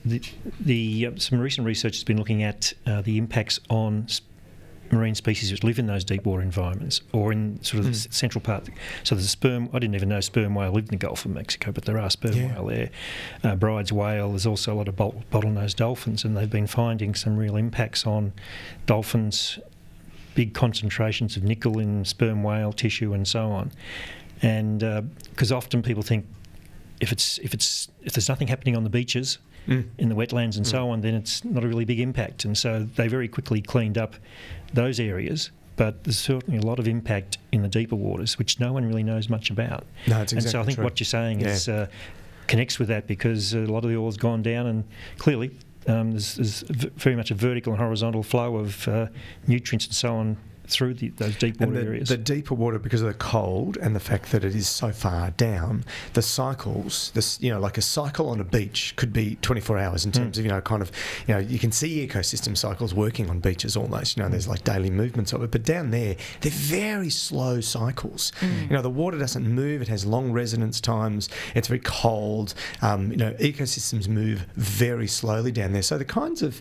the, 0.04 0.22
the 0.60 1.06
uh, 1.06 1.10
some 1.18 1.38
recent 1.38 1.66
research 1.66 1.94
has 1.96 2.04
been 2.04 2.18
looking 2.18 2.42
at 2.42 2.72
uh, 2.86 3.00
the 3.02 3.18
impacts 3.18 3.58
on 3.70 4.04
s- 4.08 4.20
marine 4.90 5.14
species 5.14 5.50
which 5.50 5.64
live 5.64 5.78
in 5.78 5.86
those 5.86 6.04
deep 6.04 6.24
water 6.24 6.42
environments 6.42 7.00
or 7.12 7.32
in 7.32 7.60
sort 7.62 7.80
of 7.80 7.84
the 7.86 7.90
Mm. 7.90 7.94
s- 7.94 8.08
central 8.10 8.40
part. 8.40 8.68
So 9.02 9.14
there's 9.14 9.24
a 9.24 9.28
sperm. 9.28 9.68
I 9.72 9.78
didn't 9.78 9.94
even 9.96 10.08
know 10.10 10.20
sperm 10.20 10.54
whale 10.54 10.70
lived 10.72 10.88
in 10.92 10.98
the 10.98 11.04
Gulf 11.06 11.24
of 11.24 11.32
Mexico, 11.32 11.72
but 11.72 11.84
there 11.84 11.98
are 11.98 12.10
sperm 12.10 12.34
Yeah. 12.34 12.54
whale 12.54 12.66
there. 12.66 12.90
Uh, 13.42 13.56
Bryde's 13.56 13.92
whale. 13.92 14.30
There's 14.30 14.46
also 14.46 14.72
a 14.74 14.76
lot 14.76 14.86
of 14.88 14.94
bot- 14.96 15.28
bottlenose 15.30 15.74
dolphins, 15.74 16.24
and 16.24 16.36
they've 16.36 16.50
been 16.50 16.66
finding 16.66 17.14
some 17.14 17.36
real 17.36 17.56
impacts 17.56 18.06
on 18.06 18.32
dolphins. 18.86 19.58
Big 20.34 20.52
concentrations 20.52 21.36
of 21.36 21.44
nickel 21.44 21.78
in 21.78 22.04
sperm 22.04 22.42
whale 22.42 22.72
tissue 22.72 23.12
and 23.14 23.26
so 23.26 23.50
on, 23.52 23.70
and 24.42 24.80
because 25.30 25.52
often 25.52 25.80
people 25.82 26.02
think 26.02 26.26
if 27.00 27.12
it's 27.12 27.38
if 27.38 27.54
it's 27.54 27.88
if 28.02 28.12
there's 28.14 28.28
nothing 28.28 28.48
happening 28.48 28.76
on 28.76 28.82
the 28.84 28.90
beaches 28.90 29.38
Mm. 29.68 29.88
in 29.98 30.08
the 30.10 30.14
wetlands 30.14 30.56
and 30.56 30.66
so 30.66 30.90
on, 30.90 31.00
then 31.00 31.14
it's 31.14 31.42
not 31.44 31.64
a 31.64 31.68
really 31.68 31.84
big 31.86 31.98
impact. 32.00 32.44
And 32.44 32.56
so 32.56 32.86
they 32.96 33.08
very 33.08 33.28
quickly 33.28 33.62
cleaned 33.62 33.96
up 33.96 34.14
those 34.72 35.00
areas. 35.00 35.50
But 35.76 36.04
there's 36.04 36.18
certainly 36.18 36.58
a 36.58 36.62
lot 36.62 36.78
of 36.78 36.86
impact 36.86 37.38
in 37.50 37.62
the 37.62 37.68
deeper 37.68 37.96
waters, 37.96 38.38
which 38.38 38.60
no 38.60 38.72
one 38.72 38.84
really 38.86 39.02
knows 39.02 39.28
much 39.28 39.50
about. 39.50 39.84
No, 40.06 40.20
it's 40.20 40.32
and 40.32 40.42
so 40.42 40.60
I 40.60 40.64
think 40.64 40.76
true. 40.76 40.84
what 40.84 41.00
you're 41.00 41.04
saying 41.06 41.40
Yeah. 41.40 41.48
is 41.48 41.68
uh, 41.68 41.86
connects 42.46 42.78
with 42.78 42.88
that 42.88 43.06
because 43.06 43.54
a 43.54 43.60
lot 43.60 43.84
of 43.84 43.90
the 43.90 43.96
oil's 43.96 44.16
gone 44.16 44.42
down, 44.42 44.66
and 44.66 44.84
clearly 45.18 45.50
um, 45.88 46.12
there's, 46.12 46.34
there's 46.36 46.60
very 46.96 47.16
much 47.16 47.30
a 47.30 47.34
vertical 47.34 47.72
and 47.72 47.80
horizontal 47.80 48.22
flow 48.22 48.56
of 48.56 48.86
uh, 48.86 49.06
nutrients 49.48 49.86
and 49.86 49.94
so 49.94 50.14
on 50.14 50.36
through 50.66 50.94
the, 50.94 51.08
those 51.10 51.36
deep 51.36 51.60
water 51.60 51.72
And 51.72 51.76
the, 51.76 51.86
areas. 51.90 52.08
the 52.08 52.16
deeper 52.16 52.54
water, 52.54 52.78
because 52.78 53.00
of 53.02 53.08
the 53.08 53.14
cold 53.14 53.76
and 53.76 53.94
the 53.94 54.00
fact 54.00 54.32
that 54.32 54.44
it 54.44 54.54
is 54.54 54.68
so 54.68 54.90
far 54.92 55.30
down, 55.32 55.84
the 56.14 56.22
cycles, 56.22 57.10
this 57.14 57.40
you 57.40 57.50
know, 57.50 57.60
like 57.60 57.76
a 57.78 57.82
cycle 57.82 58.28
on 58.30 58.40
a 58.40 58.44
beach 58.44 58.94
could 58.96 59.12
be 59.12 59.36
24 59.42 59.78
hours 59.78 60.04
in 60.04 60.10
Hmm. 60.12 60.18
terms 60.18 60.38
of 60.38 60.44
you 60.44 60.50
know, 60.50 60.60
kind 60.60 60.82
of, 60.82 60.90
you 61.26 61.34
know, 61.34 61.40
you 61.40 61.58
can 61.58 61.72
see 61.72 62.06
ecosystem 62.06 62.56
cycles 62.56 62.94
working 62.94 63.28
on 63.30 63.40
beaches 63.40 63.76
almost. 63.76 64.16
You 64.16 64.22
know, 64.22 64.28
there's 64.28 64.48
like 64.48 64.64
daily 64.64 64.90
movements 64.90 65.32
of 65.32 65.42
it, 65.42 65.50
but 65.50 65.62
down 65.64 65.90
there, 65.90 66.16
they're 66.40 66.50
very 66.52 67.10
slow 67.10 67.60
cycles. 67.60 68.32
You 68.42 68.68
know, 68.68 68.82
the 68.82 68.90
water 68.90 69.18
doesn't 69.18 69.46
move; 69.46 69.82
it 69.82 69.88
has 69.88 70.04
long 70.06 70.32
residence 70.32 70.80
times. 70.80 71.28
It's 71.54 71.68
very 71.68 71.80
cold. 71.80 72.54
Um, 72.82 73.10
you 73.10 73.16
know, 73.16 73.32
ecosystems 73.34 74.08
move 74.08 74.46
very 74.56 75.06
slowly 75.08 75.52
down 75.52 75.72
there. 75.72 75.82
So 75.82 75.98
the 75.98 76.04
kinds 76.04 76.42
of 76.42 76.60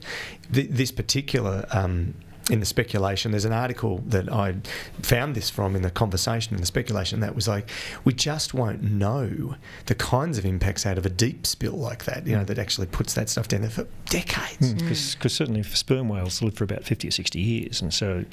th- 0.52 0.70
this 0.70 0.92
particular 0.92 1.66
um, 1.72 2.14
in 2.50 2.60
the 2.60 2.66
speculation, 2.66 3.32
there's 3.32 3.46
an 3.46 3.54
article 3.54 4.04
that 4.08 4.32
I 4.32 4.56
found 5.02 5.36
this 5.36 5.50
from 5.50 5.76
in 5.76 5.82
the 5.82 5.90
conversation 5.90 6.54
in 6.54 6.60
the 6.60 6.66
speculation 6.66 7.22
that 7.22 7.36
was 7.36 7.48
like, 7.48 7.70
we 8.04 8.14
just 8.14 8.54
won't 8.54 8.84
know 8.84 9.56
the 9.86 9.96
kinds 9.96 10.38
of 10.38 10.46
impacts 10.46 10.86
out 10.86 10.98
of 10.98 11.06
a 11.06 11.10
deep 11.10 11.48
spill 11.48 11.74
like 11.74 12.06
that, 12.06 12.28
you 12.28 12.36
know, 12.36 12.44
that 12.44 12.60
actually 12.60 12.88
puts 12.88 13.14
that 13.14 13.30
stuff 13.30 13.48
down 13.48 13.62
there 13.62 13.70
for 13.70 13.88
decades. 14.06 14.74
Mm. 14.74 14.80
Because 14.80 15.34
certainly 15.34 15.64
sperm 15.64 16.10
whales 16.10 16.42
live 16.42 16.56
for 16.56 16.66
about 16.66 16.84
50 16.84 17.08
or 17.08 17.12
60 17.12 17.40
years, 17.40 17.82
and 17.82 17.94
so 17.94 18.26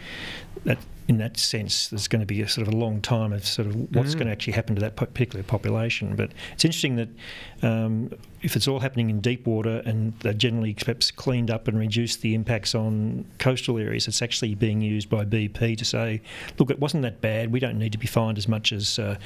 that 0.64 0.78
in 1.08 1.18
that 1.18 1.36
sense, 1.38 1.88
there's 1.88 2.06
going 2.08 2.20
to 2.20 2.26
be 2.26 2.40
a 2.40 2.48
sort 2.48 2.68
of 2.68 2.72
a 2.72 2.76
long 2.76 3.00
time 3.00 3.32
of 3.32 3.44
sort 3.46 3.66
of 3.66 3.74
what's 3.94 4.14
Mm. 4.14 4.18
going 4.18 4.26
to 4.26 4.32
actually 4.32 4.52
happen 4.52 4.74
to 4.76 4.80
that 4.80 4.96
particular 4.96 5.42
population. 5.42 6.14
But 6.14 6.30
it's 6.52 6.64
interesting 6.64 6.96
that 6.96 7.08
um, 7.62 8.12
if 8.42 8.54
it's 8.56 8.68
all 8.68 8.78
happening 8.80 9.10
in 9.10 9.20
deep 9.20 9.46
water 9.46 9.82
and 9.84 10.12
they're 10.20 10.32
generally 10.32 10.72
perhaps 10.72 11.10
cleaned 11.10 11.50
up 11.50 11.68
and 11.68 11.78
reduced 11.78 12.22
the 12.22 12.34
impacts 12.34 12.74
on 12.74 13.24
coastal 13.38 13.76
areas, 13.76 14.06
it's 14.08 14.22
actually 14.22 14.54
being 14.54 14.80
used 14.80 15.10
by 15.10 15.24
BP 15.24 15.76
to 15.76 15.84
say, 15.84 16.22
look, 16.58 16.70
it 16.70 16.78
wasn't 16.78 17.02
that 17.02 17.20
bad. 17.20 17.52
We 17.52 17.60
don't 17.60 17.78
need 17.78 17.92
to 17.92 17.98
be 17.98 18.06
fined 18.06 18.38
as 18.38 18.46
much 18.48 18.72
as 18.72 18.98
uh, 18.98 19.16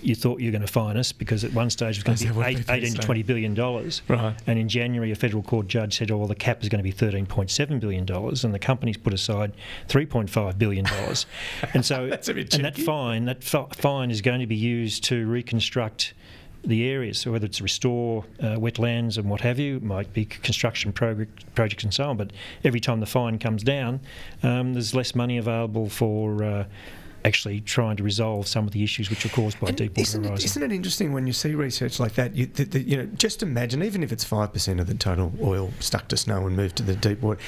you 0.00 0.14
thought 0.14 0.40
you 0.40 0.48
were 0.48 0.52
going 0.52 0.66
to 0.66 0.72
fine 0.72 0.96
us 0.96 1.12
because 1.12 1.44
at 1.44 1.52
one 1.52 1.70
stage 1.70 1.98
it 1.98 2.06
was 2.08 2.22
going 2.22 2.32
to 2.34 2.40
be 2.40 2.46
eight, 2.60 2.70
18 2.70 2.90
say? 2.90 2.96
to 2.96 3.02
20 3.02 3.22
billion 3.22 3.54
dollars. 3.54 4.02
Right. 4.08 4.34
And 4.46 4.58
in 4.58 4.68
January, 4.68 5.10
a 5.12 5.14
federal 5.14 5.42
court 5.42 5.68
judge 5.68 5.96
said, 5.98 6.10
"Oh, 6.10 6.26
the 6.26 6.34
cap 6.34 6.62
is 6.62 6.68
going 6.68 6.78
to 6.78 6.82
be 6.82 6.92
13.7 6.92 7.80
billion 7.80 8.04
dollars," 8.04 8.44
and 8.44 8.52
the 8.52 8.58
company's 8.58 8.96
put 8.96 9.12
aside 9.14 9.52
3.5 9.88 10.58
billion 10.58 10.84
dollars. 10.84 11.26
And 11.72 11.84
so, 11.84 12.06
That's 12.10 12.28
a 12.28 12.34
bit 12.34 12.54
and 12.54 12.64
that 12.64 12.76
fine, 12.76 13.24
that 13.26 13.42
fine 13.42 14.10
is 14.10 14.20
going 14.20 14.40
to 14.40 14.46
be 14.46 14.56
used 14.56 15.04
to 15.04 15.26
reconstruct 15.26 16.14
the 16.66 16.88
areas. 16.88 17.18
So 17.18 17.32
whether 17.32 17.46
it's 17.46 17.60
restore 17.60 18.24
uh, 18.40 18.56
wetlands 18.56 19.18
and 19.18 19.28
what 19.28 19.40
have 19.42 19.58
you, 19.58 19.76
it 19.76 19.82
might 19.82 20.12
be 20.12 20.24
construction 20.24 20.92
project, 20.92 21.54
projects 21.54 21.84
and 21.84 21.92
so 21.92 22.04
on. 22.04 22.16
But 22.16 22.32
every 22.64 22.80
time 22.80 23.00
the 23.00 23.06
fine 23.06 23.38
comes 23.38 23.62
down, 23.62 24.00
um, 24.42 24.72
there's 24.74 24.94
less 24.94 25.14
money 25.14 25.38
available 25.38 25.88
for. 25.88 26.42
Uh, 26.42 26.64
Actually, 27.26 27.62
trying 27.62 27.96
to 27.96 28.02
resolve 28.02 28.46
some 28.46 28.66
of 28.66 28.74
the 28.74 28.84
issues 28.84 29.08
which 29.08 29.24
are 29.24 29.30
caused 29.30 29.58
by 29.58 29.68
And 29.68 29.76
deep 29.78 29.92
water 29.92 30.02
isn't, 30.02 30.24
it, 30.26 30.44
isn't 30.44 30.62
it 30.62 30.70
interesting 30.70 31.14
when 31.14 31.26
you 31.26 31.32
see 31.32 31.54
research 31.54 31.98
like 31.98 32.12
that? 32.16 32.36
You, 32.36 32.44
the, 32.44 32.64
the, 32.64 32.80
you 32.82 32.98
know, 32.98 33.06
just 33.16 33.42
imagine, 33.42 33.82
even 33.82 34.02
if 34.02 34.12
it's 34.12 34.24
five 34.24 34.52
percent 34.52 34.78
of 34.78 34.88
the 34.88 34.94
total 34.94 35.32
oil 35.40 35.70
stuck 35.80 36.08
to 36.08 36.18
snow 36.18 36.46
and 36.46 36.54
moved 36.54 36.76
to 36.76 36.82
the 36.82 36.94
deep 36.94 37.22
water, 37.22 37.40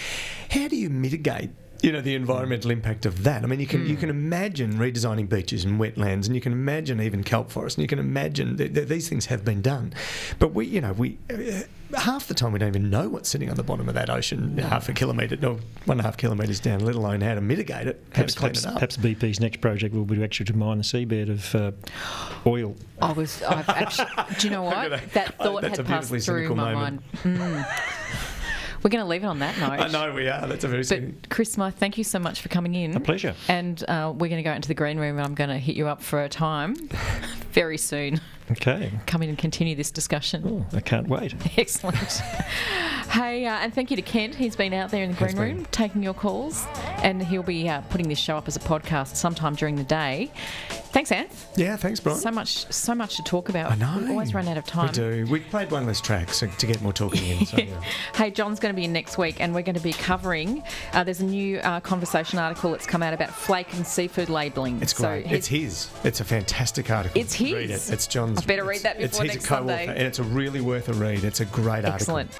how 0.51 0.67
do 0.69 0.77
you 0.77 0.89
mitigate? 0.89 1.51
You 1.83 1.93
know 1.93 2.01
the 2.01 2.15
environmental 2.15 2.71
impact 2.71 3.07
of 3.07 3.23
that. 3.25 3.43
I 3.45 3.47
mean, 3.47 3.61
you 3.61 3.67
can 3.67 3.87
you 3.87 3.97
can 3.97 4.11
imagine 4.11 4.75
redesigning 4.75 5.29
beaches 5.29 5.65
and 5.65 5.79
wetlands, 5.81 6.27
and 6.27 6.35
you 6.35 6.41
can 6.41 6.53
imagine 6.53 7.01
even 7.01 7.23
kelp 7.23 7.51
forests, 7.51 7.77
and 7.77 7.83
you 7.83 7.89
can 7.89 7.99
imagine 7.99 8.57
that, 8.57 8.75
that 8.75 8.89
these 8.89 9.09
things 9.09 9.27
have 9.27 9.45
been 9.45 9.61
done. 9.63 9.93
But 10.39 10.55
we, 10.55 10.67
you 10.67 10.81
know, 10.81 10.93
we 10.95 11.19
uh, 11.31 11.97
half 11.99 12.27
the 12.29 12.35
time 12.35 12.53
we 12.53 12.59
don't 12.59 12.69
even 12.69 12.89
know 12.91 13.09
what's 13.09 13.29
sitting 13.29 13.51
on 13.51 13.57
the 13.57 13.63
bottom 13.63 13.89
of 13.89 13.95
that 13.95 14.09
ocean, 14.11 14.59
half 14.59 14.89
a 14.89 14.93
kilometre, 14.93 15.37
no, 15.37 15.53
one 15.85 15.99
and 15.99 16.01
a 16.01 16.03
half 16.05 16.17
kilometres 16.17 16.61
down, 16.61 16.81
let 16.81 16.95
alone 16.95 17.21
how 17.21 17.35
to 17.35 17.41
mitigate 17.41 17.87
it, 17.87 18.03
how 18.09 18.13
Perhaps, 18.15 18.33
to 18.35 18.39
clean 18.41 18.51
perhaps, 18.53 18.65
it 18.65 18.69
up. 18.69 18.75
perhaps 18.75 18.97
BP's 18.97 19.41
next 19.41 19.61
project 19.61 19.95
will 19.95 20.05
be 20.05 20.17
to 20.17 20.25
actually 20.25 20.47
to 20.47 20.57
mine 20.57 20.79
the 20.79 20.85
seabed 20.85 21.29
of 21.31 21.55
uh, 21.55 21.71
oil. 22.47 22.75
I 23.03 23.13
was. 23.13 23.43
I've 23.43 23.69
actually. 23.69 24.09
Do 24.39 24.47
you 24.47 24.51
know 24.51 24.63
what? 24.65 24.75
gonna- 24.91 25.03
That 25.13 25.35
oh, 25.41 25.45
thought 25.45 25.63
that's 25.63 25.77
had 25.77 25.87
a 25.87 25.89
passed 25.89 26.11
beautifully 26.11 26.21
through 26.21 26.37
cynical 26.47 26.57
my 26.57 26.73
moment. 26.75 27.03
mind. 27.25 27.39
Mm. 27.39 27.83
We're 28.83 28.91
going 28.91 29.05
to 29.05 29.09
leave 29.09 29.23
it 29.25 29.27
on 29.27 29.39
that 29.41 29.59
note. 29.61 29.81
I 29.81 29.89
know 29.89 30.13
we 30.15 30.29
are. 30.29 30.47
That's 30.47 30.65
a 30.65 30.69
very 30.69 30.85
But 30.85 31.29
Chris 31.31 31.53
Smyth, 31.53 31.75
thank 31.75 31.99
you 31.99 32.05
so 32.05 32.19
much 32.19 32.41
for 32.41 32.49
coming 32.49 32.75
in. 32.75 32.97
A 32.97 33.01
pleasure. 33.01 33.35
And 33.49 33.83
uh, 33.89 34.13
we're 34.15 34.29
going 34.29 34.43
to 34.43 34.49
go 34.49 34.53
into 34.53 34.69
the 34.69 34.75
green 34.75 34.99
room, 34.99 35.17
and 35.17 35.27
I'm 35.27 35.35
going 35.35 35.51
to 35.51 35.59
hit 35.59 35.77
you 35.77 35.89
up 35.89 36.03
for 36.03 36.23
a 36.23 36.29
time 36.29 36.75
very 37.53 37.79
soon. 37.79 38.21
Okay. 38.51 38.93
Come 39.07 39.23
in 39.23 39.29
and 39.29 39.37
continue 39.39 39.75
this 39.75 39.91
discussion. 39.91 40.67
Oh, 40.73 40.77
I 40.77 40.81
can't 40.81 41.09
wait. 41.09 41.35
Excellent. 41.59 41.97
hey, 43.11 43.45
uh, 43.45 43.59
and 43.59 43.75
thank 43.75 43.91
you 43.91 43.97
to 43.97 44.03
Kent. 44.03 44.37
He's 44.37 44.55
been 44.55 44.73
out 44.73 44.91
there 44.91 45.03
in 45.03 45.11
the 45.11 45.17
green 45.17 45.37
room 45.37 45.67
taking 45.73 46.03
your 46.03 46.15
calls, 46.15 46.65
and 47.03 47.21
he'll 47.23 47.43
be 47.43 47.69
uh, 47.69 47.81
putting 47.83 48.09
this 48.09 48.21
show 48.21 48.37
up 48.37 48.47
as 48.47 48.55
a 48.55 48.61
podcast 48.61 49.17
sometime 49.17 49.57
during 49.57 49.75
the 49.75 49.83
day. 49.85 50.31
Thanks, 50.97 51.13
Anne. 51.13 51.27
Yeah, 51.57 51.77
thanks, 51.77 52.01
Brian. 52.01 52.19
So 52.19 52.31
much, 52.31 52.73
so 52.73 52.95
much 52.95 53.17
to 53.17 53.23
talk 53.23 53.51
about. 53.51 53.71
I 53.71 53.75
know. 53.75 53.99
We 54.03 54.13
always 54.13 54.33
run 54.33 54.49
out 54.49 54.57
of 54.57 54.65
time. 54.65 54.87
We 54.87 54.93
do. 54.95 55.27
We 55.31 55.41
played 55.41 55.71
one 55.71 55.85
less 55.87 56.01
track 56.01 56.33
so 56.33 56.47
to 56.47 56.67
get 56.67 56.81
more 56.81 56.95
talking 56.95 57.23
in. 57.39 57.45
So, 57.45 57.59
yeah. 57.59 57.83
Hey, 58.15 58.31
John's 58.31 58.59
going 58.59 58.73
to 58.75 58.77
be 58.77 58.85
in 58.85 58.95
next 58.95 59.19
week, 59.19 59.37
and 59.39 59.55
we're 59.55 59.61
going 59.61 59.75
to 59.75 59.83
be 59.83 59.93
covering. 59.93 60.63
Uh, 60.95 61.05
there's 61.05 61.21
a 61.21 61.25
new 61.27 61.59
uh, 61.59 61.81
conversation 61.81 62.39
article 62.39 62.71
that's 62.71 62.87
come 62.87 63.03
out 63.03 63.13
about 63.13 63.29
flake 63.29 63.75
and 63.75 63.87
seafood 63.87 64.31
labelling. 64.31 64.81
It's 64.81 64.97
So 64.97 65.07
great. 65.07 65.27
he's- 65.27 65.37
it's 65.41 65.47
his. 65.49 65.91
It's 66.03 66.21
a 66.21 66.25
fantastic 66.25 66.91
article. 66.91 67.21
It's 67.21 67.39
Read 67.39 67.69
his? 67.69 67.91
it. 67.91 67.93
It's 67.93 68.07
John's. 68.07 68.39
I 68.39 68.47
better 68.47 68.65
read 68.65 68.81
that 68.85 68.97
it's- 68.97 69.11
before 69.11 69.27
it's 69.27 69.35
next 69.35 69.45
his 69.45 69.49
co-author, 69.51 69.69
Sunday. 69.77 69.87
and 69.89 69.99
it's 70.07 70.19
a 70.19 70.23
really 70.25 70.63
worth 70.63 70.89
a 70.89 70.95
read. 70.95 71.25
It's 71.25 71.41
a 71.41 71.45
great 71.45 71.85
article. 71.85 72.17
Excellent. 72.17 72.31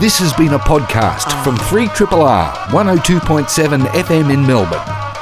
This 0.00 0.18
has 0.18 0.32
been 0.32 0.54
a 0.54 0.58
podcast 0.58 1.30
from 1.44 1.54
3RRR 1.56 2.52
102.7 2.72 3.86
FM 3.92 4.32
in 4.34 4.44
Melbourne. 4.44 4.99